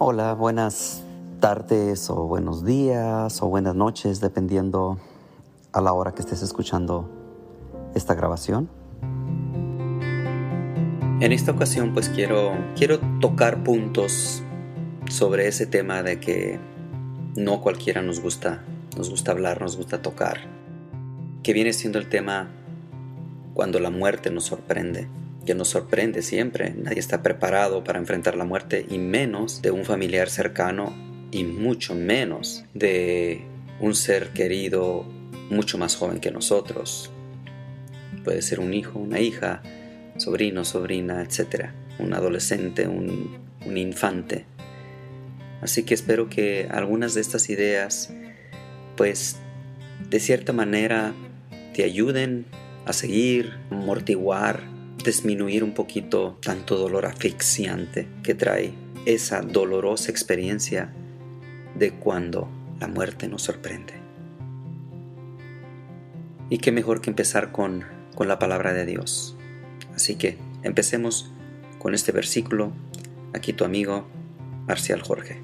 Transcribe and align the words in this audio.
Hola, 0.00 0.34
buenas 0.34 1.02
tardes 1.40 2.08
o 2.08 2.28
buenos 2.28 2.64
días 2.64 3.42
o 3.42 3.48
buenas 3.48 3.74
noches, 3.74 4.20
dependiendo 4.20 4.96
a 5.72 5.80
la 5.80 5.92
hora 5.92 6.14
que 6.14 6.20
estés 6.20 6.40
escuchando 6.40 7.10
esta 7.96 8.14
grabación. 8.14 8.70
En 11.20 11.32
esta 11.32 11.50
ocasión 11.50 11.94
pues 11.94 12.10
quiero, 12.10 12.52
quiero 12.76 13.00
tocar 13.18 13.64
puntos 13.64 14.44
sobre 15.10 15.48
ese 15.48 15.66
tema 15.66 16.04
de 16.04 16.20
que 16.20 16.60
no 17.34 17.60
cualquiera 17.60 18.00
nos 18.00 18.20
gusta, 18.20 18.62
nos 18.96 19.10
gusta 19.10 19.32
hablar, 19.32 19.60
nos 19.60 19.76
gusta 19.76 20.00
tocar, 20.00 20.42
que 21.42 21.52
viene 21.52 21.72
siendo 21.72 21.98
el 21.98 22.08
tema 22.08 22.52
cuando 23.52 23.80
la 23.80 23.90
muerte 23.90 24.30
nos 24.30 24.44
sorprende 24.44 25.08
que 25.48 25.54
nos 25.54 25.70
sorprende 25.70 26.20
siempre. 26.20 26.74
Nadie 26.76 26.98
está 26.98 27.22
preparado 27.22 27.82
para 27.82 27.98
enfrentar 27.98 28.36
la 28.36 28.44
muerte 28.44 28.84
y 28.86 28.98
menos 28.98 29.62
de 29.62 29.70
un 29.70 29.86
familiar 29.86 30.28
cercano 30.28 30.94
y 31.30 31.44
mucho 31.44 31.94
menos 31.94 32.66
de 32.74 33.46
un 33.80 33.94
ser 33.94 34.34
querido 34.34 35.06
mucho 35.48 35.78
más 35.78 35.96
joven 35.96 36.20
que 36.20 36.30
nosotros. 36.30 37.10
Puede 38.24 38.42
ser 38.42 38.60
un 38.60 38.74
hijo, 38.74 38.98
una 38.98 39.20
hija, 39.20 39.62
sobrino, 40.18 40.66
sobrina, 40.66 41.22
etc. 41.22 41.70
Un 41.98 42.12
adolescente, 42.12 42.86
un, 42.86 43.38
un 43.64 43.78
infante. 43.78 44.44
Así 45.62 45.82
que 45.82 45.94
espero 45.94 46.28
que 46.28 46.68
algunas 46.70 47.14
de 47.14 47.22
estas 47.22 47.48
ideas, 47.48 48.12
pues, 48.98 49.36
de 50.10 50.20
cierta 50.20 50.52
manera, 50.52 51.14
te 51.72 51.84
ayuden 51.84 52.44
a 52.84 52.92
seguir, 52.92 53.54
amortiguar 53.70 54.76
disminuir 55.04 55.64
un 55.64 55.72
poquito 55.72 56.38
tanto 56.42 56.76
dolor 56.76 57.06
asfixiante 57.06 58.08
que 58.22 58.34
trae 58.34 58.72
esa 59.06 59.40
dolorosa 59.42 60.10
experiencia 60.10 60.92
de 61.74 61.92
cuando 61.92 62.48
la 62.80 62.88
muerte 62.88 63.28
nos 63.28 63.42
sorprende. 63.42 63.94
Y 66.50 66.58
qué 66.58 66.72
mejor 66.72 67.00
que 67.00 67.10
empezar 67.10 67.52
con, 67.52 67.84
con 68.14 68.28
la 68.28 68.38
palabra 68.38 68.72
de 68.72 68.86
Dios. 68.86 69.36
Así 69.94 70.16
que 70.16 70.38
empecemos 70.62 71.30
con 71.78 71.94
este 71.94 72.12
versículo. 72.12 72.72
Aquí 73.34 73.52
tu 73.52 73.64
amigo 73.64 74.06
Marcial 74.66 75.02
Jorge. 75.02 75.42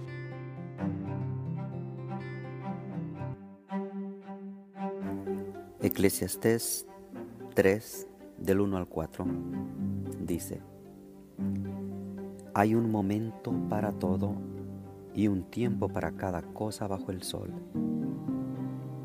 Eclesiastés 5.82 6.86
3 7.54 8.06
del 8.44 8.60
1 8.60 8.76
al 8.76 8.86
4, 8.86 9.24
dice, 10.20 10.60
hay 12.52 12.74
un 12.74 12.90
momento 12.90 13.54
para 13.70 13.92
todo 13.92 14.34
y 15.14 15.28
un 15.28 15.44
tiempo 15.44 15.88
para 15.88 16.12
cada 16.12 16.42
cosa 16.42 16.86
bajo 16.86 17.10
el 17.10 17.22
sol, 17.22 17.50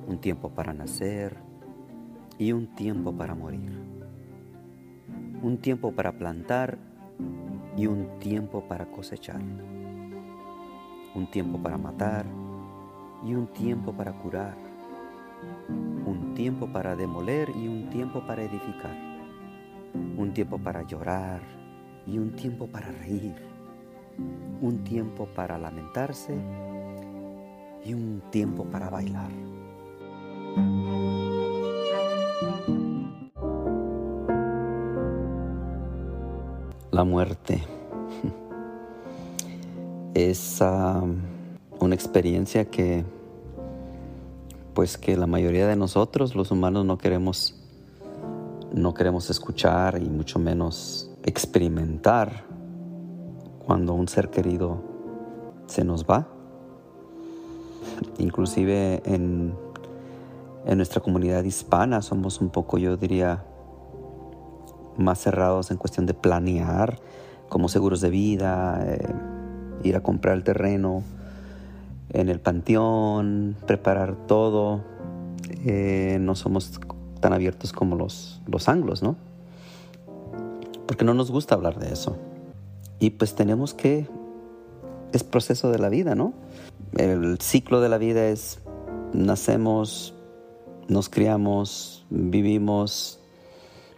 un 0.08 0.18
tiempo 0.20 0.50
para 0.50 0.74
nacer 0.74 1.38
y 2.38 2.52
un 2.52 2.76
tiempo 2.76 3.14
para 3.14 3.34
morir, 3.34 3.72
un 5.42 5.58
tiempo 5.58 5.94
para 5.94 6.12
plantar 6.12 6.78
y 7.78 7.88
un 7.88 8.20
tiempo 8.20 8.66
para 8.68 8.88
cosechar, 8.88 9.42
un 11.16 11.32
tiempo 11.32 11.58
para 11.64 11.78
matar 11.78 12.26
y 13.26 13.36
un 13.36 13.48
tiempo 13.48 13.94
para 13.94 14.12
curar, 14.12 14.58
un 16.06 16.34
tiempo 16.36 16.68
para 16.68 16.98
demoler 16.98 17.50
y 17.56 17.70
un 17.70 17.90
tiempo 17.90 18.22
para 18.28 18.44
edificar 18.44 19.09
un 19.94 20.34
tiempo 20.34 20.58
para 20.58 20.84
llorar 20.84 21.42
y 22.06 22.18
un 22.18 22.36
tiempo 22.36 22.68
para 22.68 22.92
reír, 22.92 23.36
un 24.62 24.84
tiempo 24.84 25.28
para 25.36 25.58
lamentarse 25.58 26.36
y 27.86 27.94
un 27.94 28.22
tiempo 28.32 28.66
para 28.66 28.90
bailar. 28.90 29.30
La 36.92 37.04
muerte 37.04 37.64
es 40.14 40.62
una 41.80 41.96
experiencia 41.96 42.66
que 42.66 43.06
pues 44.74 44.98
que 44.98 45.18
la 45.18 45.28
mayoría 45.28 45.68
de 45.68 45.76
nosotros 45.76 46.36
los 46.36 46.52
humanos 46.52 46.86
no 46.86 46.98
queremos 46.98 47.59
no 48.74 48.94
queremos 48.94 49.30
escuchar 49.30 50.02
y 50.02 50.10
mucho 50.10 50.40
menos 50.40 51.10
experimentar 51.24 52.46
cuando 53.66 53.94
un 53.94 54.08
ser 54.08 54.30
querido 54.30 54.82
se 55.68 55.84
nos 55.84 56.06
va. 56.06 56.28
Inclusive 58.18 59.02
en, 59.06 59.54
nuestra 60.76 61.02
comunidad 61.02 61.44
hispana 61.44 62.02
somos 62.02 62.42
un 62.42 62.50
poco, 62.50 62.78
yo 62.78 62.98
diría, 62.98 63.44
más 64.98 65.20
cerrados 65.20 65.72
en 65.72 65.78
cuestión 65.78 66.06
de 66.06 66.14
planear, 66.14 67.00
como 67.48 67.70
seguros 67.70 68.02
de 68.02 68.10
vida, 68.10 68.84
eh, 68.86 69.08
ir 69.84 69.96
a 69.96 70.02
comprar 70.02 70.36
el 70.36 70.44
terreno 70.44 71.04
en 72.12 72.30
el 72.30 72.40
panteón, 72.40 73.56
preparar 73.66 74.16
todo. 74.28 74.82
Eh, 75.66 76.18
no 76.22 76.36
somos 76.36 76.80
tan 77.20 77.34
abiertos 77.34 77.74
como 77.74 77.96
los, 77.96 78.42
los 78.48 78.70
anglos, 78.70 79.04
¿no? 79.04 79.16
Porque 80.88 81.06
no 81.06 81.14
nos 81.14 81.32
gusta 81.32 81.56
hablar 81.56 81.80
de 81.80 81.92
eso. 81.92 82.18
Y 83.00 83.12
pues 83.12 83.36
tenemos 83.36 83.74
que, 83.74 84.08
es 85.14 85.24
proceso 85.24 85.72
de 85.72 85.80
la 85.80 85.90
vida, 85.90 86.16
¿no? 86.16 86.34
El 86.98 87.40
ciclo 87.40 87.82
de 87.82 87.90
la 87.90 87.98
vida 87.98 88.28
es, 88.28 88.60
nacemos, 89.14 90.14
nos 90.88 91.10
criamos, 91.10 92.06
vivimos, 92.10 93.20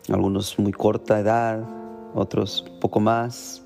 algunos 0.09 0.59
muy 0.59 0.71
corta 0.71 1.19
edad, 1.19 1.63
otros 2.13 2.65
poco 2.81 2.99
más, 2.99 3.63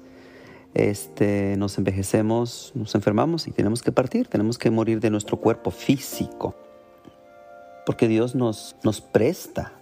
este, 0.74 1.56
nos 1.58 1.78
envejecemos, 1.78 2.72
nos 2.76 2.94
enfermamos 2.96 3.48
y 3.48 3.52
tenemos 3.52 3.82
que 3.82 3.92
partir, 3.92 4.28
tenemos 4.28 4.58
que 4.58 4.70
morir 4.70 5.00
de 5.00 5.10
nuestro 5.10 5.38
cuerpo 5.38 5.72
físico 5.72 6.56
porque 7.86 8.08
Dios 8.08 8.36
nos, 8.36 8.76
nos 8.84 9.02
presta, 9.02 9.74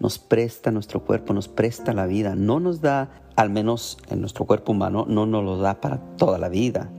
nos 0.00 0.18
presta 0.18 0.70
nuestro 0.70 1.04
cuerpo, 1.04 1.32
nos 1.32 1.48
presta 1.48 1.92
la 1.92 2.06
vida, 2.06 2.34
no 2.34 2.60
nos 2.60 2.80
da, 2.80 3.10
al 3.36 3.50
menos 3.50 3.98
en 4.10 4.20
nuestro 4.20 4.44
cuerpo 4.44 4.72
humano, 4.72 5.06
no 5.08 5.26
nos 5.26 5.44
lo 5.44 5.58
da 5.58 5.80
para 5.80 5.98
toda 6.16 6.38
la 6.38 6.48
vida. 6.48 6.90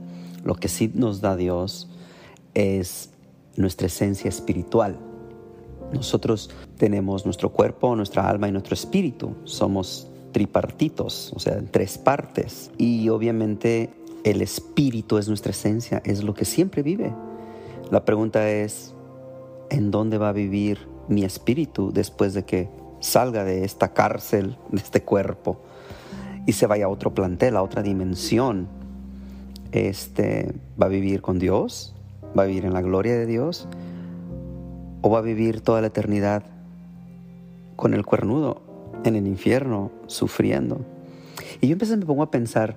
Lo 0.44 0.54
que 0.54 0.68
sí 0.68 0.90
nos 0.94 1.20
da 1.20 1.36
Dios 1.36 1.88
es 2.54 3.10
nuestra 3.56 3.86
esencia 3.86 4.28
espiritual. 4.28 4.96
Nosotros 5.92 6.50
tenemos 6.76 7.24
nuestro 7.24 7.50
cuerpo, 7.50 7.96
nuestra 7.96 8.28
alma 8.28 8.48
y 8.48 8.52
nuestro 8.52 8.74
espíritu. 8.74 9.34
Somos 9.44 10.06
tripartitos, 10.32 11.32
o 11.34 11.40
sea, 11.40 11.54
en 11.54 11.66
tres 11.66 11.98
partes. 11.98 12.70
Y 12.78 13.08
obviamente 13.08 13.90
el 14.24 14.42
espíritu 14.42 15.18
es 15.18 15.28
nuestra 15.28 15.50
esencia, 15.50 16.02
es 16.04 16.22
lo 16.22 16.34
que 16.34 16.44
siempre 16.44 16.82
vive. 16.82 17.12
La 17.90 18.04
pregunta 18.04 18.48
es, 18.50 18.94
en 19.70 19.90
dónde 19.90 20.18
va 20.18 20.30
a 20.30 20.32
vivir 20.32 20.88
mi 21.08 21.24
espíritu 21.24 21.92
después 21.92 22.34
de 22.34 22.44
que 22.44 22.68
salga 23.00 23.44
de 23.44 23.64
esta 23.64 23.92
cárcel, 23.92 24.56
de 24.70 24.78
este 24.78 25.02
cuerpo, 25.02 25.60
y 26.46 26.52
se 26.52 26.66
vaya 26.66 26.86
a 26.86 26.88
otro 26.88 27.14
plantel, 27.14 27.56
a 27.56 27.62
otra 27.62 27.82
dimensión. 27.82 28.68
Este, 29.72 30.54
¿Va 30.80 30.86
a 30.86 30.88
vivir 30.88 31.20
con 31.20 31.38
Dios? 31.38 31.94
¿Va 32.36 32.44
a 32.44 32.46
vivir 32.46 32.64
en 32.64 32.72
la 32.72 32.80
gloria 32.80 33.16
de 33.16 33.26
Dios? 33.26 33.68
¿O 35.02 35.10
va 35.10 35.18
a 35.18 35.22
vivir 35.22 35.60
toda 35.60 35.80
la 35.80 35.88
eternidad 35.88 36.42
con 37.76 37.94
el 37.94 38.04
cuernudo 38.04 38.62
en 39.04 39.14
el 39.14 39.26
infierno, 39.26 39.90
sufriendo? 40.06 40.80
Y 41.60 41.68
yo 41.68 41.74
empecé, 41.74 41.96
me 41.96 42.06
pongo 42.06 42.22
a 42.22 42.30
pensar, 42.30 42.76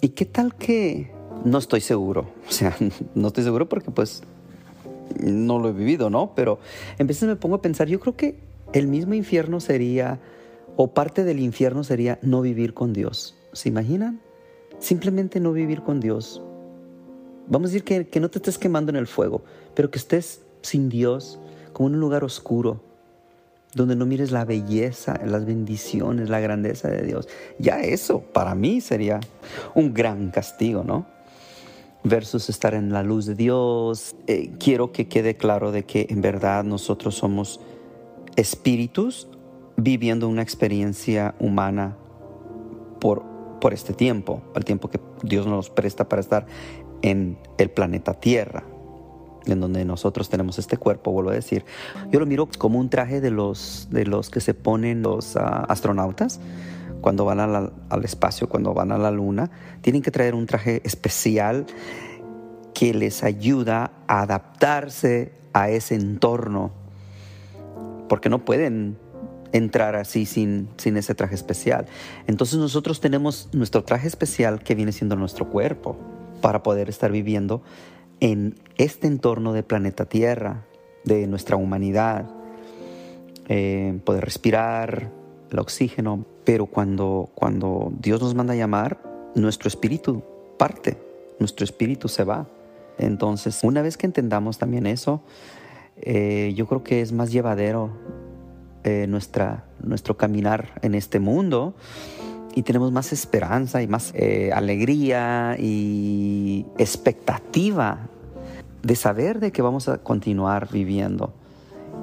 ¿y 0.00 0.10
qué 0.10 0.24
tal 0.24 0.54
que 0.54 1.10
no 1.44 1.58
estoy 1.58 1.80
seguro? 1.80 2.26
O 2.48 2.52
sea, 2.52 2.76
no 3.14 3.28
estoy 3.28 3.44
seguro 3.44 3.68
porque 3.68 3.90
pues 3.90 4.22
no 5.18 5.58
lo 5.58 5.68
he 5.68 5.72
vivido, 5.72 6.10
¿no? 6.10 6.32
Pero 6.34 6.58
en 6.98 7.06
veces 7.06 7.28
me 7.28 7.36
pongo 7.36 7.56
a 7.56 7.62
pensar, 7.62 7.88
yo 7.88 8.00
creo 8.00 8.16
que 8.16 8.38
el 8.72 8.86
mismo 8.86 9.14
infierno 9.14 9.60
sería, 9.60 10.20
o 10.76 10.94
parte 10.94 11.24
del 11.24 11.40
infierno 11.40 11.84
sería 11.84 12.18
no 12.22 12.40
vivir 12.40 12.74
con 12.74 12.92
Dios. 12.92 13.36
¿Se 13.52 13.68
imaginan? 13.68 14.20
Simplemente 14.78 15.40
no 15.40 15.52
vivir 15.52 15.82
con 15.82 16.00
Dios. 16.00 16.42
Vamos 17.48 17.70
a 17.70 17.72
decir 17.72 17.84
que, 17.84 18.08
que 18.08 18.20
no 18.20 18.30
te 18.30 18.38
estés 18.38 18.58
quemando 18.58 18.90
en 18.90 18.96
el 18.96 19.06
fuego, 19.06 19.42
pero 19.74 19.90
que 19.90 19.98
estés 19.98 20.42
sin 20.62 20.88
Dios, 20.88 21.40
como 21.72 21.88
en 21.88 21.96
un 21.96 22.00
lugar 22.00 22.22
oscuro, 22.22 22.80
donde 23.74 23.96
no 23.96 24.06
mires 24.06 24.30
la 24.30 24.44
belleza, 24.44 25.20
las 25.24 25.44
bendiciones, 25.44 26.28
la 26.28 26.40
grandeza 26.40 26.88
de 26.88 27.02
Dios. 27.02 27.28
Ya 27.58 27.80
eso 27.80 28.20
para 28.20 28.54
mí 28.54 28.80
sería 28.80 29.20
un 29.74 29.94
gran 29.94 30.30
castigo, 30.30 30.84
¿no? 30.84 31.06
Versus 32.04 32.48
estar 32.48 32.74
en 32.74 32.92
la 32.92 33.02
luz 33.02 33.26
de 33.26 33.34
Dios. 33.34 34.16
Eh, 34.26 34.52
quiero 34.58 34.92
que 34.92 35.08
quede 35.08 35.36
claro 35.36 35.72
de 35.72 35.84
que 35.84 36.06
en 36.10 36.20
verdad 36.20 36.64
nosotros 36.64 37.14
somos 37.14 37.60
espíritus 38.36 39.28
viviendo 39.76 40.28
una 40.28 40.42
experiencia 40.42 41.34
humana 41.38 41.96
por, 43.00 43.24
por 43.60 43.72
este 43.72 43.92
tiempo, 43.92 44.42
el 44.54 44.64
tiempo 44.64 44.90
que 44.90 45.00
Dios 45.22 45.46
nos 45.46 45.70
presta 45.70 46.08
para 46.08 46.20
estar 46.20 46.46
en 47.02 47.38
el 47.58 47.70
planeta 47.70 48.14
Tierra, 48.14 48.64
en 49.46 49.60
donde 49.60 49.84
nosotros 49.84 50.28
tenemos 50.28 50.58
este 50.58 50.76
cuerpo, 50.76 51.12
vuelvo 51.12 51.30
a 51.30 51.34
decir. 51.34 51.64
Yo 52.10 52.20
lo 52.20 52.26
miro 52.26 52.48
como 52.58 52.78
un 52.78 52.90
traje 52.90 53.20
de 53.20 53.30
los, 53.30 53.88
de 53.90 54.04
los 54.04 54.28
que 54.30 54.40
se 54.40 54.54
ponen 54.54 55.02
los 55.02 55.36
ah, 55.36 55.64
astronautas 55.68 56.40
cuando 57.00 57.24
van 57.24 57.40
al 57.40 58.04
espacio, 58.04 58.48
cuando 58.48 58.74
van 58.74 58.92
a 58.92 58.98
la 58.98 59.10
luna. 59.10 59.50
Tienen 59.80 60.02
que 60.02 60.10
traer 60.10 60.34
un 60.34 60.46
traje 60.46 60.82
especial 60.84 61.66
que 62.74 62.94
les 62.94 63.24
ayuda 63.24 63.92
a 64.06 64.22
adaptarse 64.22 65.32
a 65.52 65.70
ese 65.70 65.94
entorno, 65.94 66.72
porque 68.08 68.28
no 68.28 68.44
pueden 68.44 68.96
entrar 69.52 69.96
así 69.96 70.26
sin, 70.26 70.68
sin 70.76 70.96
ese 70.96 71.14
traje 71.14 71.34
especial. 71.34 71.86
Entonces 72.26 72.58
nosotros 72.58 73.00
tenemos 73.00 73.48
nuestro 73.52 73.84
traje 73.84 74.06
especial 74.06 74.62
que 74.62 74.74
viene 74.74 74.92
siendo 74.92 75.16
nuestro 75.16 75.48
cuerpo 75.48 75.96
para 76.40 76.62
poder 76.62 76.88
estar 76.88 77.10
viviendo 77.10 77.62
en 78.20 78.54
este 78.76 79.06
entorno 79.06 79.52
del 79.52 79.64
planeta 79.64 80.04
Tierra, 80.06 80.64
de 81.04 81.26
nuestra 81.26 81.56
humanidad, 81.56 82.30
eh, 83.48 83.98
poder 84.04 84.24
respirar 84.24 85.10
el 85.50 85.58
oxígeno, 85.58 86.24
pero 86.44 86.66
cuando, 86.66 87.30
cuando 87.34 87.92
Dios 88.00 88.20
nos 88.20 88.34
manda 88.34 88.52
a 88.54 88.56
llamar, 88.56 89.00
nuestro 89.34 89.68
espíritu 89.68 90.22
parte, 90.58 90.98
nuestro 91.38 91.64
espíritu 91.64 92.08
se 92.08 92.24
va. 92.24 92.46
Entonces, 92.98 93.60
una 93.62 93.82
vez 93.82 93.96
que 93.96 94.06
entendamos 94.06 94.58
también 94.58 94.86
eso, 94.86 95.22
eh, 96.02 96.52
yo 96.56 96.66
creo 96.66 96.82
que 96.82 97.00
es 97.00 97.12
más 97.12 97.32
llevadero 97.32 97.90
eh, 98.84 99.06
nuestra, 99.08 99.64
nuestro 99.82 100.16
caminar 100.16 100.78
en 100.82 100.94
este 100.94 101.20
mundo 101.20 101.74
y 102.54 102.62
tenemos 102.62 102.92
más 102.92 103.12
esperanza 103.12 103.82
y 103.82 103.86
más 103.86 104.12
eh, 104.14 104.50
alegría 104.52 105.56
y 105.58 106.66
expectativa 106.78 108.08
de 108.82 108.96
saber 108.96 109.40
de 109.40 109.52
que 109.52 109.62
vamos 109.62 109.88
a 109.88 109.98
continuar 109.98 110.68
viviendo. 110.70 111.32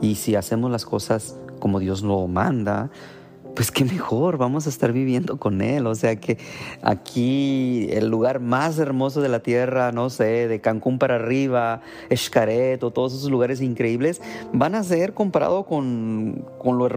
Y 0.01 0.15
si 0.15 0.35
hacemos 0.35 0.71
las 0.71 0.85
cosas 0.85 1.35
como 1.59 1.79
Dios 1.79 2.03
lo 2.03 2.27
manda, 2.27 2.91
pues 3.57 3.71
qué 3.71 3.85
mejor, 3.85 4.37
vamos 4.37 4.67
a 4.67 4.69
estar 4.69 4.93
viviendo 4.93 5.37
con 5.37 5.63
Él. 5.63 5.87
O 5.87 5.95
sea 5.95 6.15
que 6.17 6.37
aquí 6.83 7.87
el 7.89 8.07
lugar 8.07 8.39
más 8.39 8.77
hermoso 8.77 9.19
de 9.19 9.29
la 9.29 9.39
tierra, 9.39 9.91
no 9.91 10.11
sé, 10.11 10.47
de 10.47 10.61
Cancún 10.61 10.99
para 10.99 11.15
arriba, 11.15 11.81
Xcaret 12.15 12.83
o 12.83 12.91
todos 12.91 13.15
esos 13.15 13.31
lugares 13.31 13.59
increíbles, 13.59 14.21
van 14.53 14.75
a 14.75 14.83
ser 14.83 15.15
comparado 15.15 15.63
con, 15.65 16.45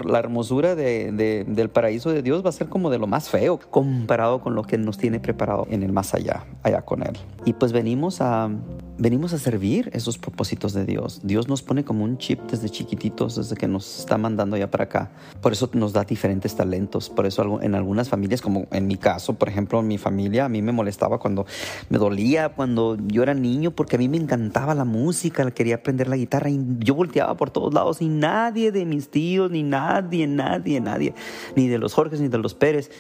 la 0.04 0.18
hermosura 0.18 0.74
del 0.74 1.70
paraíso 1.72 2.10
de 2.10 2.20
Dios, 2.20 2.44
va 2.44 2.50
a 2.50 2.52
ser 2.52 2.68
como 2.68 2.90
de 2.90 2.98
lo 2.98 3.06
más 3.06 3.30
feo, 3.30 3.58
comparado 3.70 4.42
con 4.42 4.54
lo 4.54 4.62
que 4.62 4.76
nos 4.76 4.98
tiene 4.98 5.18
preparado 5.18 5.66
en 5.70 5.82
el 5.82 5.92
más 5.92 6.12
allá, 6.12 6.44
allá 6.62 6.82
con 6.82 7.02
Él. 7.02 7.16
Y 7.46 7.54
pues 7.54 7.72
venimos 7.72 8.20
a, 8.20 8.50
venimos 8.98 9.32
a 9.32 9.38
servir 9.38 9.88
esos 9.94 10.18
propósitos 10.18 10.74
de 10.74 10.84
Dios. 10.84 11.20
Dios 11.22 11.48
nos 11.48 11.62
pone 11.62 11.84
como 11.84 12.04
un 12.04 12.18
chip 12.18 12.38
desde 12.50 12.68
chiquititos, 12.68 13.36
desde 13.36 13.56
que 13.56 13.66
nos 13.66 14.00
está 14.00 14.18
mandando 14.18 14.58
ya 14.58 14.70
para 14.70 14.84
acá. 14.84 15.10
Por 15.40 15.52
eso 15.52 15.70
nos 15.72 15.94
da 15.94 16.04
diferentes 16.04 16.49
talentos. 16.56 17.10
Por 17.10 17.26
eso 17.26 17.60
en 17.62 17.74
algunas 17.74 18.08
familias, 18.08 18.40
como 18.40 18.66
en 18.70 18.86
mi 18.86 18.96
caso, 18.96 19.34
por 19.34 19.48
ejemplo, 19.48 19.80
en 19.80 19.88
mi 19.88 19.98
familia, 19.98 20.44
a 20.44 20.48
mí 20.48 20.62
me 20.62 20.72
molestaba 20.72 21.18
cuando 21.18 21.46
me 21.88 21.98
dolía, 21.98 22.50
cuando 22.50 22.96
yo 23.06 23.22
era 23.22 23.34
niño, 23.34 23.70
porque 23.70 23.96
a 23.96 23.98
mí 23.98 24.08
me 24.08 24.16
encantaba 24.16 24.74
la 24.74 24.84
música, 24.84 25.50
quería 25.50 25.76
aprender 25.76 26.08
la 26.08 26.16
guitarra 26.16 26.50
y 26.50 26.60
yo 26.78 26.94
volteaba 26.94 27.36
por 27.36 27.50
todos 27.50 27.72
lados 27.74 28.02
y 28.02 28.08
nadie 28.08 28.72
de 28.72 28.84
mis 28.84 29.10
tíos, 29.10 29.50
ni 29.50 29.62
nadie, 29.62 30.26
nadie, 30.26 30.80
nadie, 30.80 31.14
ni 31.56 31.68
de 31.68 31.78
los 31.78 31.94
Jorges, 31.94 32.20
ni 32.20 32.28
de 32.28 32.38
los 32.38 32.54
Pérez. 32.54 32.90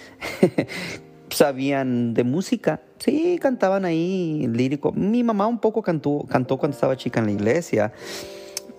sabían 1.30 2.12
de 2.12 2.24
música. 2.24 2.80
Sí, 2.98 3.38
cantaban 3.40 3.84
ahí 3.84 4.46
lírico. 4.52 4.92
Mi 4.92 5.22
mamá 5.22 5.46
un 5.46 5.60
poco 5.60 5.82
cantó, 5.82 6.26
cantó 6.28 6.58
cuando 6.58 6.74
estaba 6.74 6.96
chica 6.96 7.20
en 7.20 7.26
la 7.26 7.32
iglesia 7.32 7.92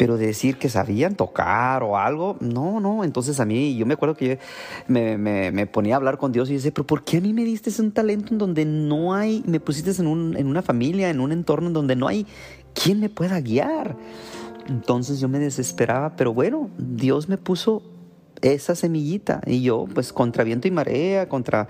pero 0.01 0.17
decir 0.17 0.57
que 0.57 0.67
sabían 0.67 1.13
tocar 1.13 1.83
o 1.83 1.95
algo, 1.95 2.35
no, 2.39 2.79
no. 2.79 3.03
Entonces 3.03 3.39
a 3.39 3.45
mí, 3.45 3.75
yo 3.75 3.85
me 3.85 3.93
acuerdo 3.93 4.15
que 4.15 4.39
me, 4.87 5.15
me, 5.15 5.67
ponía 5.67 5.93
a 5.93 5.97
hablar 5.97 6.17
con 6.17 6.31
Dios 6.31 6.49
y 6.49 6.53
decía, 6.53 6.71
pero 6.73 6.87
¿por 6.87 7.03
qué 7.03 7.17
a 7.17 7.21
mí 7.21 7.33
me 7.33 7.43
diste 7.43 7.69
un 7.79 7.91
talento 7.91 8.33
en 8.33 8.39
donde 8.39 8.65
no 8.65 9.13
hay, 9.13 9.43
me 9.45 9.59
pusiste 9.59 9.91
en, 10.01 10.07
un, 10.07 10.35
en 10.35 10.47
una 10.47 10.63
familia, 10.63 11.11
en 11.11 11.19
un 11.19 11.31
entorno 11.31 11.67
en 11.67 11.73
donde 11.73 11.95
no 11.95 12.07
hay 12.07 12.25
quien 12.73 12.99
me 12.99 13.09
pueda 13.09 13.39
guiar? 13.41 13.95
Entonces 14.67 15.19
yo 15.19 15.29
me 15.29 15.37
desesperaba, 15.37 16.15
pero 16.15 16.33
bueno, 16.33 16.71
Dios 16.79 17.29
me 17.29 17.37
puso 17.37 17.83
esa 18.41 18.73
semillita 18.73 19.41
y 19.45 19.61
yo 19.61 19.85
pues 19.93 20.11
contra 20.11 20.43
viento 20.43 20.67
y 20.67 20.71
marea, 20.71 21.29
contra 21.29 21.67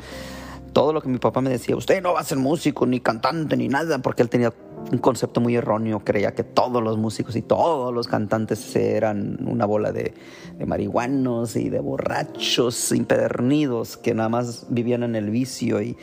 todo 0.72 0.94
lo 0.94 1.02
que 1.02 1.10
mi 1.10 1.18
papá 1.18 1.42
me 1.42 1.50
decía, 1.50 1.76
usted 1.76 2.02
no 2.02 2.14
va 2.14 2.22
a 2.22 2.24
ser 2.24 2.38
músico, 2.38 2.86
ni 2.86 3.02
cantante, 3.02 3.58
ni 3.58 3.68
nada, 3.68 4.00
porque 4.00 4.22
él 4.22 4.30
tenía 4.30 4.54
un 4.92 4.98
concepto 4.98 5.40
muy 5.42 5.56
erróneo, 5.56 6.02
creía 6.04 6.34
que 6.34 6.44
todos 6.44 6.84
los 6.84 6.98
músicos 6.98 7.36
y 7.36 7.42
todos 7.42 7.94
los 7.94 8.08
cantantes 8.08 8.76
eran 8.76 9.38
una 9.48 9.66
bola 9.66 9.92
de, 9.92 10.14
marihuanos 10.66 11.56
y 11.56 11.70
de 11.70 11.80
borrachos 11.80 12.92
impedernidos 12.92 13.98
que 13.98 14.14
nada 14.14 14.30
más 14.30 14.68
vivían 14.70 15.04
en 15.04 15.16
el 15.16 15.30
vicio 15.30 15.82
y, 15.82 15.98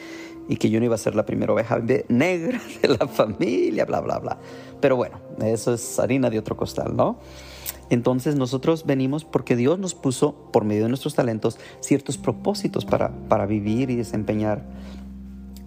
y 0.48 0.56
que 0.56 0.70
yo 0.70 0.80
no 0.80 0.86
iba 0.86 0.94
a 0.94 0.98
ser 0.98 1.14
la 1.14 1.26
primera 1.26 1.52
oveja 1.52 1.80
negra 2.08 2.60
de 2.82 2.88
la 2.88 3.06
familia, 3.06 3.84
bla, 3.84 4.00
bla, 4.00 4.18
bla. 4.18 4.38
Pero 4.80 4.96
bueno, 4.96 5.18
eso 5.44 5.74
es 5.74 5.98
harina 5.98 6.30
de 6.30 6.38
otro 6.38 6.56
costal, 6.56 6.96
¿no? 6.96 7.18
Entonces 7.90 8.36
nosotros 8.36 8.84
venimos 8.84 9.24
porque 9.24 9.56
Dios 9.56 9.78
nos 9.78 9.94
puso, 9.94 10.34
por 10.52 10.64
medio 10.64 10.84
de 10.84 10.88
nuestros 10.88 11.14
talentos, 11.14 11.58
ciertos 11.80 12.18
propósitos 12.18 12.84
para, 12.84 13.10
para 13.28 13.46
vivir 13.46 13.90
y 13.90 13.96
desempeñar, 13.96 14.64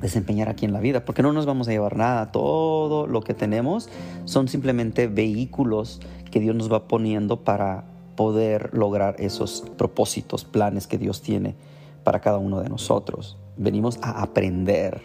desempeñar 0.01 0.49
aquí 0.49 0.65
en 0.65 0.73
la 0.73 0.79
vida, 0.79 1.05
porque 1.05 1.21
no 1.21 1.33
nos 1.33 1.45
vamos 1.45 1.67
a 1.67 1.71
llevar 1.71 1.95
nada. 1.95 2.31
Todo 2.31 3.07
lo 3.07 3.21
que 3.21 3.33
tenemos 3.33 3.89
son 4.25 4.47
simplemente 4.47 5.07
vehículos 5.07 5.99
que 6.31 6.39
Dios 6.39 6.55
nos 6.55 6.71
va 6.71 6.87
poniendo 6.87 7.43
para 7.43 7.85
poder 8.15 8.69
lograr 8.73 9.15
esos 9.19 9.63
propósitos, 9.77 10.43
planes 10.43 10.87
que 10.87 10.97
Dios 10.97 11.21
tiene 11.21 11.55
para 12.03 12.19
cada 12.19 12.37
uno 12.37 12.59
de 12.61 12.69
nosotros. 12.69 13.37
Venimos 13.57 13.99
a 14.01 14.21
aprender, 14.21 15.01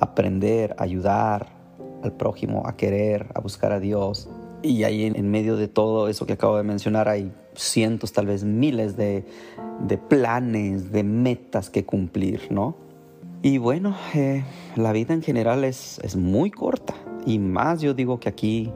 aprender, 0.00 0.74
ayudar 0.78 1.48
al 2.02 2.12
prójimo, 2.12 2.62
a 2.66 2.76
querer, 2.76 3.26
a 3.34 3.40
buscar 3.40 3.72
a 3.72 3.80
Dios, 3.80 4.28
y 4.62 4.82
ahí 4.84 5.04
en, 5.04 5.30
medio 5.30 5.56
de 5.56 5.68
todo 5.68 6.08
eso 6.08 6.26
que 6.26 6.32
acabo 6.32 6.56
de 6.56 6.64
mencionar 6.64 7.08
hay 7.08 7.32
cientos, 7.54 8.12
tal 8.12 8.26
vez 8.26 8.44
miles 8.44 8.96
de, 8.96 9.24
planes, 10.08 10.90
de 10.90 11.04
metas 11.04 11.70
que 11.70 11.84
cumplir, 11.84 12.48
¿no? 12.50 12.74
Y 13.40 13.58
bueno, 13.58 13.96
eh, 14.14 14.44
la 14.74 14.92
vida 14.92 15.14
en 15.14 15.22
general 15.22 15.62
es, 15.62 16.00
es 16.02 16.16
muy 16.16 16.50
corta. 16.50 16.94
Y 17.24 17.38
más 17.38 17.80
yo 17.80 17.94
digo 17.94 18.18
que 18.18 18.28
aquí, 18.28 18.72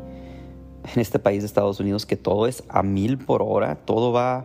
en 0.95 1.00
este 1.00 1.19
país 1.19 1.42
de 1.42 1.47
Estados 1.47 1.81
Unidos, 1.81 2.07
que 2.07 2.16
todo 2.16 2.47
es 2.47 2.62
a 2.69 2.85
mil 2.85 3.19
por 3.19 3.42
hora, 3.42 3.76
todo 3.85 4.12
va 4.12 4.45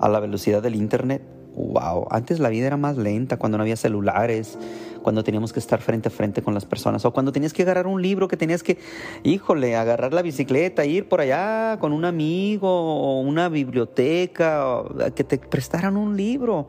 a 0.00 0.08
la 0.08 0.20
velocidad 0.20 0.62
del 0.62 0.74
Internet. 0.74 1.22
Wow, 1.54 2.06
antes 2.10 2.40
la 2.40 2.48
vida 2.48 2.66
era 2.66 2.78
más 2.78 2.96
lenta 2.96 3.36
cuando 3.36 3.58
no 3.58 3.62
había 3.62 3.76
celulares, 3.76 4.58
cuando 5.02 5.22
teníamos 5.22 5.52
que 5.52 5.60
estar 5.60 5.82
frente 5.82 6.08
a 6.08 6.10
frente 6.10 6.40
con 6.40 6.54
las 6.54 6.64
personas, 6.64 7.04
o 7.04 7.12
cuando 7.12 7.30
tenías 7.30 7.52
que 7.52 7.60
agarrar 7.60 7.86
un 7.86 8.00
libro, 8.00 8.28
que 8.28 8.38
tenías 8.38 8.62
que, 8.62 8.78
híjole, 9.22 9.76
agarrar 9.76 10.14
la 10.14 10.22
bicicleta, 10.22 10.86
ir 10.86 11.10
por 11.10 11.20
allá 11.20 11.76
con 11.78 11.92
un 11.92 12.06
amigo 12.06 12.70
o 12.70 13.20
una 13.20 13.50
biblioteca, 13.50 14.82
que 15.14 15.24
te 15.24 15.36
prestaran 15.36 15.98
un 15.98 16.16
libro. 16.16 16.68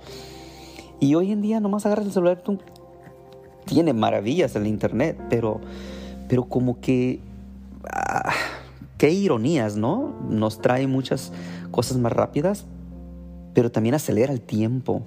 Y 0.99 1.15
hoy 1.15 1.31
en 1.31 1.41
día 1.41 1.59
nomás 1.59 1.85
agarras 1.85 2.05
el 2.05 2.11
celular, 2.11 2.43
tiene 3.65 3.93
maravillas 3.93 4.55
el 4.55 4.67
internet, 4.67 5.17
pero, 5.29 5.61
pero 6.29 6.45
como 6.45 6.79
que, 6.79 7.19
ah, 7.89 8.33
qué 8.97 9.11
ironías, 9.11 9.75
¿no? 9.75 10.15
Nos 10.29 10.61
trae 10.61 10.87
muchas 10.87 11.31
cosas 11.71 11.97
más 11.97 12.11
rápidas, 12.11 12.65
pero 13.53 13.71
también 13.71 13.95
acelera 13.95 14.33
el 14.33 14.41
tiempo 14.41 15.03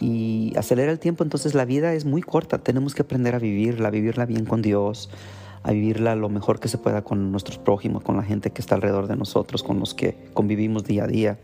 y 0.00 0.52
acelera 0.56 0.92
el 0.92 0.98
tiempo, 0.98 1.24
entonces 1.24 1.54
la 1.54 1.64
vida 1.64 1.94
es 1.94 2.04
muy 2.04 2.22
corta, 2.22 2.58
tenemos 2.58 2.94
que 2.94 3.02
aprender 3.02 3.34
a 3.34 3.38
vivirla, 3.38 3.88
a 3.88 3.90
vivirla 3.90 4.26
bien 4.26 4.44
con 4.44 4.62
Dios, 4.62 5.08
a 5.62 5.72
vivirla 5.72 6.14
lo 6.14 6.28
mejor 6.28 6.60
que 6.60 6.68
se 6.68 6.78
pueda 6.78 7.02
con 7.02 7.32
nuestros 7.32 7.58
prójimos, 7.58 8.02
con 8.02 8.16
la 8.16 8.22
gente 8.22 8.50
que 8.50 8.60
está 8.60 8.74
alrededor 8.74 9.08
de 9.08 9.16
nosotros, 9.16 9.62
con 9.62 9.80
los 9.80 9.94
que 9.94 10.16
convivimos 10.32 10.84
día 10.84 11.04
a 11.04 11.06
día. 11.06 11.38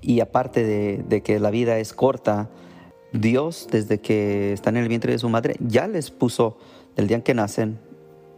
Y 0.00 0.18
aparte 0.18 0.64
de, 0.64 1.22
que 1.22 1.38
la 1.38 1.50
vida 1.50 1.78
es 1.78 1.92
corta, 1.92 2.48
Dios, 3.12 3.68
desde 3.70 4.00
que 4.00 4.52
están 4.52 4.76
en 4.76 4.84
el 4.84 4.88
vientre 4.88 5.12
de 5.12 5.18
su 5.18 5.28
madre, 5.28 5.56
ya 5.60 5.86
les 5.86 6.10
puso 6.10 6.56
el 6.96 7.06
día 7.06 7.16
en 7.16 7.22
que 7.22 7.34
nacen, 7.34 7.78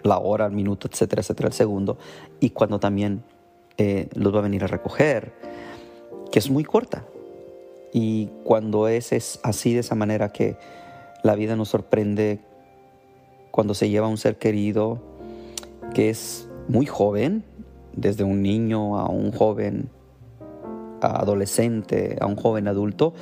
la 0.02 0.18
hora, 0.18 0.46
el 0.46 0.52
minuto, 0.52 0.88
etcétera, 0.90 1.22
etcétera, 1.22 1.48
el 1.48 1.54
segundo, 1.54 1.96
y 2.40 2.50
cuando 2.50 2.78
también 2.78 3.22
eh, 3.78 4.08
los 4.14 4.34
va 4.34 4.40
a 4.40 4.42
venir 4.42 4.64
a 4.64 4.66
recoger, 4.66 5.32
que 6.30 6.38
es 6.38 6.50
muy 6.50 6.64
corta. 6.64 7.04
Y 7.92 8.28
cuando 8.42 8.88
es, 8.88 9.12
es 9.12 9.40
así 9.42 9.72
de 9.72 9.80
esa 9.80 9.94
manera 9.94 10.30
que 10.30 10.56
la 11.22 11.36
vida 11.36 11.56
nos 11.56 11.68
sorprende 11.68 12.40
cuando 13.50 13.72
se 13.72 13.88
lleva 13.88 14.08
a 14.08 14.10
un 14.10 14.18
ser 14.18 14.36
querido 14.36 15.00
que 15.94 16.10
es 16.10 16.48
muy 16.68 16.86
joven, 16.86 17.44
desde 17.94 18.24
un 18.24 18.42
niño 18.42 18.98
a 18.98 19.08
un 19.08 19.30
joven 19.30 19.88
adolescente, 21.00 22.16
a 22.20 22.26
un 22.26 22.36
joven 22.36 22.66
adulto, 22.66 23.14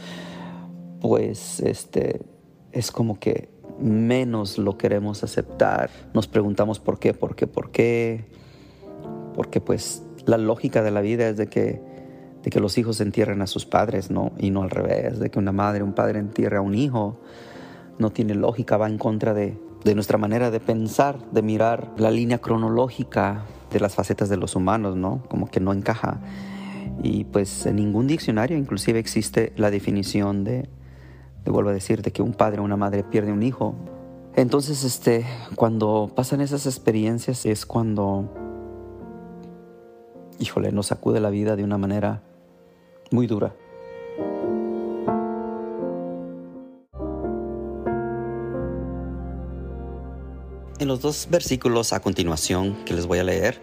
pues 1.03 1.59
este 1.59 2.21
es 2.71 2.93
como 2.93 3.19
que 3.19 3.51
menos 3.81 4.57
lo 4.57 4.79
queremos 4.79 5.25
aceptar. 5.25 5.91
Nos 6.15 6.29
preguntamos 6.29 6.79
por 6.79 7.01
qué, 7.01 7.13
por 7.13 7.35
qué, 7.35 7.49
por 7.49 7.73
qué. 7.73 8.25
Porque 9.35 9.61
pues 9.61 10.05
la 10.27 10.39
lógica 10.39 10.81
de 10.81 10.93
la 10.93 11.01
vida 11.01 11.29
es 11.29 11.37
de 11.37 11.49
que, 11.49 11.83
de 12.45 12.51
que 12.51 12.61
los 12.61 12.79
hijos 12.79 13.01
entierren 13.01 13.43
a 13.43 13.49
sus 13.49 13.67
padres, 13.67 14.13
¿no? 14.13 14.31
Y 14.39 14.51
no 14.51 14.63
al 14.63 14.71
revés, 14.71 15.19
de 15.19 15.29
que 15.29 15.41
una 15.41 15.51
madre, 15.51 15.83
un 15.83 15.93
padre 15.93 16.21
entierre 16.21 16.59
a 16.59 16.61
un 16.61 16.77
hijo. 16.77 17.19
No 17.99 18.11
tiene 18.11 18.37
lógica, 18.37 18.77
va 18.77 18.89
en 18.89 18.97
contra 18.97 19.35
de, 19.35 19.59
de 19.83 19.95
nuestra 19.97 20.19
manera 20.19 20.53
de 20.53 20.61
pensar, 20.61 21.19
de 21.33 21.43
mirar 21.43 21.91
la 21.97 22.13
línea 22.13 22.39
cronológica 22.39 23.45
de 23.73 23.81
las 23.81 23.97
facetas 23.97 24.29
de 24.29 24.37
los 24.37 24.55
humanos, 24.55 24.95
¿no? 24.95 25.25
Como 25.29 25.51
que 25.51 25.59
no 25.59 25.73
encaja. 25.73 26.21
Y 27.03 27.25
pues 27.25 27.67
en 27.67 27.77
ningún 27.77 28.07
diccionario 28.07 28.57
inclusive 28.57 29.01
existe 29.01 29.53
la 29.57 29.71
definición 29.71 30.45
de, 30.45 30.69
te 31.45 31.51
vuelvo 31.51 31.71
a 31.71 31.73
decir, 31.73 32.03
de 32.03 32.13
que 32.13 32.23
un 32.23 32.33
padre 32.33 32.61
o 32.61 32.65
una 32.65 32.77
madre 32.77 33.03
pierde 33.03 33.33
un 33.33 33.43
hijo. 33.43 33.75
Entonces, 34.35 34.85
este, 34.85 35.27
cuando 35.57 36.11
pasan 36.15 36.41
esas 36.41 36.67
experiencias 36.67 37.45
es 37.45 37.67
cuando, 37.67 38.33
híjole, 40.39 40.73
nos 40.73 40.87
sacude 40.87 41.21
la 41.21 41.31
vida 41.31 41.57
de 41.57 41.65
una 41.65 41.79
manera 41.79 42.23
muy 43.11 43.27
dura. 43.27 43.55
En 50.79 50.89
los 50.89 51.01
dos 51.01 51.29
versículos 51.31 51.93
a 51.93 52.01
continuación 52.01 52.75
que 52.85 52.95
les 52.95 53.07
voy 53.07 53.19
a 53.19 53.25
leer, 53.25 53.61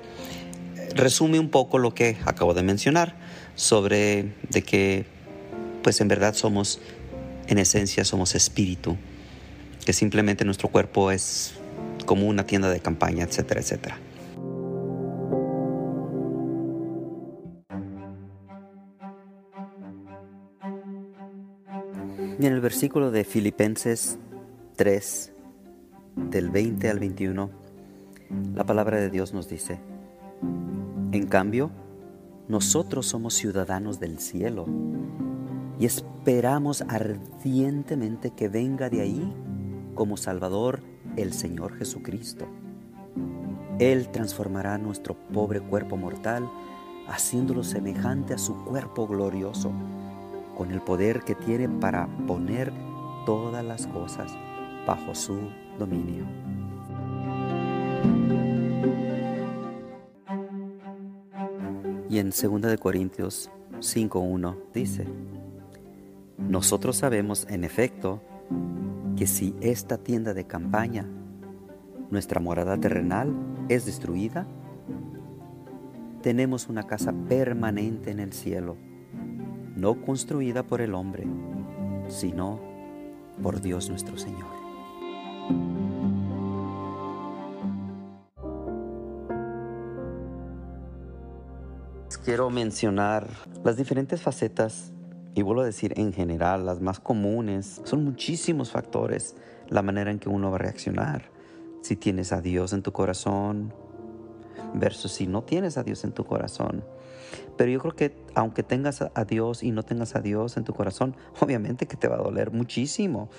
resume 0.96 1.40
un 1.40 1.50
poco 1.50 1.78
lo 1.78 1.94
que 1.94 2.18
acabo 2.26 2.54
de 2.54 2.64
mencionar 2.64 3.16
sobre 3.56 4.36
de 4.50 4.64
que 4.64 5.06
pues 5.84 6.00
en 6.02 6.08
verdad 6.08 6.34
somos 6.34 6.80
en 7.50 7.58
esencia 7.58 8.06
somos 8.06 8.36
espíritu, 8.36 8.96
que 9.84 9.92
simplemente 9.92 10.46
nuestro 10.46 10.70
cuerpo 10.70 11.10
es 11.10 11.56
como 12.06 12.28
una 12.28 12.46
tienda 12.46 12.70
de 12.70 12.80
campaña, 12.80 13.24
etcétera, 13.24 13.60
etcétera. 13.60 14.00
Y 22.40 22.46
en 22.46 22.54
el 22.54 22.62
versículo 22.62 23.10
de 23.10 23.24
Filipenses 23.24 24.20
3, 24.76 25.32
del 26.30 26.52
20 26.52 26.88
al 26.88 27.00
21, 27.00 27.50
la 28.54 28.64
palabra 28.64 28.98
de 28.98 29.10
Dios 29.10 29.34
nos 29.34 29.50
dice, 29.50 29.80
en 31.12 31.26
cambio, 31.26 31.72
nosotros 32.48 33.08
somos 33.08 33.34
ciudadanos 33.34 34.00
del 34.00 34.20
cielo 34.20 34.68
y 35.80 35.86
esperamos 35.86 36.84
ardientemente 36.88 38.32
que 38.32 38.50
venga 38.50 38.90
de 38.90 39.02
ahí 39.02 39.34
como 39.96 40.18
Salvador 40.18 40.82
el 41.16 41.34
Señor 41.34 41.78
Jesucristo. 41.78 42.48
Él 43.80 44.10
transformará 44.10 44.78
nuestro 44.78 45.16
pobre 45.32 45.62
cuerpo 45.62 45.96
mortal, 45.96 46.50
haciéndolo 47.08 47.64
semejante 47.64 48.34
a 48.34 48.38
su 48.38 48.56
cuerpo 48.66 49.08
glorioso, 49.08 49.72
con 50.58 50.72
el 50.72 50.82
poder 50.82 51.22
que 51.22 51.34
tiene 51.34 51.70
para 51.70 52.08
poner 52.28 52.74
todas 53.26 53.64
las 53.64 53.88
cosas 53.88 54.32
bajo 54.86 55.16
su 55.16 55.40
dominio. 55.78 56.26
Y 62.10 62.18
en 62.20 62.32
2 62.32 62.78
Corintios 62.82 63.50
5.1 63.80 64.58
dice, 64.74 65.06
nosotros 66.48 66.98
sabemos, 66.98 67.46
en 67.50 67.64
efecto, 67.64 68.22
que 69.16 69.28
si 69.28 69.56
esta 69.62 69.98
tienda 69.98 70.34
de 70.34 70.46
campaña, 70.46 71.06
nuestra 72.10 72.40
morada 72.40 72.78
terrenal, 72.78 73.34
es 73.68 73.86
destruida, 73.86 74.48
tenemos 76.22 76.68
una 76.68 76.84
casa 76.84 77.14
permanente 77.28 78.12
en 78.12 78.20
el 78.20 78.34
cielo, 78.34 78.78
no 79.76 80.02
construida 80.02 80.64
por 80.64 80.82
el 80.82 80.96
hombre, 80.96 81.28
sino 82.08 82.60
por 83.42 83.62
Dios 83.62 83.90
nuestro 83.90 84.18
Señor. 84.18 84.60
Quiero 92.30 92.52
mencionar 92.52 93.28
las 93.64 93.76
diferentes 93.76 94.22
facetas 94.22 94.94
y 95.36 95.42
vuelvo 95.42 95.62
a 95.62 95.66
decir 95.66 95.94
en 95.98 96.14
general, 96.14 96.66
las 96.66 96.82
más 96.82 97.00
comunes, 97.00 97.82
son 97.84 98.04
muchísimos 98.04 98.72
factores 98.72 99.36
la 99.70 99.82
manera 99.82 100.12
en 100.12 100.20
que 100.20 100.30
uno 100.30 100.50
va 100.50 100.56
a 100.56 100.60
reaccionar. 100.60 101.30
Si 101.82 101.96
tienes 101.96 102.34
a 102.34 102.42
Dios 102.42 102.74
en 102.74 102.82
tu 102.82 102.92
corazón 102.92 103.74
versus 104.74 105.12
si 105.12 105.28
no 105.28 105.44
tienes 105.44 105.78
a 105.78 105.84
Dios 105.84 106.04
en 106.04 106.12
tu 106.12 106.26
corazón. 106.26 106.84
Pero 107.58 107.72
yo 107.72 107.80
creo 107.80 107.96
que 107.96 108.16
aunque 108.36 108.64
tengas 108.64 109.02
a 109.02 109.26
Dios 109.26 109.64
y 109.64 109.72
no 109.72 109.84
tengas 109.84 110.16
a 110.16 110.22
Dios 110.22 110.58
en 110.58 110.64
tu 110.64 110.74
corazón, 110.74 111.16
obviamente 111.40 111.88
que 111.88 111.96
te 111.96 112.08
va 112.08 112.16
a 112.16 112.24
doler 112.24 112.52
muchísimo. 112.52 113.30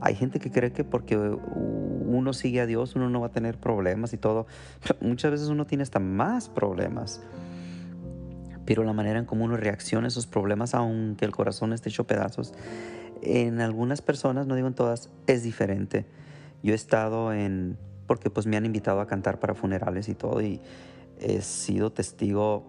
Hay 0.00 0.14
gente 0.14 0.40
que 0.40 0.50
cree 0.50 0.72
que 0.72 0.84
porque 0.84 1.16
uno 1.16 2.32
sigue 2.32 2.60
a 2.60 2.66
Dios 2.66 2.96
uno 2.96 3.08
no 3.08 3.20
va 3.20 3.28
a 3.28 3.32
tener 3.32 3.58
problemas 3.58 4.12
y 4.12 4.18
todo. 4.18 4.46
muchas 5.00 5.30
veces 5.30 5.48
uno 5.48 5.66
tiene 5.66 5.82
hasta 5.82 6.00
más 6.00 6.48
problemas 6.48 7.22
pero 8.66 8.84
la 8.84 8.92
manera 8.92 9.18
en 9.18 9.24
cómo 9.24 9.44
uno 9.44 9.56
reacciona 9.56 10.06
a 10.06 10.08
esos 10.08 10.26
problemas, 10.26 10.74
aunque 10.74 11.24
el 11.24 11.30
corazón 11.30 11.72
esté 11.72 11.88
hecho 11.88 12.06
pedazos, 12.06 12.52
en 13.22 13.60
algunas 13.60 14.02
personas, 14.02 14.46
no 14.46 14.54
digo 14.54 14.68
en 14.68 14.74
todas, 14.74 15.10
es 15.26 15.42
diferente. 15.42 16.04
Yo 16.62 16.72
he 16.72 16.76
estado 16.76 17.32
en, 17.32 17.78
porque 18.06 18.28
pues 18.28 18.46
me 18.46 18.56
han 18.56 18.66
invitado 18.66 19.00
a 19.00 19.06
cantar 19.06 19.38
para 19.38 19.54
funerales 19.54 20.08
y 20.08 20.14
todo, 20.14 20.42
y 20.42 20.60
he 21.18 21.40
sido 21.40 21.92
testigo 21.92 22.64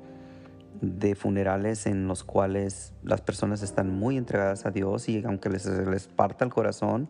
de 0.82 1.16
funerales 1.16 1.88
en 1.88 2.08
los 2.08 2.24
cuales 2.24 2.94
las 3.04 3.22
personas 3.22 3.64
están 3.64 3.90
muy 3.90 4.18
entregadas 4.18 4.66
a 4.66 4.72
Dios 4.72 5.10
y 5.10 5.24
aunque 5.26 5.50
les, 5.50 5.66
les 5.66 6.08
parta 6.08 6.46
el 6.46 6.52
corazón, 6.52 7.10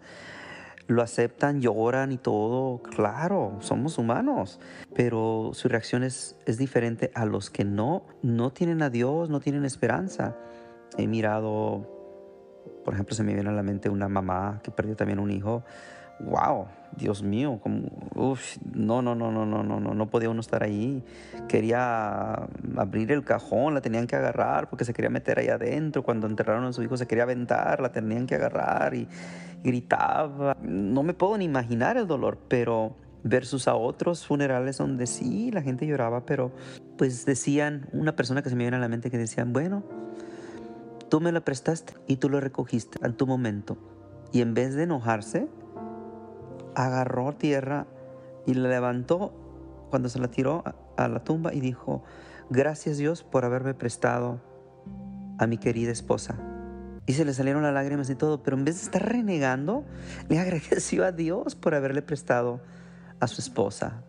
lo 0.87 1.01
aceptan, 1.01 1.61
lloran 1.61 2.11
y 2.11 2.17
todo, 2.17 2.81
claro, 2.81 3.57
somos 3.59 3.97
humanos, 3.97 4.59
pero 4.95 5.51
su 5.53 5.67
reacción 5.67 6.03
es, 6.03 6.37
es 6.45 6.57
diferente 6.57 7.11
a 7.13 7.25
los 7.25 7.49
que 7.49 7.65
no, 7.65 8.05
no 8.21 8.51
tienen 8.51 8.81
a 8.81 8.89
Dios, 8.89 9.29
no 9.29 9.39
tienen 9.39 9.65
esperanza. 9.65 10.37
He 10.97 11.07
mirado, 11.07 11.85
por 12.85 12.93
ejemplo, 12.93 13.15
se 13.15 13.23
me 13.23 13.33
viene 13.33 13.49
a 13.49 13.53
la 13.53 13.63
mente 13.63 13.89
una 13.89 14.07
mamá 14.07 14.61
que 14.63 14.71
perdió 14.71 14.95
también 14.95 15.19
un 15.19 15.29
hijo 15.31 15.63
wow, 16.19 16.65
Dios 16.95 17.21
mío, 17.21 17.59
como, 17.61 17.89
no, 18.73 19.01
no, 19.01 19.15
no, 19.15 19.31
no, 19.31 19.45
no, 19.45 19.63
no, 19.63 19.79
no, 19.79 19.93
no 19.93 20.09
podía 20.09 20.29
uno 20.29 20.41
estar 20.41 20.63
ahí. 20.63 21.03
Quería 21.47 22.47
abrir 22.75 23.11
el 23.11 23.23
cajón, 23.23 23.73
la 23.73 23.81
tenían 23.81 24.07
que 24.07 24.15
agarrar 24.15 24.69
porque 24.69 24.85
se 24.85 24.93
quería 24.93 25.09
meter 25.09 25.39
ahí 25.39 25.49
adentro. 25.49 26.03
Cuando 26.03 26.27
enterraron 26.27 26.65
a 26.65 26.73
su 26.73 26.81
hijo 26.83 26.97
se 26.97 27.07
quería 27.07 27.23
aventar, 27.23 27.81
la 27.81 27.91
tenían 27.91 28.25
que 28.25 28.35
agarrar 28.35 28.95
y, 28.95 29.07
gritaba. 29.63 30.55
No 30.61 31.03
me 31.03 31.13
puedo 31.13 31.37
ni 31.37 31.45
imaginar 31.45 31.97
el 31.97 32.07
dolor, 32.07 32.37
pero 32.47 32.95
versus 33.23 33.67
a 33.67 33.75
otros 33.75 34.25
funerales 34.25 34.77
donde 34.77 35.07
sí, 35.07 35.51
la 35.51 35.61
gente 35.61 35.85
lloraba, 35.85 36.25
pero 36.25 36.51
pues 36.97 37.25
decían, 37.25 37.87
una 37.91 38.15
persona 38.15 38.41
que 38.41 38.49
se 38.49 38.55
me 38.55 38.63
viene 38.63 38.77
a 38.77 38.79
la 38.79 38.87
mente 38.87 39.11
que 39.11 39.17
decían, 39.17 39.53
bueno, 39.53 39.83
tú 41.09 41.19
me 41.19 41.31
lo 41.31 41.43
prestaste 41.43 41.93
y 42.07 42.17
tú 42.17 42.29
lo 42.29 42.39
recogiste 42.39 43.05
en 43.05 43.13
tu 43.13 43.27
momento. 43.27 43.77
Y 44.31 44.41
en 44.41 44.53
vez 44.53 44.75
de 44.75 44.83
enojarse, 44.83 45.47
agarró 46.85 47.33
tierra 47.33 47.87
y 48.45 48.53
la 48.53 48.69
levantó 48.69 49.33
cuando 49.89 50.09
se 50.09 50.19
la 50.19 50.27
tiró 50.27 50.63
a 50.95 51.07
la 51.07 51.23
tumba 51.23 51.53
y 51.53 51.59
dijo, 51.59 52.03
gracias 52.49 52.97
Dios 52.97 53.23
por 53.23 53.45
haberme 53.45 53.73
prestado 53.73 54.39
a 55.39 55.47
mi 55.47 55.57
querida 55.57 55.91
esposa. 55.91 56.35
Y 57.07 57.13
se 57.13 57.25
le 57.25 57.33
salieron 57.33 57.63
las 57.63 57.73
lágrimas 57.73 58.09
y 58.09 58.15
todo, 58.15 58.43
pero 58.43 58.57
en 58.57 58.65
vez 58.65 58.75
de 58.75 58.83
estar 58.83 59.03
renegando, 59.03 59.85
le 60.29 60.39
agradeció 60.39 61.05
a 61.05 61.11
Dios 61.11 61.55
por 61.55 61.73
haberle 61.73 62.01
prestado 62.01 62.61
a 63.19 63.27
su 63.27 63.41
esposa. 63.41 64.03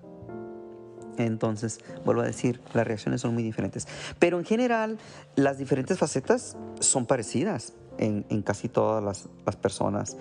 Entonces, 1.17 1.81
vuelvo 2.05 2.23
a 2.23 2.27
decir, 2.27 2.61
las 2.75 2.87
reacciones 2.87 3.21
son 3.23 3.35
muy 3.35 3.43
diferentes. 3.43 3.89
Pero 4.19 4.39
en 4.39 4.45
general, 4.45 4.99
las 5.37 5.59
diferentes 5.59 5.99
facetas 5.99 6.57
son 6.81 7.07
parecidas 7.07 7.73
en, 7.99 8.23
casi 8.43 8.69
todas 8.69 9.03
las, 9.03 9.29
las 9.45 9.57
personas. 9.57 10.17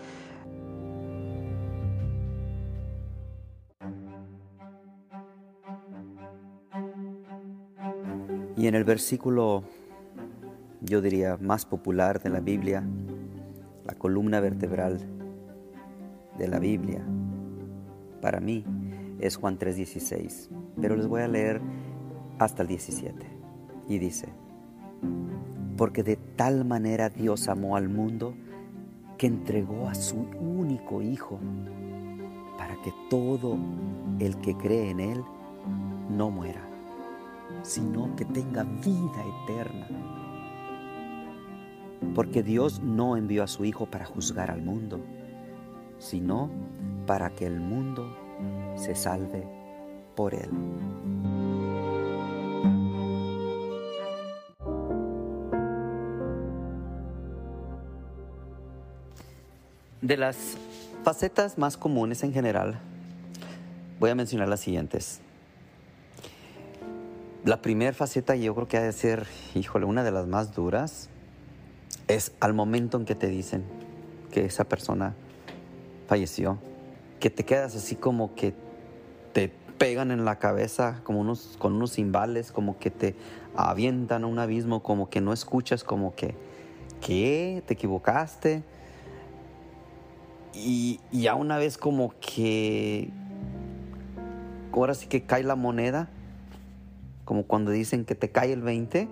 Y 8.58 8.66
en 8.66 8.74
el 8.74 8.84
versículo, 8.84 9.64
yo 10.82 11.00
diría, 11.00 11.38
más 11.40 11.66
popular 11.66 12.22
de 12.22 12.32
la 12.32 12.40
Biblia, 12.40 12.84
la 13.86 13.94
columna 13.94 14.40
vertebral 14.40 15.00
de 16.40 16.48
la 16.48 16.58
Biblia, 16.58 17.04
para 18.20 18.40
mí 18.40 18.66
es 19.20 19.38
Juan 19.38 19.60
3:16, 19.60 20.50
pero 20.82 20.96
les 20.96 21.08
voy 21.08 21.22
a 21.22 21.28
leer 21.28 21.62
hasta 22.40 22.64
el 22.64 22.68
17. 22.68 23.28
Y 23.88 24.00
dice, 24.00 24.28
porque 25.78 26.02
de 26.02 26.16
tal 26.16 26.66
manera 26.66 27.10
Dios 27.10 27.50
amó 27.50 27.76
al 27.76 27.90
mundo 27.90 28.34
que 29.20 29.28
entregó 29.28 29.88
a 29.88 29.94
su 29.94 30.18
único 30.40 31.04
Hijo, 31.04 31.40
para 32.58 32.76
que 32.82 32.92
todo 33.12 33.56
el 34.20 34.36
que 34.38 34.58
cree 34.58 34.90
en 34.90 35.00
Él 35.00 35.24
no 36.10 36.32
muera, 36.32 36.68
sino 37.62 38.16
que 38.16 38.26
tenga 38.26 38.64
vida 38.64 39.24
eterna. 39.44 39.88
Porque 42.14 42.44
Dios 42.44 42.82
no 42.82 43.18
envió 43.18 43.44
a 43.44 43.48
su 43.48 43.66
Hijo 43.66 43.86
para 43.88 44.06
juzgar 44.06 44.52
al 44.52 44.62
mundo, 44.62 45.00
sino 46.00 46.50
para 47.06 47.32
que 47.32 47.46
el 47.46 47.60
mundo 47.60 48.06
se 48.76 48.96
salve 48.96 49.48
por 50.16 50.34
Él. 50.34 50.50
De 60.02 60.16
las 60.16 60.58
facetas 61.04 61.58
más 61.58 61.76
comunes 61.76 62.24
en 62.24 62.32
general, 62.32 62.80
voy 64.00 64.10
a 64.10 64.16
mencionar 64.16 64.48
las 64.48 64.62
siguientes. 64.62 65.22
La 67.48 67.62
primera 67.62 67.94
faceta, 67.94 68.36
yo 68.36 68.54
creo 68.56 68.68
que 68.68 68.76
ha 68.76 68.82
de 68.82 68.92
ser, 68.92 69.26
híjole, 69.56 69.86
una 69.86 70.04
de 70.04 70.12
las 70.12 70.28
más 70.28 70.54
duras, 70.54 71.08
es 72.10 72.34
al 72.42 72.54
momento 72.54 72.98
en 72.98 73.06
que 73.06 73.16
te 73.16 73.28
dicen 73.28 73.64
que 74.34 74.44
esa 74.44 74.66
persona 74.66 75.16
falleció, 76.08 76.58
que 77.22 77.30
te 77.30 77.46
quedas 77.46 77.74
así 77.74 77.96
como 77.96 78.36
que 78.36 78.54
te 79.32 79.48
pegan 79.78 80.12
en 80.12 80.26
la 80.26 80.40
cabeza 80.40 81.00
como 81.06 81.22
unos, 81.22 81.56
con 81.58 81.72
unos 81.72 81.94
cimbales, 81.94 82.52
como 82.52 82.80
que 82.80 82.92
te 82.92 83.16
avientan 83.56 84.26
a 84.26 84.28
un 84.28 84.40
abismo, 84.40 84.84
como 84.84 85.10
que 85.10 85.22
no 85.22 85.32
escuchas, 85.32 85.86
como 85.86 86.16
que, 86.16 86.36
¿qué? 87.00 87.64
¿Te 87.66 87.76
equivocaste? 87.76 88.62
Y 90.54 91.00
ya 91.14 91.36
una 91.36 91.58
vez 91.58 91.78
como 91.78 92.14
que, 92.20 93.10
ahora 94.74 94.94
sí 94.94 95.08
que 95.08 95.22
cae 95.24 95.44
la 95.44 95.56
moneda, 95.56 96.10
como 97.28 97.44
cuando 97.44 97.72
dicen 97.72 98.06
que 98.06 98.16
te 98.16 98.32
cae 98.32 98.54
el 98.54 98.62
20, 98.62 99.10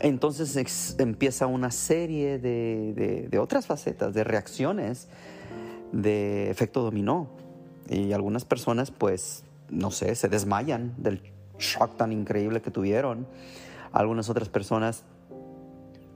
entonces 0.00 0.94
empieza 0.98 1.46
una 1.46 1.70
serie 1.70 2.38
de, 2.38 3.26
de, 3.30 3.38
otras 3.38 3.66
facetas, 3.66 4.12
de 4.12 4.22
reacciones 4.22 5.08
de 5.92 6.50
efecto 6.50 6.82
dominó. 6.82 7.28
Y 7.88 8.12
algunas 8.12 8.44
personas, 8.44 8.90
pues, 8.90 9.44
no 9.70 9.90
sé, 9.90 10.14
se 10.14 10.28
desmayan 10.28 10.94
del 10.98 11.22
shock 11.58 11.96
tan 11.96 12.12
increíble 12.12 12.60
que 12.60 12.70
tuvieron. 12.70 13.26
Algunas 13.92 14.28
otras 14.28 14.50
personas 14.50 15.04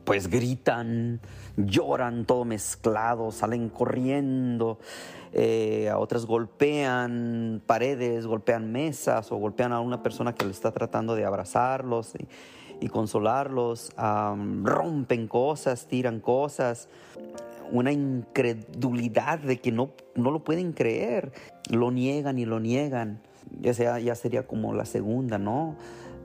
pues 0.06 0.30
gritan, 0.30 1.20
lloran, 1.56 2.26
todo 2.26 2.44
mezclado, 2.44 3.32
salen 3.32 3.68
corriendo, 3.68 4.78
eh, 5.32 5.90
a 5.90 5.98
otras 5.98 6.26
golpean 6.26 7.60
paredes, 7.66 8.24
golpean 8.24 8.70
mesas 8.70 9.32
o 9.32 9.36
golpean 9.36 9.72
a 9.72 9.80
una 9.80 10.04
persona 10.04 10.32
que 10.32 10.44
le 10.44 10.52
está 10.52 10.70
tratando 10.70 11.16
de 11.16 11.24
abrazarlos 11.24 12.14
y, 12.80 12.88
consolarlos, 12.88 13.90
rompen 14.62 15.26
cosas, 15.26 15.88
tiran 15.88 16.20
cosas, 16.20 16.88
una 17.72 17.90
incredulidad 17.90 19.40
de 19.40 19.60
que 19.60 19.72
no, 19.72 19.90
no 20.14 20.30
lo 20.30 20.44
pueden 20.44 20.72
creer, 20.72 21.32
lo 21.68 21.90
niegan 21.90 22.38
y 22.38 22.44
lo 22.44 22.60
niegan. 22.60 23.20
Ya, 23.60 23.74
sea, 23.74 23.98
ya 23.98 24.14
sería 24.14 24.46
como 24.46 24.72
la 24.72 24.84
segunda, 24.84 25.36
¿no? 25.36 25.74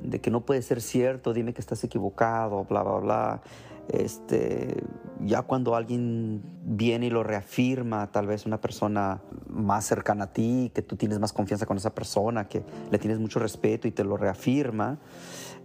De 0.04 0.20
que 0.22 0.30
no 0.30 0.42
puede 0.42 0.62
ser 0.62 0.82
cierto, 0.82 1.34
dime 1.34 1.54
que 1.54 1.62
estás 1.62 1.84
equivocado, 1.84 2.64
bla, 2.66 2.84
bla, 2.84 3.00
bla. 3.00 3.42
Este, 3.90 4.84
ya 5.26 5.42
cuando 5.42 5.76
alguien 5.76 6.42
viene 6.64 7.08
y 7.08 7.10
lo 7.10 7.24
reafirma, 7.24 8.12
tal 8.12 8.28
vez 8.28 8.46
una 8.46 8.60
persona 8.60 9.22
más 9.48 9.86
cercana 9.86 10.26
a 10.26 10.34
ti, 10.34 10.72
que 10.74 10.82
tú 10.82 10.96
tienes 10.96 11.20
más 11.20 11.34
confianza 11.34 11.66
con 11.66 11.78
esa 11.78 11.94
persona, 11.94 12.48
que 12.48 12.64
le 12.90 12.98
tienes 12.98 13.20
mucho 13.20 13.40
respeto 13.40 13.88
y 13.88 13.92
te 13.92 14.04
lo 14.04 14.18
reafirma, 14.18 15.00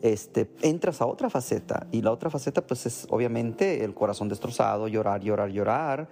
este, 0.03 0.51
entras 0.63 1.01
a 1.01 1.07
otra 1.07 1.31
faceta. 1.31 1.87
Y 1.93 2.03
la 2.03 2.13
otra 2.13 2.31
faceta, 2.31 2.67
pues 2.67 2.87
es 2.87 3.07
obviamente 3.11 3.85
el 3.85 3.95
corazón 3.95 4.29
destrozado, 4.29 4.89
llorar, 4.89 5.23
llorar, 5.23 5.51
llorar. 5.51 6.09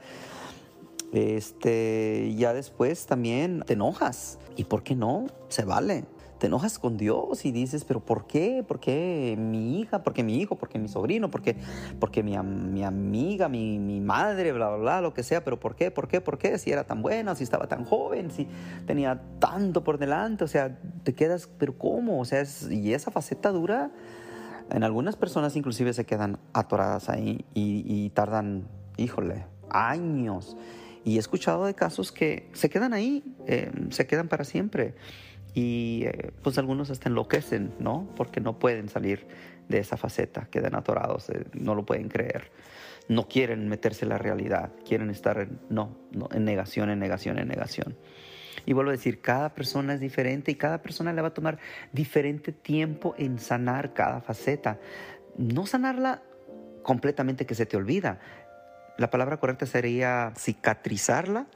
Este, 1.13 2.35
ya 2.37 2.53
después 2.53 3.07
también 3.07 3.63
te 3.67 3.75
enojas. 3.75 4.39
¿Y 4.57 4.65
por 4.65 4.83
qué 4.83 4.97
no? 4.97 5.27
Se 5.49 5.65
vale 5.65 6.05
te 6.45 6.49
enojas 6.49 6.79
con 6.79 6.99
Dios 6.99 7.47
y 7.47 7.53
dices, 7.53 7.87
pero 7.87 8.01
¿por 8.01 8.27
qué? 8.27 8.63
¿Por 8.69 8.79
qué 8.79 9.35
mi 9.39 9.81
hija? 9.81 10.03
¿Por 10.03 10.13
qué 10.13 10.23
mi 10.23 10.43
hijo? 10.43 10.57
¿Por 10.57 10.69
qué 10.69 10.79
mi 10.79 10.89
sobrino? 10.89 11.31
¿Por 11.31 11.41
qué, 11.41 11.57
porque 11.99 12.23
mi, 12.23 12.37
mi 12.37 12.85
amiga, 12.85 13.49
mi, 13.49 13.79
madre, 14.03 14.53
bla, 14.53 14.69
bla, 14.69 14.77
bla, 14.77 15.01
lo 15.01 15.15
que 15.15 15.23
sea? 15.23 15.43
¿Pero 15.43 15.59
por 15.59 15.75
qué? 15.75 15.91
¿Por 15.91 16.07
qué? 16.07 16.21
¿Por 16.21 16.37
qué? 16.37 16.59
Si 16.59 16.71
era 16.71 16.85
tan 16.85 17.01
buena, 17.01 17.35
si 17.35 17.45
estaba 17.45 17.67
tan 17.67 17.87
joven, 17.87 18.31
si 18.31 18.47
tenía 18.87 19.23
tanto 19.39 19.85
por 19.85 19.97
delante, 19.97 20.45
o 20.45 20.47
sea, 20.47 20.79
te 21.03 21.15
quedas, 21.15 21.49
pero 21.57 21.79
¿cómo? 21.79 22.21
O 22.21 22.27
sea, 22.27 22.45
y 22.69 22.93
esa 22.93 23.11
faceta 23.11 23.51
dura, 23.51 23.91
en 24.71 24.85
algunas 24.85 25.17
personas 25.17 25.57
inclusive 25.57 25.95
se 25.95 26.05
quedan 26.05 26.39
atoradas 26.53 27.09
ahí 27.09 27.47
y, 27.55 28.11
tardan, 28.11 28.69
híjole, 28.99 29.47
años. 29.71 30.59
Y 31.07 31.17
he 31.17 31.21
escuchado 31.21 31.65
de 31.65 31.73
casos 31.73 32.13
que 32.13 32.51
se 32.53 32.69
quedan 32.69 32.93
ahí, 32.93 33.35
eh, 33.47 33.73
se 33.89 34.07
quedan 34.07 34.29
para 34.29 34.45
siempre 34.45 34.95
y 35.55 36.03
eh, 36.05 36.33
pues 36.43 36.59
algunos 36.59 36.91
hasta 36.91 37.09
enloquecen, 37.09 37.75
¿no? 37.79 38.09
Porque 38.17 38.41
no 38.41 38.59
pueden 38.59 38.89
salir 38.89 39.27
de 39.69 39.79
esa 39.79 39.97
faceta, 39.97 40.49
quedan 40.51 40.75
atorados, 40.75 41.31
eh, 41.31 41.45
no 41.55 41.75
lo 41.75 41.87
pueden 41.87 42.09
creer, 42.09 42.51
no 43.09 43.29
quieren 43.29 43.69
meterse 43.69 44.05
en 44.05 44.11
la 44.11 44.19
realidad, 44.19 44.73
quieren 44.87 45.11
estar 45.11 45.39
en, 45.39 45.61
no, 45.71 45.97
no, 46.11 46.29
en 46.33 46.45
negación, 46.45 46.91
en 46.91 46.99
negación, 46.99 47.39
en 47.39 47.49
negación. 47.49 47.97
Y 48.67 48.73
vuelvo 48.73 48.91
a 48.91 48.93
decir, 48.93 49.21
cada 49.21 49.55
persona 49.55 49.95
es 49.95 50.01
diferente 50.01 50.51
y 50.51 50.57
cada 50.57 50.83
persona 50.83 51.13
le 51.13 51.23
va 51.23 51.29
a 51.29 51.35
tomar 51.35 51.59
diferente 51.93 52.51
tiempo 52.53 53.15
en 53.17 53.39
sanar 53.39 53.95
cada 53.95 54.21
faceta. 54.21 54.79
No 55.37 55.67
sanarla 55.67 56.23
completamente 56.83 57.47
que 57.47 57.55
se 57.55 57.67
te 57.67 57.77
olvida. 57.77 58.21
La 58.97 59.11
palabra 59.11 59.39
correcta 59.39 59.67
sería 59.67 60.33
cicatrizarla, 60.37 61.47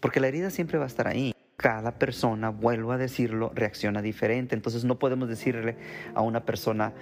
porque 0.00 0.20
la 0.20 0.28
herida 0.28 0.50
siempre 0.50 0.76
va 0.78 0.84
a 0.84 0.88
estar 0.88 1.08
ahí 1.08 1.33
cada 1.64 1.92
persona, 1.92 2.50
vuelvo 2.50 2.92
a 2.92 2.98
decirlo, 2.98 3.50
reacciona 3.54 4.02
diferente. 4.02 4.54
Entonces 4.54 4.84
no 4.84 4.98
podemos 4.98 5.30
decirle 5.30 5.78
a 6.14 6.20
una 6.20 6.44
persona, 6.44 6.92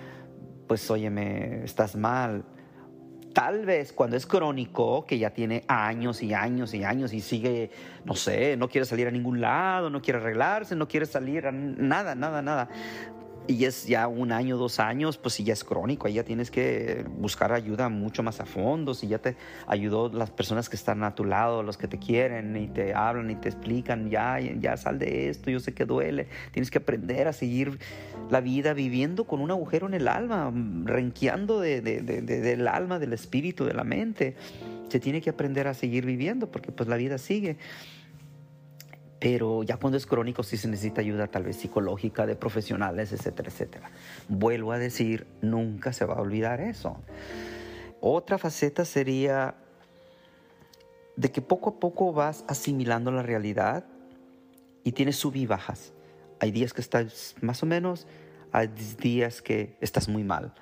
pues 0.68 0.88
óyeme, 0.88 1.64
estás 1.64 1.96
mal. 1.96 2.44
Tal 3.34 3.66
vez 3.66 3.92
cuando 3.92 4.16
es 4.16 4.24
crónico, 4.24 5.04
que 5.04 5.18
ya 5.18 5.30
tiene 5.30 5.64
años 5.66 6.22
y 6.22 6.32
años 6.32 6.74
y 6.74 6.84
años 6.84 7.12
y 7.12 7.20
sigue, 7.20 7.72
no 8.04 8.14
sé, 8.14 8.56
no 8.56 8.68
quiere 8.68 8.84
salir 8.84 9.08
a 9.08 9.10
ningún 9.10 9.40
lado, 9.40 9.90
no 9.90 10.00
quiere 10.00 10.20
arreglarse, 10.20 10.76
no 10.76 10.86
quiere 10.86 11.06
salir 11.06 11.48
a 11.48 11.50
nada, 11.50 12.14
nada, 12.14 12.40
nada 12.40 12.68
y 13.46 13.64
es 13.64 13.86
ya 13.86 14.06
un 14.08 14.32
año, 14.32 14.56
dos 14.56 14.78
años, 14.78 15.18
pues 15.18 15.34
si 15.34 15.44
ya 15.44 15.52
es 15.52 15.64
crónico, 15.64 16.06
ahí 16.06 16.14
ya 16.14 16.24
tienes 16.24 16.50
que 16.50 17.04
buscar 17.18 17.52
ayuda 17.52 17.88
mucho 17.88 18.22
más 18.22 18.40
a 18.40 18.46
fondo, 18.46 18.94
si 18.94 19.08
ya 19.08 19.18
te 19.18 19.36
ayudó 19.66 20.08
las 20.08 20.30
personas 20.30 20.68
que 20.68 20.76
están 20.76 21.02
a 21.02 21.14
tu 21.14 21.24
lado, 21.24 21.62
los 21.62 21.76
que 21.76 21.88
te 21.88 21.98
quieren 21.98 22.56
y 22.56 22.68
te 22.68 22.94
hablan 22.94 23.30
y 23.30 23.36
te 23.36 23.48
explican, 23.48 24.10
ya, 24.10 24.38
ya 24.38 24.76
sal 24.76 24.98
de 24.98 25.28
esto, 25.28 25.50
yo 25.50 25.60
sé 25.60 25.74
que 25.74 25.84
duele, 25.84 26.28
tienes 26.52 26.70
que 26.70 26.78
aprender 26.78 27.28
a 27.28 27.32
seguir 27.32 27.78
la 28.30 28.40
vida 28.40 28.74
viviendo 28.74 29.24
con 29.24 29.40
un 29.40 29.50
agujero 29.50 29.86
en 29.86 29.94
el 29.94 30.08
alma, 30.08 30.52
renqueando 30.84 31.60
de, 31.60 31.80
del 31.80 32.68
alma, 32.68 32.98
del 32.98 33.12
espíritu, 33.12 33.64
de 33.64 33.74
la 33.74 33.84
mente. 33.84 34.36
Se 34.88 35.00
tiene 35.00 35.20
que 35.20 35.30
aprender 35.30 35.68
a 35.68 35.74
seguir 35.74 36.04
viviendo 36.04 36.50
porque 36.50 36.70
pues 36.70 36.88
la 36.88 36.96
vida 36.96 37.16
sigue 37.16 37.56
pero 39.22 39.62
ya 39.62 39.76
cuando 39.76 39.96
es 39.96 40.04
crónico 40.04 40.42
sí 40.42 40.56
se 40.56 40.66
necesita 40.66 41.00
ayuda 41.00 41.28
tal 41.28 41.44
vez 41.44 41.54
psicológica 41.54 42.26
de 42.26 42.34
profesionales, 42.34 43.12
etcétera, 43.12 43.50
etcétera. 43.50 43.90
Vuelvo 44.28 44.72
a 44.72 44.78
decir, 44.78 45.28
nunca 45.40 45.92
se 45.92 46.04
va 46.04 46.14
a 46.14 46.20
olvidar 46.20 46.60
eso. 46.60 46.96
Otra 48.00 48.36
faceta 48.36 48.84
sería 48.84 49.54
de 51.14 51.30
que 51.30 51.40
poco 51.40 51.70
a 51.70 51.78
poco 51.78 52.12
vas 52.12 52.44
asimilando 52.48 53.12
la 53.12 53.22
realidad 53.22 53.84
y 54.82 54.90
tienes 54.90 55.18
sub 55.18 55.36
y 55.36 55.46
bajas. 55.46 55.92
Hay 56.40 56.50
días 56.50 56.72
que 56.72 56.80
estás 56.80 57.36
más 57.40 57.62
o 57.62 57.66
menos, 57.66 58.08
hay 58.50 58.70
días 59.00 59.40
que 59.40 59.76
estás 59.80 60.08
muy 60.08 60.24
mal. 60.24 60.52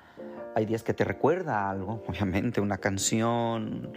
Hay 0.55 0.67
días 0.67 0.83
que 0.83 0.93
te 0.93 1.05
recuerda 1.05 1.71
algo, 1.71 2.05
obviamente, 2.09 2.61
una 2.61 2.77
canción, 2.77 3.95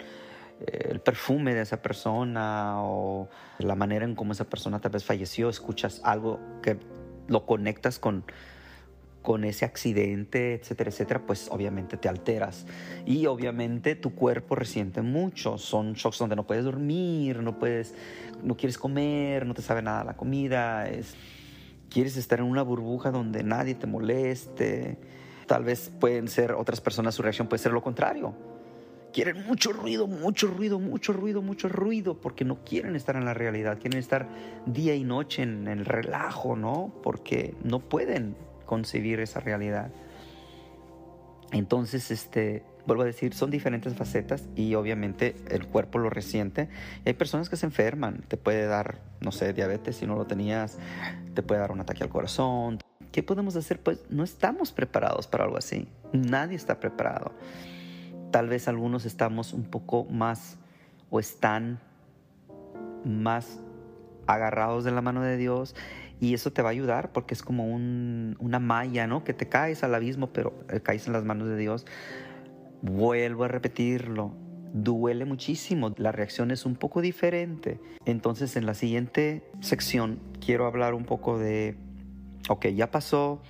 el 0.65 1.02
perfume 1.02 1.54
de 1.54 1.62
esa 1.62 1.82
persona 1.82 2.82
o 2.82 3.30
la 3.60 3.76
manera 3.76 4.06
en 4.06 4.15
cómo 4.15 4.34
esa 4.34 4.45
persona 4.45 4.80
tal 4.80 4.91
vez 4.91 5.04
falleció, 5.04 5.49
escuchas 5.49 6.02
algo 6.04 6.39
que 6.62 6.78
lo 7.28 7.45
conectas 7.45 7.99
con, 7.99 8.23
con 9.21 9.43
ese 9.43 9.65
accidente, 9.65 10.54
etcétera, 10.54 10.89
etcétera, 10.89 11.26
pues 11.26 11.47
obviamente 11.52 11.97
te 11.97 12.10
alteras. 12.10 12.65
Y 13.06 13.26
obviamente 13.26 13.95
tu 13.95 14.13
cuerpo 14.15 14.56
resiente 14.56 15.02
mucho. 15.02 15.58
Son 15.58 15.93
shocks 15.93 16.19
donde 16.19 16.36
no 16.36 16.45
puedes 16.45 16.65
dormir, 16.65 17.41
no 17.41 17.58
puedes, 17.58 17.93
no 18.43 18.56
quieres 18.56 18.78
comer, 18.78 19.45
no 19.45 19.54
te 19.54 19.62
sabe 19.62 19.82
nada 19.82 20.04
la 20.04 20.15
comida. 20.15 20.89
Es, 20.89 21.15
quieres 21.89 22.17
estar 22.17 22.39
en 22.39 22.45
una 22.45 22.63
burbuja 22.63 23.12
donde 23.12 23.43
nadie 23.43 23.76
te 23.76 23.88
moleste. 23.88 24.97
Tal 25.47 25.63
vez 25.63 25.91
pueden 25.99 26.28
ser 26.28 26.54
otras 26.54 26.82
personas, 26.82 27.15
su 27.15 27.21
reacción 27.21 27.47
puede 27.47 27.62
ser 27.62 27.71
lo 27.71 27.82
contrario 27.82 28.53
quieren 29.13 29.45
mucho 29.45 29.71
ruido, 29.71 30.08
mucho 30.08 30.47
ruido, 30.47 30.80
mucho 30.80 31.13
ruido, 31.13 31.41
mucho 31.41 31.69
ruido, 31.69 32.19
porque 32.19 32.43
no 32.43 32.63
quieren 32.65 32.95
estar 32.95 33.15
en 33.15 33.26
la 33.26 33.34
realidad, 33.34 33.78
quieren 33.80 33.99
estar 33.99 34.28
día 34.65 34.95
y 34.95 35.04
noche 35.04 35.43
en 35.43 35.67
el 35.67 35.86
relajo, 35.86 36.56
¿no? 36.56 36.93
Porque 37.04 37.56
no 37.63 37.80
pueden 37.80 38.36
concebir 38.65 39.19
esa 39.19 39.39
realidad. 39.39 39.91
Entonces, 41.52 42.10
este, 42.10 42.63
vuelvo 42.88 43.04
a 43.04 43.06
decir, 43.06 43.34
son 43.36 43.52
diferentes 43.52 43.93
facetas 43.93 44.43
y 44.56 44.73
obviamente 44.73 45.36
el 45.49 45.67
cuerpo 45.67 45.99
lo 45.99 46.10
resiente. 46.10 46.67
hay 47.06 47.13
personas 47.13 47.49
que 47.49 47.56
se 47.56 47.67
enferman, 47.67 48.23
te 48.28 48.38
puede 48.38 48.65
dar, 48.65 48.99
no 49.21 49.32
sé, 49.32 49.54
diabetes 49.54 49.97
si 49.97 50.08
no 50.08 50.15
lo 50.15 50.26
tenías, 50.26 50.80
te 51.36 51.43
puede 51.43 51.62
dar 51.62 51.71
un 51.71 51.80
ataque 51.80 52.04
al 52.04 52.10
corazón. 52.10 52.80
¿Qué 53.12 53.21
podemos 53.21 53.56
hacer? 53.56 53.80
Pues 53.80 54.04
no 54.10 54.23
estamos 54.23 54.71
preparados 54.71 55.28
para 55.28 55.43
algo 55.43 55.58
así. 55.58 55.88
Nadie 56.12 56.56
está 56.56 56.80
preparado. 56.80 57.32
Tal 58.34 58.50
vez 58.50 58.67
algunos 58.67 59.06
estamos 59.06 59.54
un 59.54 59.63
poco 59.63 60.06
más 60.06 60.58
o 61.12 61.19
están 61.19 61.80
más 63.06 63.62
agarrados 64.26 64.84
de 64.84 64.89
la 64.89 65.02
mano 65.02 65.22
de 65.22 65.38
Dios 65.38 65.76
y 66.19 66.34
eso 66.34 66.52
te 66.52 66.63
va 66.63 66.69
a 66.69 66.72
ayudar 66.72 67.12
porque 67.12 67.36
es 67.36 67.43
como 67.43 67.67
una 67.67 68.58
malla, 68.58 69.06
¿no? 69.06 69.24
Que 69.24 69.36
te 69.36 69.48
caes 69.48 69.84
al 69.84 69.93
abismo, 69.93 70.34
pero 70.34 70.52
eh, 70.72 70.80
caes 70.80 71.06
en 71.06 71.13
las 71.13 71.24
manos 71.24 71.48
de 71.48 71.58
Dios. 71.58 71.86
Vuelvo 72.82 73.43
a 73.43 73.50
repetirlo, 73.50 74.34
duele 74.74 75.26
muchísimo, 75.26 75.93
la 75.98 76.12
reacción 76.12 76.50
es 76.50 76.65
un 76.65 76.74
poco 76.76 77.02
diferente. 77.02 77.80
Entonces 78.04 78.56
en 78.56 78.65
la 78.65 78.74
siguiente 78.74 79.48
sección 79.60 80.19
quiero 80.43 80.65
hablar 80.65 80.96
un 80.96 81.06
poco 81.06 81.38
de, 81.38 81.78
ok, 82.50 82.65
ya 82.69 82.89
pasó, 82.89 83.43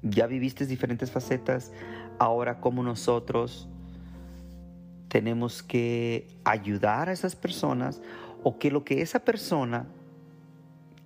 ya 0.00 0.26
viviste 0.26 0.64
diferentes 0.64 1.10
facetas, 1.10 1.72
ahora 2.18 2.58
cómo 2.60 2.82
nosotros 2.82 3.68
tenemos 5.14 5.62
que 5.62 6.26
ayudar 6.42 7.08
a 7.08 7.12
esas 7.12 7.36
personas 7.36 8.02
o 8.42 8.58
que 8.58 8.72
lo 8.72 8.84
que 8.84 9.00
esa 9.00 9.20
persona 9.20 9.86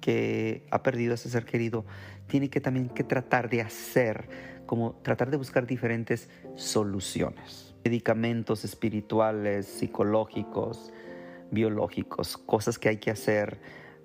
que 0.01 0.66
ha 0.71 0.83
perdido 0.83 1.12
a 1.12 1.16
ese 1.16 1.29
ser 1.29 1.44
querido 1.44 1.85
tiene 2.27 2.49
que 2.49 2.59
también 2.59 2.88
que 2.88 3.05
tratar 3.05 3.51
de 3.51 3.61
hacer, 3.61 4.27
como 4.64 4.94
tratar 5.03 5.31
de 5.31 5.37
buscar 5.37 5.66
diferentes 5.66 6.31
soluciones, 6.57 7.75
medicamentos 7.85 8.64
espirituales, 8.64 9.66
psicológicos, 9.66 10.90
biológicos, 11.51 12.38
cosas 12.38 12.79
que 12.79 12.88
hay 12.88 12.97
que 12.97 13.11
hacer 13.11 13.61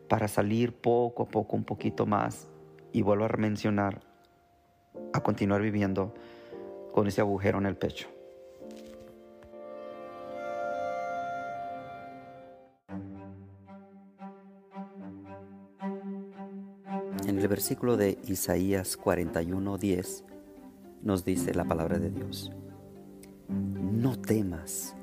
para 0.10 0.28
salir 0.28 0.74
poco 0.74 1.24
a 1.24 1.28
poco 1.30 1.56
un 1.56 1.63
poquito 1.63 2.06
más 2.06 2.50
y 2.92 3.04
vuelvo 3.04 3.24
a 3.24 3.30
mencionar, 3.38 4.02
a 5.13 5.24
continuar 5.24 5.62
viviendo 5.62 6.13
con 6.92 7.08
ese 7.08 7.22
agujero 7.22 7.58
en 7.60 7.68
el 7.68 7.78
pecho. 7.78 8.12
El 17.43 17.49
versículo 17.49 17.97
de 17.97 18.17
Isaías 18.25 18.97
41:10 18.97 20.23
nos 21.01 21.25
dice 21.25 21.53
la 21.53 21.65
palabra 21.65 21.99
de 21.99 22.10
Dios, 22.10 22.51
no 23.49 24.17
temas, 24.17 24.95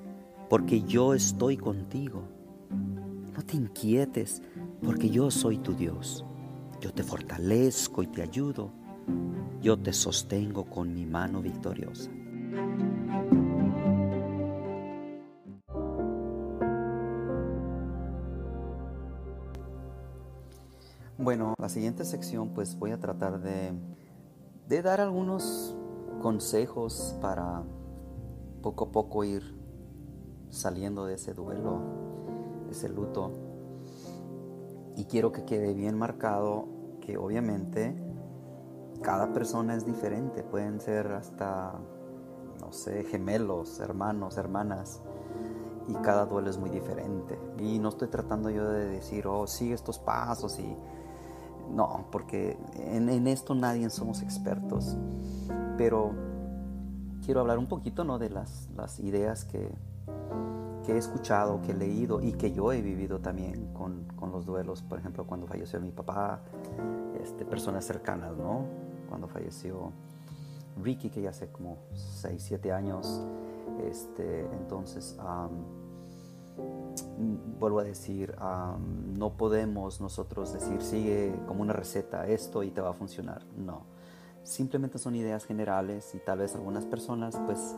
porque 0.48 0.81
yo 0.83 1.12
estoy 1.12 1.59
contigo. 1.59 2.22
No 3.37 3.42
te 3.42 3.57
inquietes, 3.57 4.42
porque 4.83 5.11
yo 5.11 5.31
soy 5.31 5.59
tu 5.59 5.74
Dios. 5.74 6.24
Yo 6.81 6.94
te 6.94 7.03
fortalezco 7.03 8.03
y 8.03 8.07
te 8.07 8.22
ayudo. 8.22 8.72
Yo 9.61 9.79
te 9.79 9.92
sostengo 9.92 10.64
con 10.64 10.94
mi 10.94 11.05
mano 11.05 11.42
victoriosa. 11.42 12.11
Bueno, 21.31 21.55
la 21.61 21.69
siguiente 21.69 22.05
sección 22.05 22.49
pues 22.55 22.77
voy 22.77 22.90
a 22.90 22.99
tratar 22.99 23.40
de, 23.40 23.71
de 24.66 24.83
dar 24.83 25.01
algunos 25.01 25.77
consejos 26.21 27.16
para 27.23 27.62
poco 28.62 28.87
a 28.87 28.90
poco 28.90 29.23
ir 29.23 29.57
saliendo 30.49 31.07
de 31.07 31.14
ese 31.14 31.33
duelo, 31.33 31.83
ese 32.69 32.88
luto. 32.88 33.31
Y 34.97 35.05
quiero 35.05 35.31
que 35.31 35.45
quede 35.45 35.73
bien 35.73 35.97
marcado 35.97 36.66
que 37.01 37.16
obviamente 37.16 37.95
cada 39.01 39.33
persona 39.33 39.77
es 39.77 39.87
diferente, 39.87 40.43
pueden 40.43 40.81
ser 40.81 41.12
hasta, 41.12 41.79
no 42.61 42.73
sé, 42.73 43.05
gemelos, 43.05 43.79
hermanos, 43.79 44.37
hermanas, 44.37 45.01
y 45.87 45.95
cada 46.03 46.27
duelo 46.27 46.51
es 46.51 46.59
muy 46.59 46.71
diferente. 46.71 47.38
Y 47.61 47.79
no 47.79 47.90
estoy 47.90 48.09
tratando 48.09 48.51
yo 48.51 48.69
de 48.69 48.88
decir, 48.88 49.29
oh, 49.29 49.47
sigue 49.47 49.75
estos 49.75 50.01
pasos 50.01 50.59
y 50.59 50.77
no, 51.73 52.07
porque 52.11 52.59
en, 52.75 53.27
esto 53.27 53.55
nadie 53.55 53.89
somos 53.91 54.23
expertos. 54.23 54.97
Pero 55.77 56.13
quiero 57.25 57.41
hablar 57.41 57.59
un 57.59 57.67
poquito 57.67 58.05
¿no? 58.05 58.19
de 58.19 58.31
las, 58.31 58.69
ideas 58.99 59.45
que, 59.45 59.71
he 60.89 60.97
escuchado, 60.97 61.63
que 61.63 61.71
he 61.71 61.75
leído 61.75 62.21
y 62.21 62.33
que 62.33 62.51
yo 62.53 62.73
he 62.73 62.83
vivido 62.83 63.21
también 63.21 63.73
con, 63.73 64.09
los 64.33 64.45
duelos. 64.45 64.83
Por 64.83 64.99
ejemplo, 64.99 65.25
cuando 65.25 65.47
falleció 65.47 65.81
mi 65.81 65.93
papá, 65.93 66.41
este, 67.23 67.45
personas 67.45 67.85
cercanas, 67.85 68.37
¿no? 68.37 68.65
Cuando 69.09 69.29
falleció 69.29 69.93
Ricky, 70.83 71.11
que 71.11 71.23
ya 71.23 71.31
hace 71.31 71.49
como 71.49 71.79
6, 71.95 72.43
7 72.45 72.73
años. 72.73 73.23
Este, 73.89 74.47
entonces, 74.57 75.17
vuelvo 77.59 77.81
a 77.81 77.85
decir, 77.85 78.35
no 79.16 79.37
podemos 79.37 80.01
nosotros 80.01 80.53
decir, 80.53 80.81
sigue 80.83 81.35
como 81.46 81.62
una 81.62 81.73
receta 81.73 82.27
esto 82.27 82.62
y 82.62 82.70
te 82.70 82.81
va 82.81 82.90
a 82.90 82.94
funcionar. 82.94 83.44
No, 83.57 83.83
simplemente 84.42 84.99
son 84.99 85.14
ideas 85.14 85.44
generales 85.44 86.14
y 86.14 86.18
tal 86.18 86.38
vez 86.38 86.55
algunas 86.55 86.87
personas 86.87 87.38
pues 87.46 87.77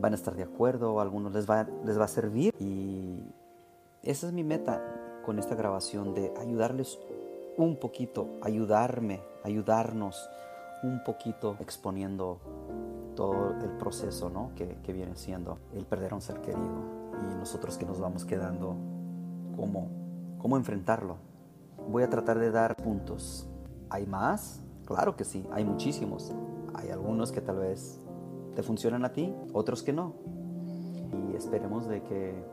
van 0.00 0.12
a 0.12 0.16
estar 0.16 0.34
de 0.34 0.42
acuerdo, 0.42 0.98
a 0.98 1.02
algunos 1.02 1.32
les 1.32 1.48
va, 1.48 1.66
les 1.84 1.98
va 1.98 2.04
a 2.04 2.08
servir 2.08 2.54
y 2.58 3.22
esa 4.02 4.26
es 4.26 4.32
mi 4.32 4.42
meta 4.42 4.82
con 5.24 5.38
esta 5.38 5.54
grabación 5.54 6.12
de 6.14 6.32
ayudarles 6.38 6.98
un 7.56 7.76
poquito, 7.78 8.28
ayudarme, 8.42 9.22
ayudarnos 9.44 10.28
un 10.82 11.02
poquito 11.04 11.56
exponiendo 11.60 12.40
todo 13.14 13.50
el 13.62 13.70
proceso 13.78 14.28
¿no? 14.28 14.50
que, 14.56 14.76
que 14.82 14.92
viene 14.92 15.14
siendo 15.14 15.58
el 15.72 15.86
perder 15.86 16.12
a 16.12 16.16
un 16.16 16.20
ser 16.20 16.40
querido 16.40 17.03
y 17.22 17.34
nosotros 17.34 17.76
que 17.78 17.86
nos 17.86 18.00
vamos 18.00 18.24
quedando, 18.24 18.76
¿cómo, 19.56 19.88
cómo 20.38 20.56
enfrentarlo? 20.56 21.16
Voy 21.90 22.02
a 22.02 22.10
tratar 22.10 22.38
de 22.38 22.50
dar 22.50 22.76
puntos. 22.76 23.48
¿Hay 23.90 24.06
más? 24.06 24.60
Claro 24.86 25.16
que 25.16 25.24
sí, 25.24 25.46
hay 25.52 25.64
muchísimos. 25.64 26.32
Hay 26.74 26.90
algunos 26.90 27.32
que 27.32 27.40
tal 27.40 27.58
vez 27.58 28.00
te 28.54 28.62
funcionan 28.62 29.04
a 29.04 29.12
ti, 29.12 29.34
otros 29.52 29.82
que 29.82 29.92
no. 29.92 30.14
Y 31.12 31.36
esperemos 31.36 31.86
de 31.86 32.02
que 32.02 32.44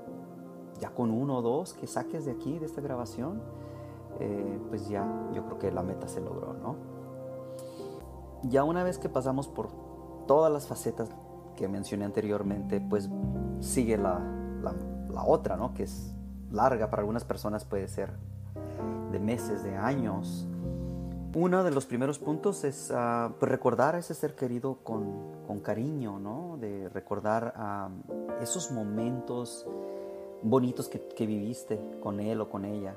ya 0.79 0.89
con 0.89 1.11
uno 1.11 1.37
o 1.37 1.41
dos 1.41 1.73
que 1.73 1.87
saques 1.87 2.25
de 2.25 2.31
aquí, 2.31 2.59
de 2.59 2.65
esta 2.65 2.81
grabación, 2.81 3.41
eh, 4.19 4.59
pues 4.69 4.87
ya 4.89 5.07
yo 5.33 5.45
creo 5.45 5.59
que 5.59 5.71
la 5.71 5.83
meta 5.83 6.07
se 6.07 6.21
logró, 6.21 6.53
¿no? 6.53 6.75
Ya 8.43 8.63
una 8.63 8.83
vez 8.83 8.97
que 8.97 9.07
pasamos 9.07 9.47
por 9.47 9.69
todas 10.27 10.51
las 10.51 10.67
facetas 10.67 11.09
que 11.55 11.67
mencioné 11.67 12.05
anteriormente, 12.05 12.81
pues 12.81 13.09
sigue 13.59 13.97
la, 13.97 14.40
la, 14.61 15.23
otra, 15.23 15.57
¿no? 15.57 15.73
Que 15.73 15.83
es 15.83 16.13
larga, 16.51 16.89
para 16.89 17.01
algunas 17.01 17.23
personas 17.23 17.65
puede 17.65 17.87
ser 17.87 18.11
de 19.11 19.19
meses, 19.19 19.63
de 19.63 19.75
años. 19.75 20.47
Uno 21.33 21.63
de 21.63 21.71
los 21.71 21.85
primeros 21.85 22.19
puntos 22.19 22.63
es 22.63 22.91
pues 23.39 23.51
recordar 23.51 23.95
a 23.95 23.99
ese 23.99 24.13
ser 24.13 24.35
querido 24.35 24.79
con, 24.83 25.43
con 25.47 25.59
cariño, 25.59 26.19
¿no? 26.19 26.57
De 26.59 26.89
recordar 26.89 27.53
ah, 27.55 27.89
esos 28.41 28.71
momentos 28.71 29.65
bonitos 30.43 30.89
que, 30.89 30.99
que, 30.99 31.25
viviste 31.25 31.79
con 32.01 32.19
él 32.19 32.41
o 32.41 32.49
con 32.49 32.65
ella. 32.65 32.95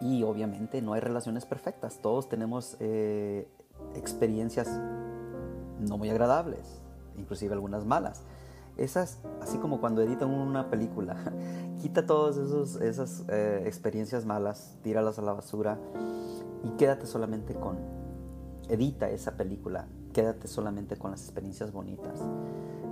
Y 0.00 0.22
obviamente 0.22 0.82
no 0.82 0.94
hay 0.94 1.00
relaciones 1.00 1.46
perfectas, 1.46 2.00
todos 2.00 2.28
tenemos 2.28 2.76
eh, 2.80 3.48
experiencias 3.94 4.68
no 5.78 5.96
muy 5.96 6.10
agradables, 6.10 6.82
inclusive 7.16 7.54
algunas 7.54 7.84
malas 7.84 8.22
esas, 8.76 9.20
así 9.40 9.58
como 9.58 9.80
cuando 9.80 10.02
editan 10.02 10.30
una 10.30 10.70
película, 10.70 11.16
quita 11.80 12.06
todas 12.06 12.36
esas 12.80 13.24
eh, 13.28 13.62
experiencias 13.66 14.24
malas, 14.24 14.78
tíralas 14.82 15.18
a 15.18 15.22
la 15.22 15.32
basura 15.32 15.78
y 16.64 16.70
quédate 16.76 17.06
solamente 17.06 17.54
con, 17.54 17.78
edita 18.68 19.10
esa 19.10 19.36
película, 19.36 19.86
quédate 20.12 20.48
solamente 20.48 20.96
con 20.96 21.10
las 21.10 21.22
experiencias 21.22 21.72
bonitas, 21.72 22.20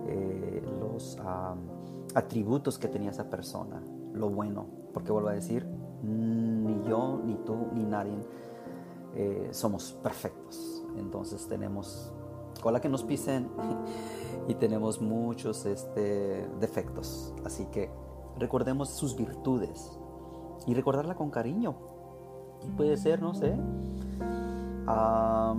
eh, 0.08 0.62
los 0.80 1.18
atributos 2.14 2.78
que 2.78 2.88
tenía 2.88 3.10
esa 3.10 3.30
persona, 3.30 3.82
lo 4.14 4.30
bueno, 4.30 4.66
porque 4.92 5.12
vuelvo 5.12 5.28
a 5.28 5.34
decir, 5.34 5.66
ni 6.02 6.82
yo, 6.88 7.20
ni 7.24 7.36
tú, 7.36 7.68
ni 7.74 7.84
nadie 7.84 8.18
eh, 9.14 9.48
somos 9.52 9.92
perfectos, 10.02 10.84
entonces 10.96 11.46
tenemos 11.48 12.12
cola 12.58 12.80
que 12.80 12.88
nos 12.88 13.04
pisen 13.04 13.48
y 14.48 14.54
tenemos 14.54 15.00
muchos 15.00 15.66
este, 15.66 16.48
defectos. 16.60 17.34
Así 17.44 17.66
que 17.66 17.90
recordemos 18.38 18.90
sus 18.90 19.16
virtudes 19.16 19.98
y 20.66 20.74
recordarla 20.74 21.14
con 21.14 21.30
cariño. 21.30 21.76
Y 22.66 22.70
puede 22.70 22.96
ser, 22.96 23.22
no 23.22 23.34
sé, 23.34 23.56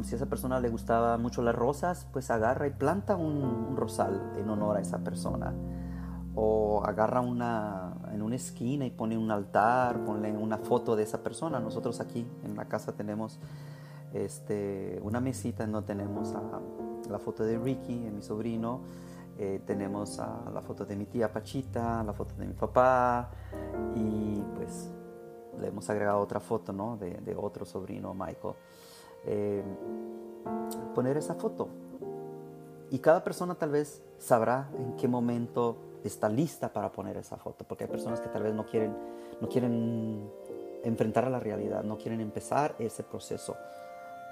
si 0.04 0.14
a 0.14 0.16
esa 0.16 0.26
persona 0.26 0.60
le 0.60 0.70
gustaba 0.70 1.18
mucho 1.18 1.42
las 1.42 1.56
rosas, 1.56 2.08
pues 2.12 2.32
agarra 2.32 2.68
y 2.68 2.72
planta 2.72 3.16
un, 3.16 3.76
rosal 3.78 4.34
en 4.38 4.50
honor 4.50 4.78
a 4.78 4.82
esa 4.82 5.00
persona. 5.00 5.54
O 6.36 6.84
agarra 6.86 7.22
una 7.22 7.94
en 8.12 8.22
una 8.22 8.36
esquina 8.36 8.86
y 8.86 8.92
pone 8.92 9.18
un 9.18 9.30
altar, 9.30 10.04
pone 10.06 10.36
una 10.36 10.58
foto 10.58 10.96
de 10.96 11.04
esa 11.04 11.22
persona. 11.22 11.60
Nosotros 11.60 12.00
aquí 12.00 12.26
en 12.44 12.56
la 12.56 12.66
casa 12.66 12.94
tenemos 12.94 13.40
este, 14.14 15.00
una 15.04 15.20
mesita 15.20 15.64
en 15.64 15.74
donde 15.74 15.88
tenemos 15.88 16.34
la 17.10 17.19
foto 17.19 17.43
de 17.43 17.58
Ricky, 17.58 17.93
mi 17.93 18.22
sobrino, 18.22 18.82
eh, 19.38 19.62
tenemos 19.65 20.17
la 20.17 20.62
foto 20.62 20.86
de 20.86 20.95
mi 20.95 21.06
tía 21.06 21.32
Pachita, 21.32 22.04
la 22.04 22.13
foto 22.13 22.36
de 22.36 22.45
mi 22.45 22.54
papá 22.54 23.30
y 23.95 24.41
pues 24.56 24.91
le 25.60 25.67
hemos 25.67 25.89
agregado 25.89 26.19
otra 26.19 26.39
foto 26.39 26.74
¿no? 26.74 26.98
de, 26.98 27.36
otro 27.38 27.65
sobrino, 27.65 28.13
Michael. 28.13 28.54
Eh, 29.26 29.63
poner 30.93 31.17
esa 31.17 31.36
foto. 31.36 31.69
Y 32.91 33.00
cada 33.00 33.24
persona 33.24 33.56
tal 33.56 33.72
vez 33.72 34.02
sabrá 34.17 34.69
en 34.78 34.95
qué 34.95 35.08
momento 35.08 35.78
está 36.04 36.28
lista 36.28 36.74
para 36.74 36.91
poner 36.91 37.17
esa 37.17 37.38
foto, 37.38 37.65
porque 37.65 37.84
hay 37.84 37.89
personas 37.89 38.19
que 38.19 38.30
tal 38.30 38.43
vez 38.43 38.54
no 38.54 38.65
quieren, 38.65 38.95
no 39.39 39.48
quieren 39.48 40.30
enfrentar 40.84 41.26
a 41.26 41.30
la 41.30 41.39
realidad, 41.39 41.84
no 41.84 41.98
quieren 41.98 42.19
empezar 42.19 42.76
ese 42.80 43.04
proceso 43.04 43.56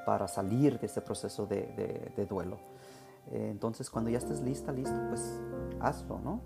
para 0.08 0.30
salir 0.30 0.80
de 0.80 0.86
ese 0.86 1.02
proceso 1.02 1.46
de, 1.48 2.26
duelo. 2.30 2.60
Eh, 3.30 3.50
entonces, 3.52 3.90
cuando 3.90 4.10
ya 4.10 4.20
estés 4.20 4.40
lista, 4.40 4.72
listo, 4.72 4.96
pues 5.10 5.38
hazlo, 5.82 6.20
¿no? 6.24 6.40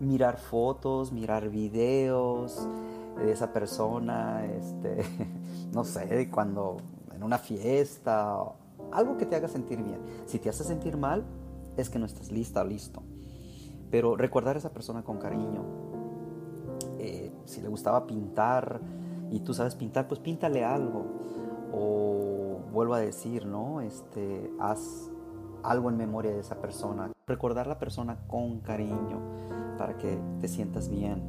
Mirar 0.00 0.40
fotos, 0.40 1.12
mirar 1.12 1.48
videos 1.48 2.68
de 3.16 3.30
esa 3.30 3.52
persona, 3.52 4.44
este, 4.46 5.04
no 5.72 5.84
sé, 5.84 6.28
cuando 6.28 6.78
en 7.14 7.22
una 7.22 7.38
fiesta, 7.38 8.42
algo 8.90 9.16
que 9.16 9.26
te 9.26 9.36
haga 9.36 9.46
sentir 9.46 9.80
bien. 9.80 10.00
Si 10.26 10.40
te 10.40 10.48
hace 10.48 10.64
sentir 10.64 10.96
mal, 10.96 11.24
es 11.76 11.90
que 11.90 12.00
no 12.00 12.06
estás 12.06 12.32
lista 12.32 12.64
listo. 12.64 13.04
Pero 13.92 14.16
recordar 14.16 14.56
a 14.56 14.58
esa 14.58 14.72
persona 14.72 15.04
con 15.04 15.18
cariño. 15.18 15.62
Eh, 16.98 17.32
si 17.44 17.60
le 17.60 17.68
gustaba 17.68 18.08
pintar 18.08 18.80
y 19.30 19.38
tú 19.38 19.54
sabes 19.54 19.76
pintar, 19.76 20.08
pues 20.08 20.18
píntale 20.18 20.64
algo. 20.64 21.28
O 21.72 22.60
vuelvo 22.72 22.94
a 22.94 23.00
decir, 23.00 23.46
¿no? 23.46 23.80
Este, 23.80 24.50
haz 24.58 25.10
algo 25.62 25.90
en 25.90 25.96
memoria 25.96 26.32
de 26.32 26.40
esa 26.40 26.56
persona. 26.56 27.10
Recordar 27.26 27.66
la 27.66 27.78
persona 27.78 28.18
con 28.26 28.60
cariño 28.60 29.20
para 29.76 29.96
que 29.96 30.18
te 30.40 30.48
sientas 30.48 30.88
bien 30.88 31.22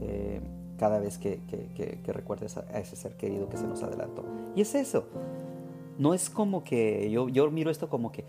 eh, 0.00 0.40
cada 0.78 0.98
vez 0.98 1.18
que, 1.18 1.40
que, 1.46 2.12
recuerdes 2.12 2.56
a, 2.56 2.62
ese 2.78 2.96
ser 2.96 3.16
querido 3.16 3.48
que 3.48 3.56
se 3.56 3.66
nos 3.66 3.82
adelantó. 3.82 4.24
Y 4.56 4.62
es 4.62 4.74
eso. 4.74 5.04
No 5.98 6.12
es 6.14 6.28
como 6.28 6.64
que 6.64 7.10
yo, 7.10 7.28
yo 7.28 7.50
miro 7.50 7.70
esto 7.70 7.88
como 7.88 8.10
que, 8.10 8.24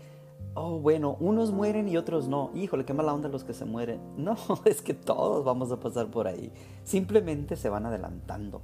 oh, 0.54 0.78
bueno, 0.78 1.16
unos 1.18 1.52
mueren 1.52 1.88
y 1.88 1.96
otros 1.96 2.28
no. 2.28 2.50
Híjole, 2.54 2.84
qué 2.84 2.94
mala 2.94 3.12
onda 3.12 3.28
los 3.28 3.44
que 3.44 3.54
se 3.54 3.64
mueren. 3.64 4.00
No, 4.16 4.36
es 4.64 4.82
que 4.82 4.94
todos 4.94 5.44
vamos 5.44 5.72
a 5.72 5.80
pasar 5.80 6.06
por 6.06 6.28
ahí. 6.28 6.52
Simplemente 6.84 7.56
se 7.56 7.68
van 7.68 7.86
adelantando. 7.86 8.62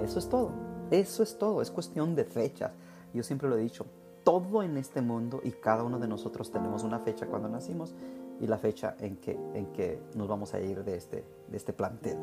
Eso 0.00 0.18
es 0.18 0.28
todo. 0.28 0.67
Eso 0.90 1.22
es 1.22 1.38
todo. 1.38 1.62
Es 1.62 1.70
cuestión 1.70 2.14
de 2.14 2.24
fechas. 2.24 2.72
Yo 3.12 3.22
siempre 3.22 3.48
lo 3.48 3.56
he 3.56 3.60
dicho. 3.60 3.86
Todo 4.24 4.62
en 4.62 4.76
este 4.76 5.00
mundo 5.00 5.40
y 5.42 5.52
cada 5.52 5.82
uno 5.82 5.98
de 5.98 6.06
nosotros 6.06 6.50
tenemos 6.50 6.82
una 6.82 6.98
fecha 6.98 7.26
cuando 7.26 7.48
nacimos 7.48 7.94
y 8.40 8.46
la 8.46 8.58
fecha 8.58 8.94
en 9.00 9.16
que, 9.16 9.32
en 9.54 9.66
que 9.72 10.00
nos 10.14 10.28
vamos 10.28 10.54
a 10.54 10.60
ir 10.60 10.84
de 10.84 10.96
este, 10.96 11.24
de 11.48 11.56
este 11.56 11.72
plantel. 11.72 12.16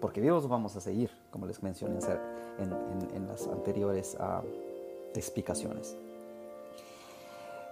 Porque 0.00 0.20
vivos 0.20 0.48
vamos 0.48 0.74
a 0.76 0.80
seguir, 0.80 1.10
como 1.30 1.46
les 1.46 1.62
mencioné 1.62 1.98
en, 2.58 2.72
en, 3.14 3.28
las 3.28 3.46
anteriores 3.46 4.16
uh, 4.18 4.44
explicaciones. 5.14 5.96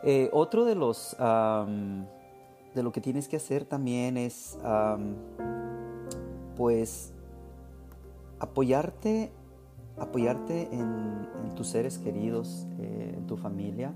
Eh, 0.04 0.28
otro 0.32 0.64
de 0.64 0.74
los 0.74 1.16
de 1.18 2.82
lo 2.82 2.92
que 2.92 3.00
tienes 3.00 3.26
que 3.26 3.36
hacer 3.36 3.64
también 3.64 4.16
es 4.16 4.56
pues 6.56 7.12
apoyarte 8.38 9.32
apoyarte 10.00 10.68
en, 10.72 11.18
tus 11.54 11.68
seres 11.68 11.98
queridos 11.98 12.68
eh, 12.78 13.14
en 13.16 13.26
tu 13.26 13.37
familia. 13.37 13.92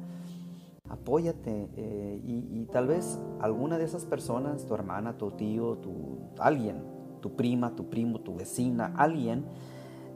Apóyate 0.89 1.69
eh, 1.77 2.21
y, 2.25 2.67
tal 2.73 2.89
vez 2.89 3.21
alguna 3.41 3.79
de 3.79 3.85
esas 3.85 4.05
personas 4.05 4.67
tu 4.67 4.75
hermana 4.75 5.17
tu 5.17 5.31
tío 5.33 5.77
tu 5.77 6.31
alguien 6.39 6.83
tu 7.21 7.37
prima 7.37 7.75
tu 7.77 7.89
primo 7.89 8.21
tu 8.21 8.35
vecina 8.35 8.95
alguien 8.97 9.45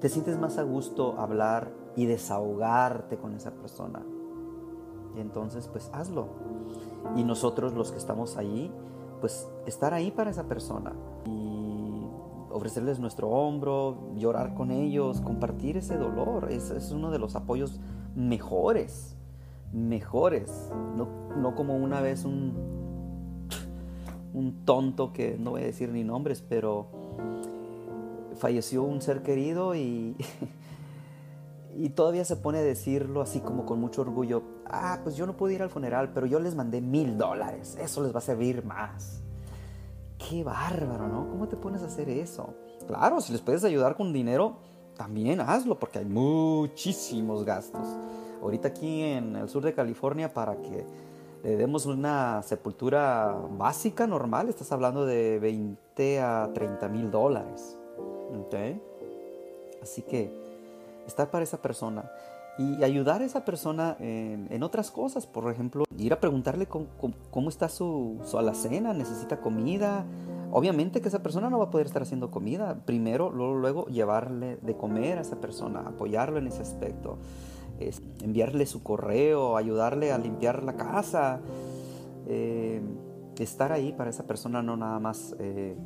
te 0.01 0.09
sientes 0.09 0.39
más 0.39 0.59
a 0.59 0.63
gusto 0.63 1.19
hablar 1.19 1.73
y 1.97 2.07
desahogarte 2.07 3.17
con 3.17 3.35
esa 3.35 3.53
persona. 3.53 4.03
Y 5.17 5.21
entonces, 5.21 5.69
pues 5.69 5.91
hazlo. 5.93 6.29
Y 7.17 7.25
nosotros 7.25 7.73
los 7.73 7.91
que 7.91 7.99
estamos 7.99 8.37
ahí, 8.37 8.71
pues 9.21 9.49
estar 9.65 9.95
ahí 9.95 10.11
para 10.11 10.31
esa 10.31 10.45
persona 10.45 10.93
ofrecerles 12.57 12.99
nuestro 12.99 13.29
hombro, 13.29 14.13
llorar 14.17 14.55
con 14.55 14.71
ellos, 14.71 15.21
compartir 15.21 15.77
ese 15.77 15.97
dolor. 15.97 16.49
Es, 16.51 16.71
es 16.71 16.91
uno 16.91 17.11
de 17.11 17.19
los 17.19 17.37
apoyos 17.37 17.81
mejores, 18.15 19.17
mejores. 19.73 20.71
No, 20.97 21.09
no 21.37 21.55
como 21.55 21.77
una 21.77 22.01
vez 22.01 22.25
un, 22.25 22.55
un 24.35 24.65
tonto 24.65 25.13
que 25.13 25.37
no 25.39 25.53
voy 25.53 25.63
a 25.63 25.67
decir 25.67 25.91
ni 25.91 26.05
nombres, 26.05 26.43
pero 26.43 26.89
falleció 28.37 28.83
un 28.83 29.01
ser 29.01 29.23
querido 29.23 29.75
y 29.75 30.17
y 31.77 31.91
todavía 31.91 32.25
se 32.25 32.37
pone 32.37 32.59
a 32.59 32.63
decirlo 32.63 33.21
así 33.21 33.41
como 33.41 33.67
con 33.67 33.81
mucho 33.81 34.03
orgullo, 34.03 34.43
ah, 34.67 35.01
pues 35.03 35.17
yo 35.17 35.27
no 35.27 35.37
pude 35.37 35.55
ir 35.55 35.63
al 35.63 35.71
funeral, 35.71 36.11
pero 36.13 36.27
yo 36.27 36.41
les 36.41 36.55
mandé 36.55 36.81
mil 36.81 37.19
dólares, 37.19 37.77
eso 37.81 38.03
les 38.03 38.15
va 38.15 38.19
a 38.19 38.23
servir 38.23 38.65
más. 38.65 39.23
Qué 40.19 40.43
bárbaro, 40.43 41.09
¿no? 41.09 41.29
¿Cómo 41.29 41.47
te 41.49 41.57
pones 41.57 41.83
a 41.83 41.87
hacer 41.87 42.09
eso? 42.09 42.55
Claro, 42.87 43.21
si 43.21 43.33
les 43.33 43.43
puedes 43.43 43.65
ayudar 43.65 43.97
con 43.97 44.13
dinero, 44.13 44.57
también 44.97 45.41
hazlo, 45.41 45.79
porque 45.79 45.99
hay 45.99 46.05
muchísimos 46.05 47.45
gastos. 47.45 47.87
Ahorita 48.43 48.69
aquí 48.69 49.03
en 49.03 49.37
el 49.37 49.49
sur 49.49 49.63
de 49.63 49.75
California, 49.75 50.33
para 50.33 50.57
que 50.57 50.87
le 51.43 51.57
demos 51.57 51.87
una 51.87 52.43
sepultura 52.43 53.37
básica, 53.51 54.07
normal, 54.07 54.49
estás 54.49 54.73
hablando 54.73 55.05
de 55.07 55.39
20 55.39 56.21
a 56.21 56.51
30 56.53 56.89
mil 56.89 57.11
dólares. 57.11 57.79
¿Okay? 58.47 58.81
Así 59.83 60.03
que 60.03 60.33
estar 61.07 61.31
para 61.31 61.45
esa 61.45 61.61
persona 61.63 62.11
y 62.59 62.83
ayudar 62.83 63.21
a 63.21 63.25
esa 63.25 63.45
persona 63.45 63.97
en, 64.01 64.63
otras 64.63 64.91
cosas. 64.91 65.27
Por 65.27 65.51
ejemplo, 65.51 65.85
ir 65.99 66.13
a 66.13 66.21
preguntarle 66.21 66.67
cómo, 66.67 67.49
está 67.49 67.69
su, 67.69 68.19
su, 68.25 68.39
alacena, 68.39 68.95
necesita 68.95 69.41
comida. 69.41 70.07
Obviamente 70.51 71.01
que 71.01 71.09
esa 71.09 71.23
persona 71.23 71.51
no 71.51 71.59
va 71.59 71.67
a 71.67 71.71
poder 71.71 71.87
estar 71.87 72.03
haciendo 72.03 72.31
comida. 72.31 72.81
Primero, 72.87 73.31
luego, 73.31 73.55
luego 73.57 73.87
llevarle 73.87 74.57
de 74.63 74.77
comer 74.77 75.19
a 75.19 75.21
esa 75.21 75.41
persona, 75.41 75.81
apoyarlo 75.81 76.39
en 76.39 76.47
ese 76.47 76.63
aspecto, 76.63 77.19
enviarle 78.23 78.65
su 78.65 78.83
correo, 78.83 79.57
ayudarle 79.57 80.13
a 80.13 80.19
limpiar 80.19 80.63
la 80.63 80.77
casa. 80.77 81.41
Eh, 82.27 82.81
estar 83.39 83.71
ahí 83.71 83.93
para 83.93 84.09
esa 84.09 84.27
persona 84.27 84.63
no 84.63 84.79
nada 84.79 84.99
más 84.99 85.37
eh, 85.39 85.77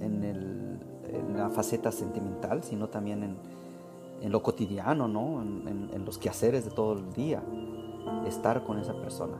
en, 0.00 0.22
en 0.22 1.36
la 1.36 1.50
faceta 1.50 1.90
sentimental, 1.90 2.62
sino 2.62 2.88
también 2.88 3.24
en, 3.24 3.36
en 4.22 4.30
lo 4.30 4.42
cotidiano, 4.42 5.08
¿no? 5.08 5.42
En, 5.42 6.04
los 6.04 6.18
quehaceres 6.18 6.64
de 6.64 6.70
todo 6.70 6.94
el 6.94 7.12
día, 7.12 7.42
estar 8.26 8.64
con 8.64 8.78
esa 8.78 8.92
persona. 8.94 9.36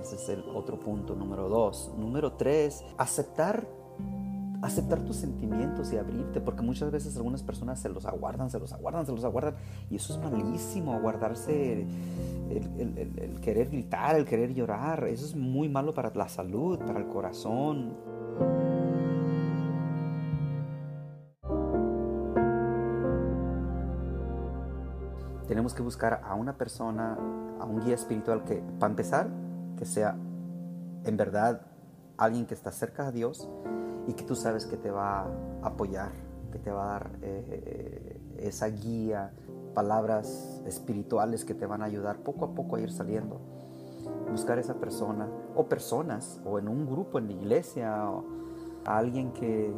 Ese 0.00 0.16
es 0.16 0.28
el 0.28 0.44
otro 0.54 0.78
punto 0.78 1.14
número 1.14 1.48
dos. 1.48 1.92
Número 1.96 2.32
tres, 2.32 2.84
aceptar, 2.98 3.66
aceptar 4.60 5.00
tus 5.04 5.16
sentimientos 5.16 5.92
y 5.92 5.96
abrirte, 5.96 6.40
porque 6.40 6.62
muchas 6.62 6.90
veces 6.90 7.16
algunas 7.16 7.42
personas 7.42 7.80
se 7.80 7.88
los 7.88 8.04
aguardan, 8.04 8.50
se 8.50 8.58
los 8.58 8.72
aguardan, 8.72 9.06
se 9.06 9.12
los 9.12 9.24
aguardan, 9.24 9.54
y 9.88 9.96
eso 9.96 10.14
es 10.14 10.20
malísimo, 10.20 10.94
aguardarse 10.94 11.86
el 12.50 13.40
querer 13.40 13.70
gritar, 13.70 14.16
el 14.16 14.24
querer 14.24 14.52
llorar, 14.52 15.04
eso 15.04 15.24
es 15.24 15.36
muy 15.36 15.68
malo 15.68 15.94
para 15.94 16.12
la 16.14 16.28
salud, 16.28 16.78
para 16.78 16.98
el 16.98 17.06
corazón. 17.06 17.96
Tenemos 25.52 25.74
que 25.74 25.82
buscar 25.82 26.22
a 26.24 26.34
una 26.34 26.56
persona, 26.56 27.12
a 27.60 27.66
un 27.66 27.80
guía 27.84 27.94
espiritual 27.94 28.42
que, 28.42 28.64
para 28.78 28.90
empezar, 28.90 29.28
que 29.76 29.84
sea 29.84 30.16
en 31.04 31.16
verdad 31.18 31.66
alguien 32.16 32.46
que 32.46 32.54
está 32.54 32.72
cerca 32.72 33.04
de 33.04 33.12
Dios 33.12 33.50
y 34.06 34.14
que 34.14 34.24
tú 34.24 34.34
sabes 34.34 34.64
que 34.64 34.78
te 34.78 34.90
va 34.90 35.24
a 35.24 35.26
apoyar, 35.62 36.10
que 36.52 36.58
te 36.58 36.70
va 36.70 36.84
a 36.84 36.92
dar 36.92 37.10
eh, 37.20 38.18
esa 38.38 38.68
guía, 38.68 39.34
palabras 39.74 40.62
espirituales 40.64 41.44
que 41.44 41.52
te 41.52 41.66
van 41.66 41.82
a 41.82 41.84
ayudar 41.84 42.20
poco 42.20 42.46
a 42.46 42.54
poco 42.54 42.76
a 42.76 42.80
ir 42.80 42.90
saliendo. 42.90 43.38
buscar 44.30 44.58
esa 44.58 44.76
persona 44.76 45.28
o 45.54 45.66
personas 45.66 46.40
o 46.46 46.58
en 46.58 46.66
un 46.66 46.86
grupo 46.86 47.18
en 47.18 47.26
la 47.26 47.32
iglesia 47.34 48.08
o 48.08 48.24
a 48.86 48.96
alguien 48.96 49.34
que, 49.34 49.70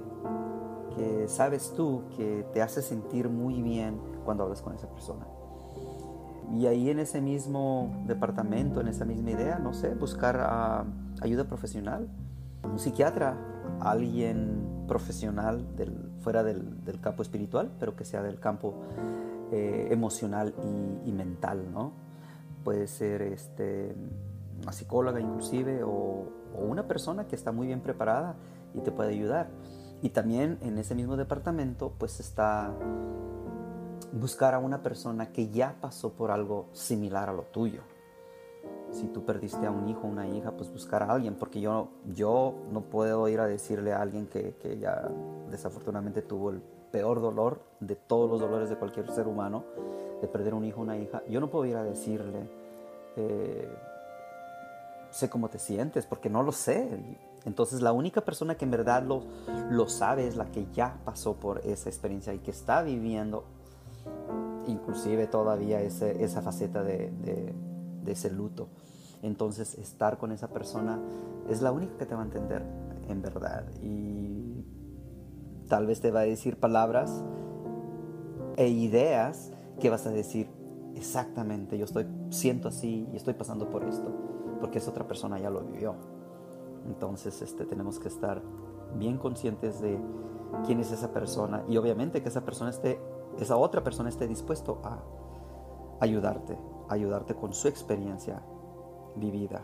que 0.95 1.27
sabes 1.27 1.73
tú 1.75 2.05
que 2.17 2.47
te 2.53 2.63
hace 2.63 2.81
sentir 2.81 3.29
muy 3.29 3.61
bien 3.61 4.01
cuando 4.25 4.45
hablas 4.45 4.63
con 4.63 4.73
esa 4.73 4.89
persona. 4.89 5.27
Y 6.53 6.67
ahí 6.67 6.91
en 6.91 6.99
ese 6.99 7.21
mismo 7.21 8.05
departamento, 8.07 8.81
en 8.81 8.89
esa 8.89 9.05
misma 9.05 9.31
idea, 9.31 9.59
no 9.59 9.73
sé, 9.73 9.95
buscar 9.95 10.39
ah, 10.41 10.85
ayuda 11.21 11.45
profesional, 11.45 12.09
un 12.63 12.79
psiquiatra, 12.79 13.37
alguien 13.81 14.85
profesional 14.87 15.67
fuera 16.21 16.43
del, 16.43 17.01
campo 17.01 17.23
espiritual, 17.23 17.73
pero 17.79 17.97
que 17.97 18.05
sea 18.05 18.23
del 18.23 18.39
campo 18.39 18.75
eh, 19.53 19.89
emocional 19.91 20.55
y, 21.05 21.11
y, 21.11 21.13
mental, 21.13 21.71
¿no? 21.73 21.93
Puede 22.63 22.87
ser 22.87 23.23
este, 23.23 23.95
una 24.63 24.73
psicóloga 24.73 25.21
inclusive 25.21 25.83
o, 25.83 26.29
o 26.57 26.65
una 26.65 26.87
persona 26.87 27.27
que 27.27 27.37
está 27.37 27.53
muy 27.53 27.67
bien 27.67 27.81
preparada 27.81 28.37
y 28.75 28.81
te 28.81 28.91
puede 28.91 29.11
ayudar. 29.11 29.49
Y 30.03 30.11
también 30.11 30.59
en 30.63 30.79
ese 30.79 30.95
mismo 30.95 31.17
departamento 31.17 31.95
pues 31.99 32.21
está 32.21 32.73
buscar 34.15 34.55
a 34.55 34.59
una 34.59 34.83
persona 34.83 35.33
que 35.33 35.49
ya 35.49 35.77
pasó 35.81 36.13
por 36.13 36.31
algo 36.31 36.67
similar 36.73 37.29
a 37.29 37.33
lo 37.33 37.43
tuyo. 37.43 37.83
Si 38.91 39.09
tú 39.09 39.25
perdiste 39.25 39.67
a 39.67 39.71
un 39.71 39.89
hijo 39.89 40.03
o 40.05 40.07
una 40.07 40.29
hija, 40.29 40.53
pues 40.53 40.73
buscar 40.73 41.03
a 41.03 41.11
alguien, 41.11 41.35
porque 41.35 41.61
yo, 41.61 41.89
yo 42.15 42.55
no 42.71 42.83
puedo 42.83 43.29
ir 43.29 43.41
a 43.41 43.47
decirle 43.47 43.93
a 43.93 44.01
alguien 44.01 44.29
que, 44.29 44.55
que 44.63 44.79
ya 44.79 45.11
desafortunadamente 45.51 46.23
tuvo 46.23 46.51
el 46.51 46.63
peor 46.93 47.21
dolor 47.21 47.61
de 47.81 47.97
todos 47.97 48.31
los 48.31 48.41
dolores 48.41 48.71
de 48.71 48.77
cualquier 48.77 49.11
ser 49.11 49.27
humano, 49.27 49.65
de 50.21 50.29
perder 50.29 50.55
un 50.55 50.65
hijo 50.65 50.81
o 50.81 50.85
una 50.85 50.97
hija. 50.97 51.23
Yo 51.29 51.41
no 51.41 51.51
puedo 51.51 51.67
ir 51.67 51.77
a 51.77 51.83
decirle, 51.83 52.49
eh, 53.17 53.69
sé 55.11 55.29
cómo 55.29 55.49
te 55.49 55.59
sientes, 55.59 56.07
porque 56.07 56.31
no 56.31 56.45
lo 56.45 56.53
sé. 56.53 56.89
Entonces 57.45 57.81
la 57.83 57.93
única 57.93 58.21
persona 58.21 58.55
que 58.55 58.65
en 58.65 58.71
verdad 58.71 59.03
lo, 59.03 59.25
lo 59.71 59.89
sabe 59.89 60.29
es 60.29 60.37
la 60.37 60.53
que 60.53 60.67
ya 60.73 60.99
pasó 61.05 61.35
por 61.35 61.59
esa 61.67 61.89
experiencia 61.89 62.33
y 62.33 62.39
que 62.39 62.53
está 62.53 62.83
viviendo 62.83 63.45
inclusive 64.67 65.27
todavía 65.27 65.81
esa 65.81 66.43
faceta 66.43 66.83
de, 66.83 67.11
de, 68.03 68.13
ese 68.13 68.31
luto. 68.31 68.69
Entonces 69.23 69.79
estar 69.79 70.19
con 70.19 70.33
esa 70.33 70.49
persona 70.49 71.01
es 71.49 71.63
la 71.63 71.73
única 71.73 71.97
que 71.97 72.07
te 72.07 72.15
va 72.15 72.23
a 72.23 72.25
entender 72.25 72.63
en 73.09 73.23
verdad 73.23 73.65
y 73.83 74.65
tal 75.69 75.87
vez 75.87 76.01
te 76.01 76.11
va 76.11 76.21
a 76.21 76.25
decir 76.25 76.59
palabras 76.59 77.25
e 78.57 78.69
ideas 78.69 79.51
que 79.81 79.91
vas 79.91 80.07
a 80.07 80.11
decir 80.11 80.49
exactamente, 80.95 81.77
yo 81.79 81.85
estoy 81.85 82.07
siento 82.31 82.69
así 82.69 83.09
y 83.13 83.17
estoy 83.17 83.35
pasando 83.35 83.69
por 83.71 83.85
esto, 83.85 84.13
porque 84.61 84.79
esa 84.79 84.91
otra 84.91 85.07
persona 85.07 85.39
ya 85.39 85.51
lo 85.51 85.63
vivió. 85.63 85.95
Entonces 86.87 87.41
este, 87.43 87.65
tenemos 87.65 87.99
que 87.99 88.09
estar 88.09 88.43
bien 88.97 89.19
conscientes 89.19 89.81
de 89.81 89.99
quién 90.67 90.81
es 90.81 90.93
esa 90.93 91.13
persona 91.13 91.65
y 91.69 91.77
obviamente 91.77 92.23
que 92.23 92.29
esa 92.29 92.45
persona 92.45 92.71
esté 92.71 93.01
esa 93.41 93.57
otra 93.57 93.83
persona 93.83 94.09
esté 94.09 94.27
dispuesto 94.27 94.81
a 94.85 95.03
ayudarte, 96.01 96.59
ayudarte 96.89 97.35
con 97.35 97.53
su 97.53 97.69
experiencia 97.69 98.43
vivida. 99.17 99.61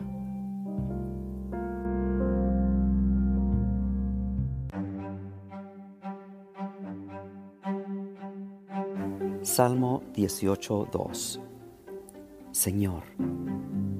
Salmo 9.41 10.03
18.2 10.13 11.41
Señor, 12.51 13.03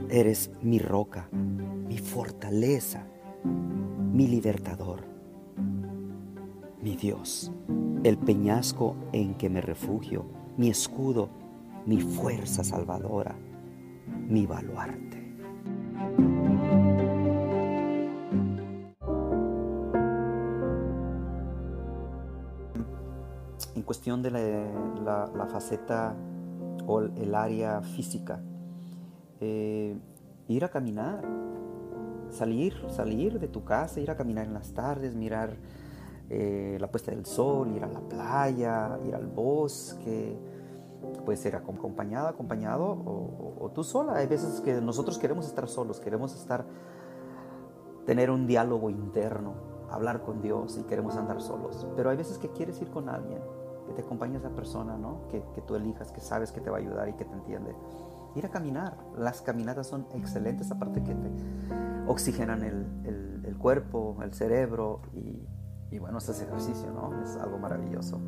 eres 0.10 0.52
mi 0.62 0.78
roca, 0.78 1.30
mi 1.32 1.98
fortaleza, 1.98 3.08
mi 3.44 4.28
libertador, 4.28 5.11
mi 6.82 6.96
Dios 6.96 7.52
el 8.04 8.18
peñasco 8.18 8.96
en 9.12 9.36
que 9.36 9.50
me 9.50 9.62
refugio, 9.62 10.26
mi 10.58 10.70
escudo, 10.70 11.30
mi 11.86 12.02
fuerza 12.02 12.64
salvadora, 12.64 13.36
mi 14.28 14.48
baluarte. 14.48 15.22
En 23.76 23.84
cuestión 23.84 24.24
de 24.24 24.32
la, 24.32 25.48
faceta 25.52 26.16
o 26.88 27.02
el 27.02 27.36
área 27.36 27.82
física, 27.82 28.42
eh, 29.40 29.96
ir 30.48 30.66
a 30.66 30.70
caminar, 30.70 31.24
salir, 32.30 32.74
salir 32.90 33.40
de 33.40 33.48
tu 33.48 33.64
casa, 33.64 34.00
ir 34.00 34.10
a 34.10 34.16
caminar 34.16 34.48
en 34.48 34.54
las 34.54 34.74
tardes, 34.74 35.14
mirar 35.14 35.56
eh, 36.34 36.78
la 36.80 36.90
puesta 36.90 37.12
del 37.12 37.26
sol, 37.26 37.76
ir 37.76 37.84
a 37.84 37.88
la 37.88 38.00
playa, 38.00 38.98
ir 39.06 39.14
al 39.14 39.28
bosque, 39.28 40.40
puede 41.26 41.38
ser 41.38 41.58
acompañado, 41.58 42.30
acompañado 42.30 42.86
o, 42.86 43.70
tú 43.76 43.84
sola. 43.84 44.16
Hay 44.16 44.28
veces 44.28 44.62
que 44.62 44.80
nosotros 44.80 45.18
queremos 45.18 45.46
estar 45.46 45.68
solos, 45.68 46.00
queremos 46.00 46.34
estar, 46.34 46.66
tener 48.06 48.32
un 48.32 48.48
diálogo 48.48 48.90
interno, 48.90 49.56
hablar 49.90 50.22
con 50.22 50.42
Dios 50.42 50.78
y 50.78 50.84
queremos 50.84 51.18
andar 51.18 51.42
solos. 51.42 51.86
Pero 51.98 52.10
hay 52.10 52.16
veces 52.16 52.38
que 52.38 52.48
quieres 52.48 52.82
ir 52.82 52.90
con 52.92 53.10
alguien, 53.10 53.42
que 53.88 53.94
te 53.94 54.02
acompañe 54.02 54.38
esa 54.38 54.52
persona, 54.52 54.98
¿no? 54.98 55.28
Que, 55.28 55.42
tú 55.68 55.76
elijas, 55.76 56.14
que 56.14 56.22
sabes 56.22 56.54
que 56.54 56.62
te 56.62 56.70
va 56.70 56.78
a 56.78 56.80
ayudar 56.80 57.10
y 57.10 57.14
que 57.14 57.26
te 57.26 57.34
entiende. 57.34 57.76
Ir 58.36 58.46
a 58.46 58.50
caminar. 58.50 58.96
Las 59.18 59.42
caminatas 59.42 59.88
son 59.88 60.08
excelentes, 60.14 60.72
aparte 60.72 61.04
que 61.04 61.14
te 61.14 61.30
oxigenan 62.08 62.64
el, 62.64 63.44
el 63.44 63.58
cuerpo, 63.58 64.16
el 64.24 64.34
cerebro 64.34 65.02
y 65.14 65.46
y 65.92 66.00
bueno, 66.00 66.18
este 66.18 66.32
ejercicio, 66.32 66.90
¿no? 66.92 67.22
Es 67.22 67.36
algo 67.36 67.58
maravilloso. 67.60 68.20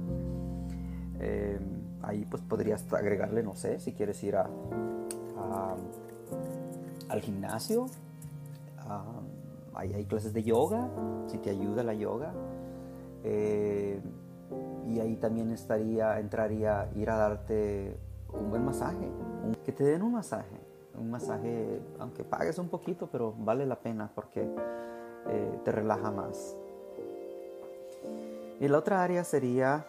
Eh, 1.20 1.60
ahí 2.02 2.26
pues 2.26 2.44
podrías 2.44 2.92
agregarle, 2.94 3.42
no 3.42 3.56
sé, 3.56 3.80
si 3.80 3.94
quieres 3.94 4.22
ir 4.24 4.36
a, 4.36 4.50
al 7.10 7.22
gimnasio. 7.22 7.86
ahí 9.74 9.94
hay 9.94 10.06
clases 10.06 10.34
de 10.34 10.44
yoga, 10.44 10.90
si 11.28 11.38
te 11.38 11.50
ayuda 11.50 11.84
la 11.84 11.94
yoga. 11.94 12.34
Eh, 13.24 14.02
y 14.86 15.00
ahí 15.00 15.16
también 15.16 15.52
estaría, 15.52 16.20
entraría 16.20 16.90
ir 16.96 17.10
a 17.10 17.16
darte 17.16 17.98
un 18.34 18.50
buen 18.50 18.66
masaje, 18.66 19.10
que 19.64 19.72
te 19.72 19.86
den 19.86 20.02
un 20.02 20.12
masaje, 20.14 20.60
un 21.00 21.10
masaje, 21.10 21.82
aunque 22.00 22.26
pagues 22.26 22.58
un 22.58 22.68
poquito, 22.68 23.08
pero 23.10 23.34
vale 23.38 23.66
la 23.66 23.80
pena 23.80 24.12
porque 24.14 24.50
eh, 25.30 25.60
te 25.64 25.72
relaja 25.72 26.12
más. 26.12 26.58
Y 28.60 28.68
la 28.68 28.78
otra 28.78 29.04
área 29.04 29.24
sería, 29.24 29.86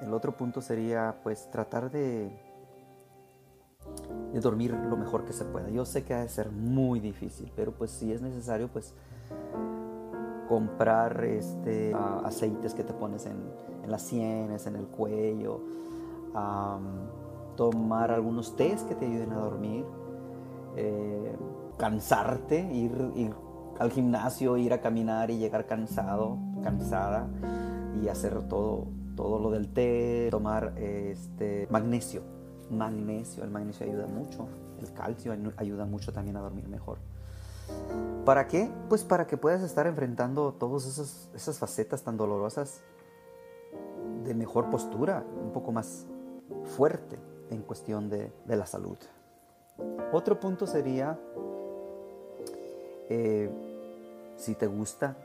el 0.00 0.12
otro 0.12 0.36
punto 0.36 0.60
sería 0.60 1.16
pues 1.22 1.50
tratar 1.50 1.90
de, 1.90 2.30
de 4.32 4.40
dormir 4.40 4.72
lo 4.72 4.96
mejor 4.96 5.24
que 5.24 5.32
se 5.32 5.44
pueda. 5.44 5.68
Yo 5.70 5.84
sé 5.84 6.04
que 6.04 6.14
ha 6.14 6.20
de 6.20 6.28
ser 6.28 6.50
muy 6.50 7.00
difícil, 7.00 7.52
pero 7.54 7.72
pues 7.72 7.90
si 7.90 8.12
es 8.12 8.22
necesario 8.22 8.68
pues 8.68 8.94
comprar 10.48 11.22
este, 11.24 11.94
aceites 12.24 12.74
que 12.74 12.82
te 12.82 12.92
pones 12.92 13.24
en, 13.26 13.38
las 13.86 14.02
sienes, 14.02 14.66
en 14.66 14.76
el 14.76 14.86
cuello, 14.86 15.60
tomar 17.56 18.10
algunos 18.10 18.56
tés 18.56 18.82
que 18.82 18.96
te 18.96 19.06
ayuden 19.06 19.32
a 19.32 19.38
dormir, 19.38 19.84
eh, 20.76 21.36
cansarte, 21.76 22.68
ir 22.72 22.92
al 23.78 23.90
gimnasio, 23.92 24.56
ir 24.56 24.72
a 24.72 24.80
caminar 24.80 25.30
y 25.30 25.38
llegar 25.38 25.66
cansado, 25.66 26.36
cansada 26.62 27.28
y 28.02 28.08
hacer 28.08 28.48
todo, 28.48 28.86
todo 29.16 29.38
lo 29.38 29.50
del 29.50 29.72
té, 29.72 30.28
tomar 30.30 30.74
este, 30.76 31.66
magnesio. 31.70 32.22
Magnesio, 32.70 33.42
el 33.42 33.50
magnesio 33.50 33.86
ayuda 33.86 34.06
mucho, 34.06 34.46
el 34.80 34.92
calcio 34.92 35.34
ayuda 35.56 35.84
mucho 35.86 36.12
también 36.12 36.36
a 36.36 36.40
dormir 36.40 36.68
mejor. 36.68 36.98
¿Para 38.24 38.46
qué? 38.46 38.70
Pues 38.88 39.02
para 39.02 39.26
que 39.26 39.36
puedas 39.36 39.62
estar 39.62 39.86
enfrentando 39.86 40.52
todas 40.52 40.86
esas, 40.86 41.28
esas 41.34 41.58
facetas 41.58 42.02
tan 42.02 42.16
dolorosas 42.16 42.80
de 44.24 44.34
mejor 44.34 44.70
postura, 44.70 45.24
un 45.42 45.52
poco 45.52 45.72
más 45.72 46.06
fuerte 46.76 47.18
en 47.50 47.62
cuestión 47.62 48.08
de, 48.08 48.32
de 48.46 48.56
la 48.56 48.66
salud. 48.66 48.98
Otro 50.12 50.38
punto 50.38 50.66
sería 50.66 51.18
eh, 53.08 53.50
si 54.36 54.54
te 54.54 54.66
gusta 54.66 55.16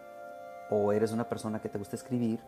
o 0.70 0.92
eres 0.92 1.12
una 1.12 1.28
persona 1.30 1.62
que 1.62 1.70
te 1.70 1.78
gusta 1.78 1.96
escribir, 1.96 2.40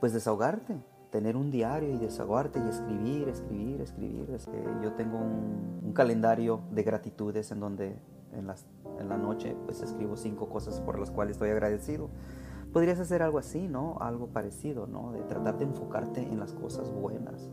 pues 0.00 0.12
desahogarte, 0.12 0.76
tener 1.10 1.36
un 1.36 1.50
diario 1.50 1.90
y 1.90 1.98
desahogarte 1.98 2.58
y 2.58 2.68
escribir, 2.68 3.28
escribir, 3.28 3.80
escribir. 3.80 4.28
Yo 4.82 4.92
tengo 4.92 5.18
un, 5.18 5.92
calendario 5.94 6.60
de 6.70 6.84
gratitudes 6.84 7.50
en 7.50 7.58
donde 7.58 7.96
en, 8.32 8.48
en 9.00 9.08
la 9.08 9.16
noche 9.16 9.56
pues 9.64 9.82
escribo 9.82 10.16
cinco 10.16 10.48
cosas 10.48 10.80
por 10.80 10.98
las 10.98 11.10
cuales 11.10 11.32
estoy 11.32 11.50
agradecido. 11.50 12.08
Podrías 12.72 13.00
hacer 13.00 13.22
algo 13.22 13.38
así, 13.38 13.66
¿no? 13.66 13.96
Algo 14.00 14.28
parecido, 14.28 14.86
¿no? 14.86 15.12
De 15.12 15.22
tratar 15.22 15.58
de 15.58 15.64
enfocarte 15.64 16.22
en 16.22 16.38
las 16.38 16.52
cosas 16.52 16.92
buenas. 16.92 17.48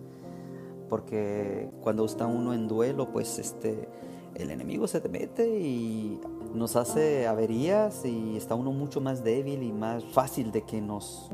Porque 0.89 1.71
cuando 1.81 2.05
está 2.05 2.27
uno 2.27 2.53
en 2.53 2.67
duelo, 2.67 3.11
pues 3.11 3.39
este, 3.39 3.88
el 4.36 4.51
enemigo 4.51 4.88
se 4.88 5.01
te 5.01 5.09
mete 5.09 5.59
y 5.59 6.19
nos 6.53 6.75
hace 6.75 7.27
averías 7.27 8.05
y 8.05 8.38
está 8.38 8.55
uno 8.55 8.71
mucho 8.71 9.01
más 9.01 9.23
débil 9.23 9.63
y 9.63 9.71
más 9.71 10.03
fácil 10.05 10.51
de 10.51 10.63
que 10.63 10.81
nos, 10.81 11.29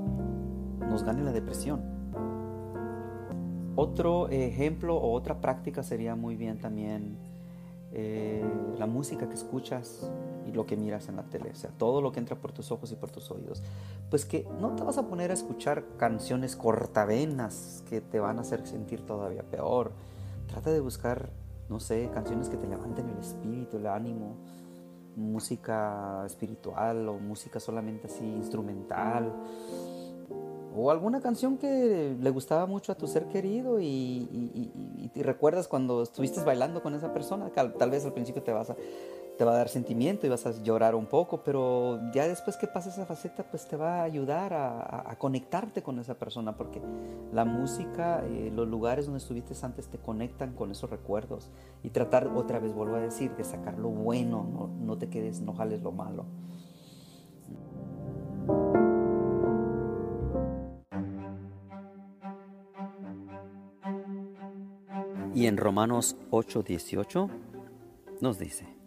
nos 0.80 1.04
gane 1.04 1.24
la 1.24 1.32
depresión. 1.32 1.82
Otro 3.76 4.30
ejemplo 4.30 4.96
o 4.98 5.14
otra 5.14 5.42
práctica 5.42 5.82
sería 5.82 6.16
muy 6.16 6.36
bien 6.36 6.60
también 6.60 7.18
eh, 7.94 8.44
la 8.78 8.86
música 8.86 9.28
que 9.28 9.36
escuchas 9.36 10.10
y 10.48 10.52
lo 10.52 10.66
que 10.66 10.78
miras 10.78 11.10
en 11.10 11.16
la 11.18 11.24
tele, 11.24 11.52
o 11.52 11.56
sea, 11.56 11.72
todo 11.72 12.02
lo 12.02 12.12
que 12.12 12.20
entra 12.20 12.36
por 12.36 12.52
tus 12.52 12.72
ojos 12.72 12.92
y 12.92 12.96
por 12.96 13.12
tus 13.12 13.32
oídos. 13.32 13.64
Pues 14.10 14.26
que 14.26 14.48
no 14.60 14.76
te 14.76 14.84
vas 14.84 14.98
a 14.98 15.08
poner 15.08 15.32
a 15.32 15.34
escuchar 15.34 15.86
canciones 15.98 16.56
cortavenas 16.56 17.84
que 17.90 18.02
te 18.02 18.20
van 18.20 18.38
a 18.38 18.42
hacer 18.42 18.66
sentir 18.68 19.06
todavía 19.06 19.44
peor. 19.44 19.92
Trata 20.48 20.72
de 20.72 20.80
buscar, 20.80 21.30
no 21.72 21.80
sé, 21.80 22.10
canciones 22.14 22.50
que 22.50 22.58
te 22.58 22.68
levanten 22.68 23.10
el 23.10 23.18
espíritu, 23.18 23.78
el 23.78 23.88
ánimo, 23.88 24.36
música 25.16 26.24
espiritual 26.26 27.08
o 27.08 27.14
música 27.18 27.60
solamente 27.60 28.08
así 28.08 28.26
instrumental 28.26 29.34
o 30.76 30.92
alguna 30.92 31.20
canción 31.20 31.58
que 31.58 32.16
le 32.20 32.30
gustaba 32.30 32.66
mucho 32.66 32.92
a 32.92 32.96
tu 32.96 33.08
ser 33.08 33.28
querido 33.28 33.80
y, 33.80 35.10
te 35.14 35.24
recuerdas 35.24 35.68
cuando 35.68 36.04
estuviste 36.04 36.42
bailando 36.42 36.82
con 36.82 36.96
esa 36.96 37.12
persona, 37.12 37.50
tal 37.50 37.90
vez 37.90 38.06
al 38.06 38.14
principio 38.14 38.44
te 38.44 38.54
vas 38.54 38.70
a, 38.70 38.78
te 39.42 39.46
va 39.46 39.54
a 39.54 39.58
dar 39.58 39.70
sentimiento 39.70 40.28
y 40.28 40.30
vas 40.30 40.46
a 40.46 40.52
llorar 40.62 40.94
un 40.94 41.08
poco, 41.08 41.44
pero 41.44 42.00
ya 42.14 42.28
después 42.28 42.58
que 42.58 42.68
pasa 42.68 42.92
esa 42.92 43.08
faceta, 43.08 43.42
pues 43.42 43.68
te 43.68 43.76
va 43.76 44.02
a 44.02 44.04
ayudar 44.04 44.54
a, 44.54 45.16
conectarte 45.18 45.82
con 45.82 45.98
esa 45.98 46.14
persona, 46.14 46.56
porque 46.56 46.80
la 47.34 47.44
música, 47.44 48.24
eh, 48.24 48.52
los 48.54 48.68
lugares 48.68 49.06
donde 49.06 49.18
estuviste 49.18 49.56
antes 49.66 49.88
te 49.88 49.98
conectan 49.98 50.54
con 50.54 50.70
esos 50.70 50.92
recuerdos 50.92 51.50
y 51.82 51.90
tratar, 51.90 52.28
otra 52.28 52.60
vez 52.60 52.72
vuelvo 52.72 52.98
a 52.98 53.00
decir, 53.00 53.36
de 53.36 53.44
sacar 53.44 53.80
lo 53.80 53.90
bueno, 53.90 54.48
no, 54.48 54.68
no 54.68 55.00
te 55.00 55.10
quedes, 55.10 55.42
no 55.42 55.56
jales 55.56 55.82
lo 55.82 55.92
malo. 55.92 56.26
Y 65.34 65.48
en 65.48 65.58
Romanos 65.58 66.16
8:18 66.30 67.28
nos 68.22 68.38
dice, 68.38 68.81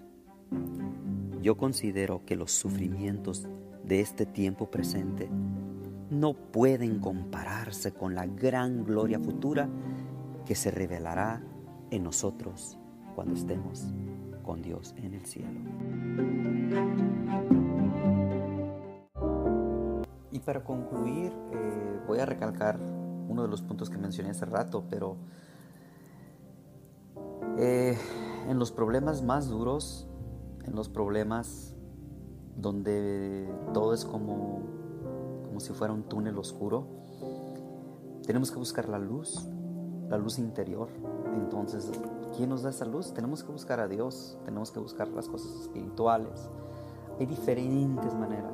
yo 1.42 1.56
considero 1.56 2.24
que 2.24 2.36
los 2.36 2.52
sufrimientos 2.52 3.46
de 3.84 4.00
este 4.00 4.24
tiempo 4.26 4.70
presente 4.70 5.28
no 6.10 6.34
pueden 6.34 7.00
compararse 7.00 7.92
con 7.92 8.14
la 8.14 8.26
gran 8.26 8.84
gloria 8.84 9.18
futura 9.18 9.68
que 10.46 10.54
se 10.54 10.70
revelará 10.70 11.42
en 11.90 12.04
nosotros 12.04 12.78
cuando 13.14 13.34
estemos 13.34 13.84
con 14.42 14.62
Dios 14.62 14.94
en 14.98 15.14
el 15.14 15.24
cielo. 15.24 15.60
Y 20.30 20.38
para 20.40 20.64
concluir, 20.64 21.32
eh, 21.52 22.00
voy 22.06 22.18
a 22.18 22.26
recalcar 22.26 22.78
uno 23.28 23.42
de 23.42 23.48
los 23.48 23.62
puntos 23.62 23.88
que 23.88 23.98
mencioné 23.98 24.30
hace 24.30 24.44
rato, 24.44 24.84
pero 24.90 25.16
eh, 27.56 27.96
en 28.48 28.58
los 28.58 28.72
problemas 28.72 29.22
más 29.22 29.48
duros, 29.48 30.08
en 30.66 30.74
los 30.74 30.88
problemas 30.88 31.74
donde 32.56 33.48
todo 33.72 33.94
es 33.94 34.04
como, 34.04 34.60
como 35.46 35.60
si 35.60 35.72
fuera 35.72 35.92
un 35.92 36.04
túnel 36.04 36.38
oscuro, 36.38 36.86
tenemos 38.26 38.50
que 38.50 38.58
buscar 38.58 38.88
la 38.88 38.98
luz, 38.98 39.48
la 40.08 40.16
luz 40.16 40.38
interior. 40.38 40.88
Entonces, 41.34 41.90
¿quién 42.36 42.48
nos 42.50 42.62
da 42.62 42.70
esa 42.70 42.84
luz? 42.84 43.12
Tenemos 43.12 43.42
que 43.42 43.52
buscar 43.52 43.80
a 43.80 43.88
Dios, 43.88 44.38
tenemos 44.44 44.70
que 44.70 44.80
buscar 44.80 45.08
las 45.08 45.28
cosas 45.28 45.52
espirituales. 45.60 46.48
Hay 47.18 47.26
diferentes 47.26 48.14
maneras. 48.14 48.52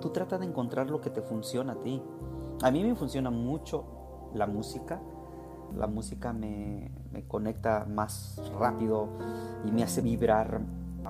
Tú 0.00 0.10
trata 0.10 0.38
de 0.38 0.46
encontrar 0.46 0.90
lo 0.90 1.00
que 1.00 1.10
te 1.10 1.22
funciona 1.22 1.74
a 1.74 1.82
ti. 1.82 2.02
A 2.62 2.70
mí 2.70 2.82
me 2.82 2.94
funciona 2.94 3.30
mucho 3.30 3.84
la 4.34 4.46
música, 4.46 5.00
la 5.76 5.86
música 5.86 6.32
me, 6.32 6.90
conecta 7.28 7.86
más 7.88 8.40
rápido 8.58 9.08
y 9.64 9.70
me 9.70 9.82
hace 9.82 10.00
vibrar 10.00 10.60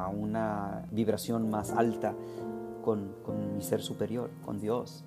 a 0.05 0.09
una 0.09 0.85
vibración 0.91 1.51
más 1.51 1.71
alta 1.71 2.15
con, 2.83 3.15
mi 3.55 3.63
ser 3.63 3.81
superior, 3.81 4.31
con 4.45 4.61
Dios. 4.61 5.05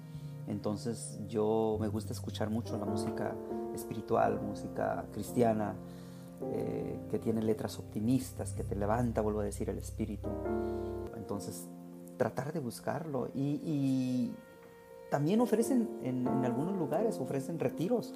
Entonces 0.47 1.19
yo 1.27 1.77
me 1.79 1.87
gusta 1.87 2.13
escuchar 2.13 2.49
mucho 2.49 2.77
la 2.77 2.85
música 2.85 3.35
espiritual, 3.73 4.39
música 4.41 5.05
cristiana, 5.11 5.75
eh, 6.41 6.99
que 7.09 7.19
tiene 7.19 7.41
letras 7.41 7.79
optimistas, 7.79 8.53
que 8.53 8.63
te 8.63 8.75
levanta, 8.75 9.21
vuelvo 9.21 9.41
a 9.41 9.43
decir, 9.43 9.69
el 9.69 9.77
espíritu. 9.77 10.29
Entonces 11.15 11.67
tratar 12.17 12.53
de 12.53 12.59
buscarlo 12.59 13.29
y, 13.33 14.33
también 15.11 15.39
ofrecen 15.39 15.87
en, 16.01 16.27
en, 16.27 16.45
algunos 16.45 16.77
lugares, 16.77 17.19
ofrecen 17.19 17.59
retiros 17.59 18.13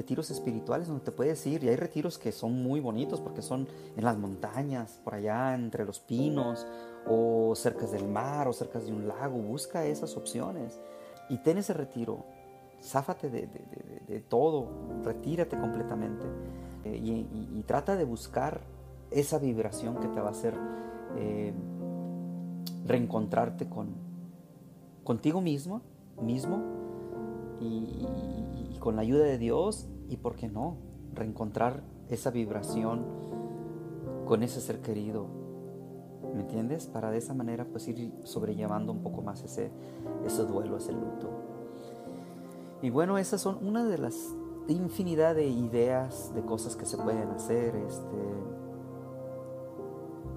retiros 0.00 0.30
espirituales 0.30 0.88
donde 0.88 1.04
te 1.04 1.12
puedes 1.12 1.46
ir 1.46 1.62
y 1.62 1.68
hay 1.68 1.76
retiros 1.76 2.16
que 2.16 2.32
son 2.32 2.62
muy 2.62 2.80
bonitos 2.80 3.20
porque 3.20 3.42
son 3.42 3.68
en 3.98 4.02
las 4.02 4.16
montañas, 4.16 4.98
por 5.04 5.14
allá 5.14 5.54
entre 5.54 5.84
los 5.84 6.00
pinos 6.00 6.66
o 7.06 7.52
cerca 7.54 7.86
del 7.86 8.08
mar 8.08 8.48
o 8.48 8.54
cerca 8.54 8.78
de 8.78 8.90
un 8.90 9.06
lago. 9.06 9.36
Busca 9.36 9.84
esas 9.84 10.16
opciones 10.16 10.80
y 11.28 11.36
ten 11.36 11.58
ese 11.58 11.74
retiro. 11.74 12.24
Záfate 12.82 13.28
de, 13.28 14.24
todo, 14.30 14.70
retírate 15.04 15.58
completamente 15.58 16.24
eh, 16.84 16.96
y, 16.96 17.62
trata 17.66 17.94
de 17.94 18.04
buscar 18.04 18.62
esa 19.10 19.38
vibración 19.38 19.96
que 19.96 20.08
te 20.08 20.18
va 20.18 20.28
a 20.28 20.30
hacer 20.30 20.54
eh, 21.18 21.52
reencontrarte 22.86 23.68
con, 23.68 23.88
contigo 25.04 25.42
mismo, 25.42 25.82
mismo 26.22 26.62
y, 27.60 28.06
con 28.80 28.96
la 28.96 29.02
ayuda 29.02 29.24
de 29.24 29.38
Dios 29.38 29.88
y, 30.08 30.16
¿por 30.16 30.34
qué 30.34 30.48
no?, 30.48 30.78
reencontrar 31.14 31.82
esa 32.08 32.30
vibración 32.30 33.04
con 34.26 34.42
ese 34.42 34.60
ser 34.60 34.80
querido. 34.80 35.26
¿Me 36.34 36.42
entiendes? 36.42 36.86
Para 36.86 37.10
de 37.10 37.18
esa 37.18 37.34
manera 37.34 37.64
pues 37.64 37.86
ir 37.88 38.12
sobrellevando 38.24 38.92
un 38.92 39.02
poco 39.02 39.22
más 39.22 39.42
ese, 39.42 39.70
ese 40.24 40.44
duelo, 40.44 40.76
ese 40.76 40.92
luto. 40.92 41.30
Y 42.82 42.90
bueno, 42.90 43.18
esas 43.18 43.40
son 43.40 43.64
una 43.66 43.84
de 43.84 43.98
las 43.98 44.34
infinidad 44.68 45.34
de 45.34 45.48
ideas, 45.48 46.32
de 46.34 46.42
cosas 46.42 46.76
que 46.76 46.86
se 46.86 46.96
pueden 46.96 47.30
hacer. 47.30 47.74
Este, 47.76 48.16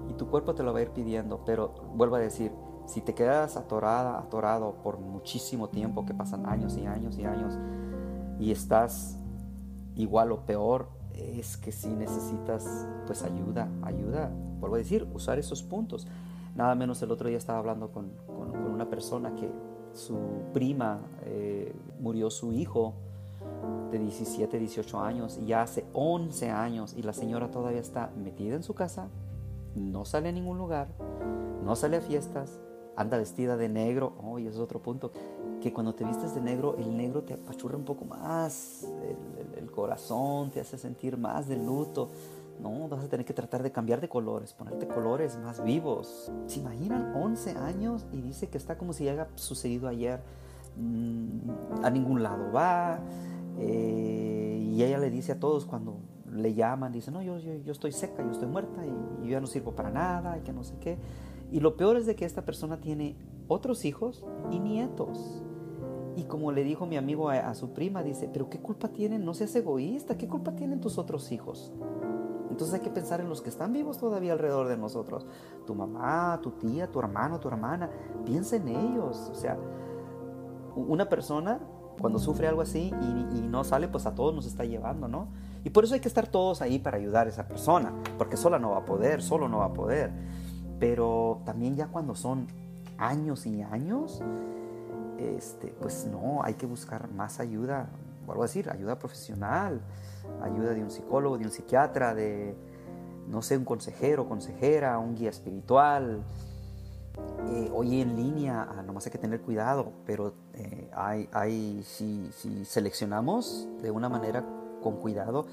y 0.08 0.14
tu 0.14 0.28
cuerpo 0.28 0.54
te 0.54 0.62
lo 0.62 0.72
va 0.72 0.80
a 0.80 0.82
ir 0.82 0.90
pidiendo, 0.90 1.44
pero 1.44 1.74
vuelvo 1.94 2.16
a 2.16 2.20
decir, 2.20 2.52
si 2.86 3.00
te 3.00 3.14
quedas 3.14 3.56
atorada, 3.56 4.18
atorado 4.18 4.74
por 4.82 4.98
muchísimo 4.98 5.68
tiempo, 5.68 6.04
que 6.04 6.14
pasan 6.14 6.46
años 6.46 6.76
y 6.76 6.86
años 6.86 7.18
y 7.18 7.24
años, 7.24 7.58
y 8.38 8.50
estás 8.50 9.18
igual 9.96 10.32
o 10.32 10.40
peor, 10.46 10.88
es 11.14 11.56
que 11.56 11.72
si 11.72 11.88
necesitas 11.88 12.88
pues 13.06 13.22
ayuda, 13.22 13.68
ayuda, 13.82 14.30
vuelvo 14.60 14.76
a 14.76 14.78
decir, 14.78 15.06
usar 15.14 15.38
esos 15.38 15.62
puntos. 15.62 16.06
Nada 16.54 16.74
menos 16.74 17.02
el 17.02 17.10
otro 17.10 17.28
día 17.28 17.38
estaba 17.38 17.58
hablando 17.58 17.90
con, 17.90 18.12
una 18.72 18.88
persona 18.90 19.34
que 19.36 19.48
su 19.92 20.18
prima 20.52 21.00
eh, 21.24 21.72
murió 22.00 22.28
su 22.28 22.52
hijo 22.52 22.94
de 23.92 23.98
17, 24.00 24.58
18 24.58 25.00
años 25.00 25.38
y 25.40 25.46
ya 25.46 25.62
hace 25.62 25.84
11 25.92 26.50
años 26.50 26.94
y 26.96 27.02
la 27.02 27.12
señora 27.12 27.50
todavía 27.50 27.80
está 27.80 28.10
metida 28.16 28.56
en 28.56 28.64
su 28.64 28.74
casa, 28.74 29.08
no 29.76 30.04
sale 30.04 30.30
a 30.30 30.32
ningún 30.32 30.58
lugar, 30.58 30.88
no 31.64 31.76
sale 31.76 31.98
a 31.98 32.00
fiestas, 32.00 32.60
anda 32.96 33.18
vestida 33.18 33.56
de 33.56 33.68
negro, 33.68 34.14
oh, 34.22 34.38
y 34.38 34.46
es 34.46 34.58
otro 34.58 34.82
punto, 34.82 35.12
que 35.64 35.72
cuando 35.72 35.94
te 35.94 36.04
vistes 36.04 36.34
de 36.34 36.42
negro, 36.42 36.76
el 36.76 36.94
negro 36.94 37.22
te 37.22 37.32
apachurra 37.32 37.74
un 37.74 37.86
poco 37.86 38.04
más 38.04 38.86
el, 39.56 39.70
corazón, 39.70 40.50
te 40.50 40.60
hace 40.60 40.76
sentir 40.76 41.16
más 41.16 41.48
de 41.48 41.56
luto. 41.56 42.10
No, 42.60 42.86
vas 42.86 43.02
a 43.02 43.08
tener 43.08 43.24
que 43.24 43.32
tratar 43.32 43.62
de 43.62 43.72
cambiar 43.72 44.02
de 44.02 44.08
colores, 44.10 44.52
ponerte 44.52 44.86
colores 44.86 45.38
más 45.38 45.64
vivos. 45.64 46.30
¿Se 46.46 46.60
imaginan 46.60 47.16
11 47.16 47.52
años 47.52 48.04
y 48.12 48.20
dice 48.20 48.48
que 48.48 48.58
está 48.58 48.76
como 48.76 48.92
si 48.92 49.08
haya 49.08 49.26
sucedido 49.36 49.88
ayer? 49.88 50.20
Mm, 50.76 51.82
a 51.82 51.88
ningún 51.88 52.22
lado 52.22 52.52
va. 52.52 53.00
Eh, 53.58 54.70
y 54.70 54.82
ella 54.82 54.98
le 54.98 55.08
dice 55.08 55.32
a 55.32 55.40
todos 55.40 55.64
cuando 55.64 55.96
le 56.30 56.52
llaman, 56.52 56.92
dice, 56.92 57.10
no, 57.10 57.22
yo, 57.22 57.38
yo, 57.38 57.54
yo 57.54 57.72
estoy 57.72 57.92
seca, 57.92 58.22
yo 58.22 58.32
estoy 58.32 58.48
muerta 58.48 58.84
y, 58.84 58.90
y, 59.22 59.24
yo 59.28 59.30
ya 59.30 59.40
no 59.40 59.46
sirvo 59.46 59.72
para 59.72 59.90
nada 59.90 60.36
y 60.36 60.42
que 60.42 60.52
no 60.52 60.62
sé 60.62 60.76
qué. 60.78 60.98
Y 61.50 61.60
lo 61.60 61.78
peor 61.78 61.96
es 61.96 62.04
de 62.04 62.14
que 62.14 62.26
esta 62.26 62.44
persona 62.44 62.82
tiene 62.82 63.16
otros 63.48 63.86
hijos 63.86 64.26
y 64.50 64.58
nietos. 64.58 65.42
Y 66.16 66.24
como 66.24 66.52
le 66.52 66.62
dijo 66.62 66.86
mi 66.86 66.96
amigo 66.96 67.28
a, 67.28 67.54
su 67.54 67.70
prima, 67.70 68.02
dice, 68.02 68.28
pero 68.32 68.48
¿qué 68.48 68.60
culpa 68.60 68.88
tienen? 68.88 69.24
No 69.24 69.34
seas 69.34 69.54
egoísta, 69.56 70.16
¿qué 70.16 70.28
culpa 70.28 70.52
tienen 70.52 70.80
tus 70.80 70.98
otros 70.98 71.32
hijos? 71.32 71.72
Entonces 72.50 72.74
hay 72.74 72.80
que 72.80 72.90
pensar 72.90 73.20
en 73.20 73.28
los 73.28 73.42
que 73.42 73.48
están 73.48 73.72
vivos 73.72 73.98
todavía 73.98 74.32
alrededor 74.32 74.68
de 74.68 74.76
nosotros. 74.76 75.26
Tu 75.66 75.74
mamá, 75.74 76.38
tu 76.40 76.52
tía, 76.52 76.86
tu 76.86 77.00
hermano, 77.00 77.40
tu 77.40 77.48
hermana. 77.48 77.90
Piensa 78.24 78.54
en 78.56 78.68
ellos. 78.68 79.28
O 79.32 79.34
sea, 79.34 79.58
una 80.76 81.08
persona 81.08 81.58
cuando 82.00 82.20
sufre 82.20 82.46
algo 82.46 82.62
así 82.62 82.92
y, 83.00 83.38
y, 83.38 83.40
no 83.42 83.64
sale, 83.64 83.88
pues 83.88 84.06
a 84.06 84.14
todos 84.14 84.34
nos 84.34 84.46
está 84.46 84.64
llevando, 84.64 85.08
¿no? 85.08 85.28
Y 85.64 85.70
por 85.70 85.84
eso 85.84 85.94
hay 85.94 86.00
que 86.00 86.08
estar 86.08 86.26
todos 86.26 86.62
ahí 86.62 86.78
para 86.78 86.96
ayudar 86.96 87.26
a 87.26 87.30
esa 87.30 87.48
persona, 87.48 87.92
porque 88.18 88.36
sola 88.36 88.58
no 88.58 88.70
va 88.70 88.78
a 88.78 88.84
poder, 88.84 89.22
solo 89.22 89.48
no 89.48 89.58
va 89.58 89.66
a 89.66 89.72
poder. 89.72 90.12
Pero 90.78 91.40
también 91.44 91.76
ya 91.76 91.88
cuando 91.88 92.14
son 92.14 92.46
años 92.98 93.46
y 93.46 93.62
años, 93.62 94.22
este, 95.18 95.68
pues 95.80 96.06
no, 96.06 96.42
hay 96.42 96.54
que 96.54 96.66
buscar 96.66 97.10
más 97.10 97.40
ayuda, 97.40 97.88
vuelvo 98.26 98.42
a 98.42 98.46
decir, 98.46 98.70
ayuda 98.70 98.98
profesional, 98.98 99.80
ayuda 100.42 100.74
de 100.74 100.82
un 100.82 100.90
psicólogo, 100.90 101.38
de 101.38 101.44
un 101.44 101.50
psiquiatra, 101.50 102.14
de, 102.14 102.56
no 103.28 103.42
sé, 103.42 103.56
un 103.56 103.64
consejero, 103.64 104.28
consejera, 104.28 104.98
un 104.98 105.14
guía 105.14 105.30
espiritual. 105.30 106.22
Eh, 107.48 107.70
hoy 107.72 108.00
en 108.00 108.16
línea, 108.16 108.66
ah, 108.68 108.82
nomás 108.82 109.06
hay 109.06 109.12
que 109.12 109.18
tener 109.18 109.40
cuidado, 109.40 109.92
pero 110.04 110.34
eh, 110.54 110.90
hay, 110.92 111.82
si, 111.84 112.30
si, 112.32 112.64
seleccionamos 112.64 113.68
de 113.82 113.90
una 113.90 114.08
manera 114.08 114.44
con 114.82 114.96
cuidado, 114.96 115.46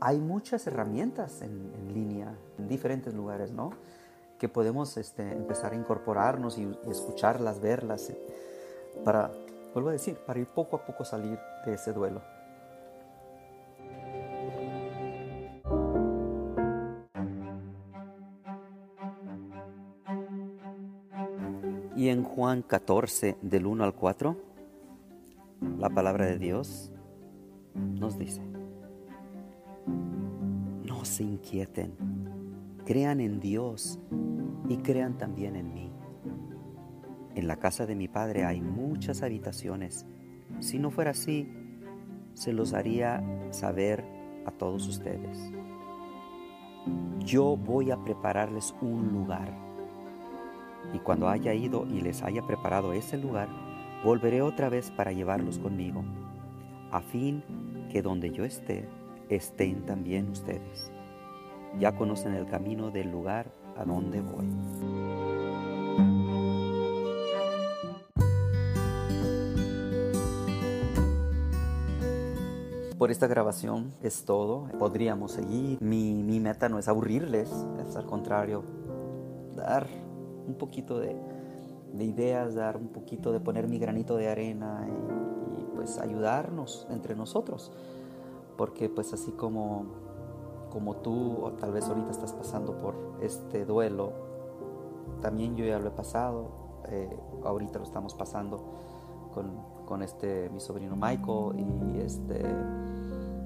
hay 0.00 0.18
muchas 0.18 0.66
herramientas 0.66 1.42
en, 1.42 1.94
línea, 1.94 2.34
en 2.58 2.68
diferentes 2.68 3.14
lugares, 3.14 3.52
¿no? 3.52 3.70
Que 4.38 4.48
podemos 4.48 4.96
este, 4.96 5.32
empezar 5.32 5.72
a 5.72 5.76
incorporarnos 5.76 6.58
y, 6.58 6.76
escucharlas, 6.90 7.60
verlas, 7.60 8.12
para, 9.04 9.30
vuelvo 9.72 9.90
a 9.90 9.92
decir, 9.92 10.16
para 10.26 10.40
ir 10.40 10.46
poco 10.46 10.76
a 10.76 10.84
poco 10.84 11.04
salir 11.04 11.38
de 11.64 11.74
ese 11.74 11.92
duelo. 11.92 12.22
Y 21.94 22.08
en 22.08 22.24
Juan 22.24 22.62
14, 22.62 23.36
del 23.42 23.66
1 23.66 23.84
al 23.84 23.94
4, 23.94 24.36
la 25.78 25.88
palabra 25.88 26.26
de 26.26 26.36
Dios 26.36 26.90
nos 27.74 28.18
dice, 28.18 28.42
no 30.84 31.04
se 31.04 31.22
inquieten, 31.22 31.94
crean 32.84 33.20
en 33.20 33.38
Dios 33.38 34.00
y 34.68 34.78
crean 34.78 35.16
también 35.16 35.54
en 35.54 35.72
mí. 35.72 35.91
En 37.34 37.48
la 37.48 37.56
casa 37.56 37.86
de 37.86 37.94
mi 37.94 38.08
Padre 38.08 38.44
hay 38.44 38.60
muchas 38.60 39.22
habitaciones. 39.22 40.06
Si 40.60 40.78
no 40.78 40.90
fuera 40.90 41.12
así, 41.12 41.48
se 42.34 42.52
los 42.52 42.74
haría 42.74 43.22
saber 43.50 44.04
a 44.46 44.50
todos 44.50 44.86
ustedes. 44.86 45.50
Yo 47.20 47.56
voy 47.56 47.90
a 47.90 48.02
prepararles 48.02 48.74
un 48.80 49.12
lugar 49.12 49.72
y 50.92 50.98
cuando 50.98 51.28
haya 51.28 51.54
ido 51.54 51.86
y 51.86 52.00
les 52.00 52.22
haya 52.22 52.42
preparado 52.42 52.92
ese 52.92 53.16
lugar, 53.16 53.48
volveré 54.04 54.42
otra 54.42 54.68
vez 54.68 54.90
para 54.90 55.12
llevarlos 55.12 55.58
conmigo, 55.58 56.04
a 56.90 57.00
fin 57.00 57.42
que 57.90 58.02
donde 58.02 58.30
yo 58.30 58.44
esté, 58.44 58.88
estén 59.28 59.86
también 59.86 60.28
ustedes. 60.28 60.92
Ya 61.78 61.96
conocen 61.96 62.34
el 62.34 62.46
camino 62.46 62.90
del 62.90 63.10
lugar 63.10 63.52
a 63.76 63.84
donde 63.84 64.20
voy. 64.20 64.46
Por 73.02 73.10
esta 73.10 73.26
grabación 73.26 73.94
es 74.00 74.24
todo. 74.24 74.68
Podríamos 74.78 75.32
seguir. 75.32 75.82
Mi, 75.82 76.22
mi 76.22 76.38
meta 76.38 76.68
no 76.68 76.78
es 76.78 76.86
aburrirles, 76.86 77.50
es 77.84 77.96
al 77.96 78.06
contrario, 78.06 78.62
dar 79.56 79.88
un 80.46 80.54
poquito 80.54 81.00
de, 81.00 81.16
ideas, 81.98 82.54
dar 82.54 82.76
un 82.76 82.90
poquito 82.90 83.32
de 83.32 83.40
poner 83.40 83.66
mi 83.66 83.80
granito 83.80 84.14
de 84.14 84.28
arena 84.28 84.86
y, 85.58 85.64
pues 85.74 85.98
ayudarnos 85.98 86.86
entre 86.90 87.16
nosotros. 87.16 87.72
Porque 88.56 88.88
pues 88.88 89.12
así 89.12 89.32
como, 89.32 89.86
como 90.70 90.98
tú 90.98 91.38
o 91.42 91.54
tal 91.54 91.72
vez 91.72 91.88
ahorita 91.88 92.12
estás 92.12 92.32
pasando 92.32 92.78
por 92.78 92.94
este 93.20 93.64
duelo, 93.64 94.12
también 95.20 95.56
yo 95.56 95.64
ya 95.64 95.80
lo 95.80 95.88
he 95.88 95.90
pasado, 95.90 96.52
eh, 96.86 97.18
ahorita 97.42 97.80
lo 97.80 97.84
estamos 97.84 98.14
pasando 98.14 98.62
con, 99.34 99.71
este 100.00 100.48
mi 100.48 100.60
sobrino 100.60 100.96
Michael 100.96 101.58
y 101.58 101.98
este 102.00 102.40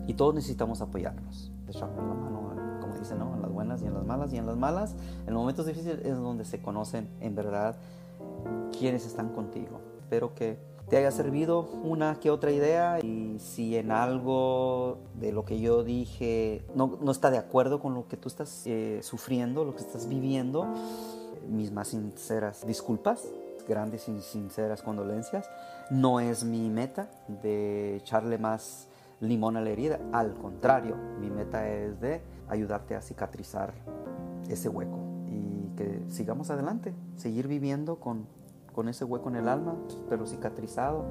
y 0.07 0.15
todos 0.15 0.35
necesitamos 0.35 0.81
apoyarnos, 0.81 1.51
echarnos 1.67 2.07
la 2.07 2.15
mano 2.15 2.37
como 2.81 2.99
dicen, 2.99 3.19
¿no? 3.19 3.35
En 3.35 3.43
las 3.43 3.51
buenas 3.51 3.83
y 3.83 3.87
en 3.87 3.95
las 3.95 4.05
malas. 4.05 4.33
Y 4.33 4.39
en 4.39 4.47
las 4.47 4.57
malas, 4.57 4.95
en 5.27 5.35
los 5.35 5.41
momentos 5.41 5.67
difíciles 5.67 6.01
es 6.05 6.17
donde 6.17 6.45
se 6.45 6.61
conocen 6.61 7.09
en 7.21 7.35
verdad 7.35 7.77
quiénes 8.79 9.07
están 9.07 9.31
contigo. 9.31 9.81
Espero 10.01 10.35
que 10.35 10.59
te 10.89 10.97
haya 10.97 11.11
servido 11.11 11.69
una 11.83 12.21
que 12.21 12.31
otra 12.31 12.53
idea 12.53 13.01
y 13.01 13.39
si 13.41 13.77
en 13.77 13.91
algo 13.91 14.99
de 15.15 15.33
lo 15.33 15.45
que 15.45 15.59
yo 15.59 15.83
dije 15.83 16.65
no, 16.77 16.97
no 17.01 17.11
está 17.11 17.33
de 17.33 17.39
acuerdo 17.39 17.81
con 17.81 17.95
lo 17.95 18.07
que 18.07 18.17
tú 18.17 18.29
estás 18.29 18.63
eh, 18.67 19.01
sufriendo, 19.03 19.65
lo 19.65 19.75
que 19.75 19.83
estás 19.83 20.09
viviendo, 20.09 20.65
mis 21.49 21.73
más 21.73 21.89
sinceras 21.89 22.65
disculpas, 22.65 23.27
grandes 23.67 24.09
y 24.09 24.21
sinceras 24.21 24.83
condolencias. 24.83 25.51
No 25.91 26.19
es 26.19 26.43
mi 26.43 26.69
meta 26.69 27.09
de 27.43 27.97
echarle 27.97 28.39
más 28.39 28.89
limón 29.21 29.57
a 29.57 29.61
la 29.61 29.71
herida, 29.71 30.01
al 30.13 30.35
contrario, 30.35 30.97
mi 31.21 31.31
meta 31.31 31.69
es 31.69 32.01
de 32.01 32.21
ayudarte 32.49 32.97
a 32.97 33.01
cicatrizar 33.01 33.73
ese 34.49 34.69
hueco 34.69 34.99
y 35.29 35.77
que 35.77 36.03
sigamos 36.09 36.51
adelante, 36.51 36.93
seguir 37.17 37.47
viviendo 37.47 38.01
con, 38.01 38.27
con 38.75 38.89
ese 38.89 39.05
hueco 39.05 39.29
en 39.29 39.37
el 39.37 39.49
alma, 39.49 39.77
pero 40.09 40.27
cicatrizado, 40.27 41.05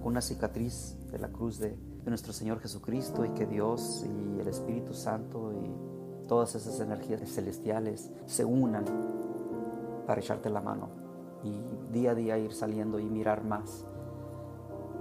con 0.00 0.12
una 0.12 0.22
cicatriz 0.22 0.96
de 1.10 1.18
la 1.18 1.28
cruz 1.28 1.58
de, 1.58 1.70
de 1.70 2.08
nuestro 2.08 2.32
Señor 2.32 2.60
Jesucristo 2.60 3.24
y 3.24 3.30
que 3.30 3.46
Dios 3.46 4.06
y 4.06 4.40
el 4.40 4.46
Espíritu 4.46 4.94
Santo 4.94 5.52
y 5.52 6.26
todas 6.28 6.54
esas 6.54 6.78
energías 6.78 7.20
celestiales 7.28 8.10
se 8.26 8.44
unan 8.44 8.84
para 10.06 10.20
echarte 10.20 10.48
la 10.48 10.60
mano 10.60 10.88
y 11.42 11.92
día 11.92 12.12
a 12.12 12.14
día 12.14 12.38
ir 12.38 12.52
saliendo 12.52 12.98
y 12.98 13.04
mirar 13.04 13.44
más 13.44 13.84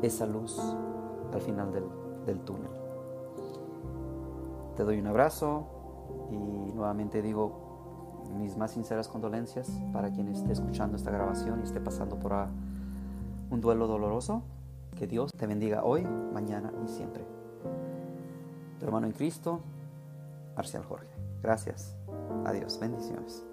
esa 0.02 0.26
luz 0.26 0.60
al 1.34 1.41
final 1.41 1.72
del, 1.72 1.86
del 2.26 2.39
túnel. 2.41 2.72
Te 4.76 4.84
doy 4.84 5.00
un 5.00 5.08
abrazo, 5.08 5.80
y 6.32 6.72
nuevamente 6.74 7.22
digo 7.22 7.68
mis 8.38 8.58
más 8.58 8.72
sinceras 8.72 9.08
condolencias 9.08 9.70
para 9.91 10.12
quien 10.12 10.28
esté 10.28 10.54
escuchando 10.54 10.95
esta 10.97 11.12
grabación 11.12 11.60
y 11.60 11.64
esté 11.64 11.80
pasando 11.80 12.20
por 12.20 12.34
un 13.50 13.62
duelo 13.62 13.88
doloroso. 13.88 14.43
Que 14.97 15.08
Dios 15.08 15.32
te 15.32 15.47
bendiga 15.47 15.84
hoy, 15.84 16.06
mañana 16.34 16.74
y 16.84 16.88
siempre. 16.89 17.26
Tu 18.80 18.86
hermano 18.86 19.08
en 19.08 19.14
Cristo, 19.14 19.62
Marcial 20.56 20.84
Jorge. 20.84 21.08
Gracias. 21.41 21.95
Adiós. 22.45 22.80
Bendiciones. 22.80 23.49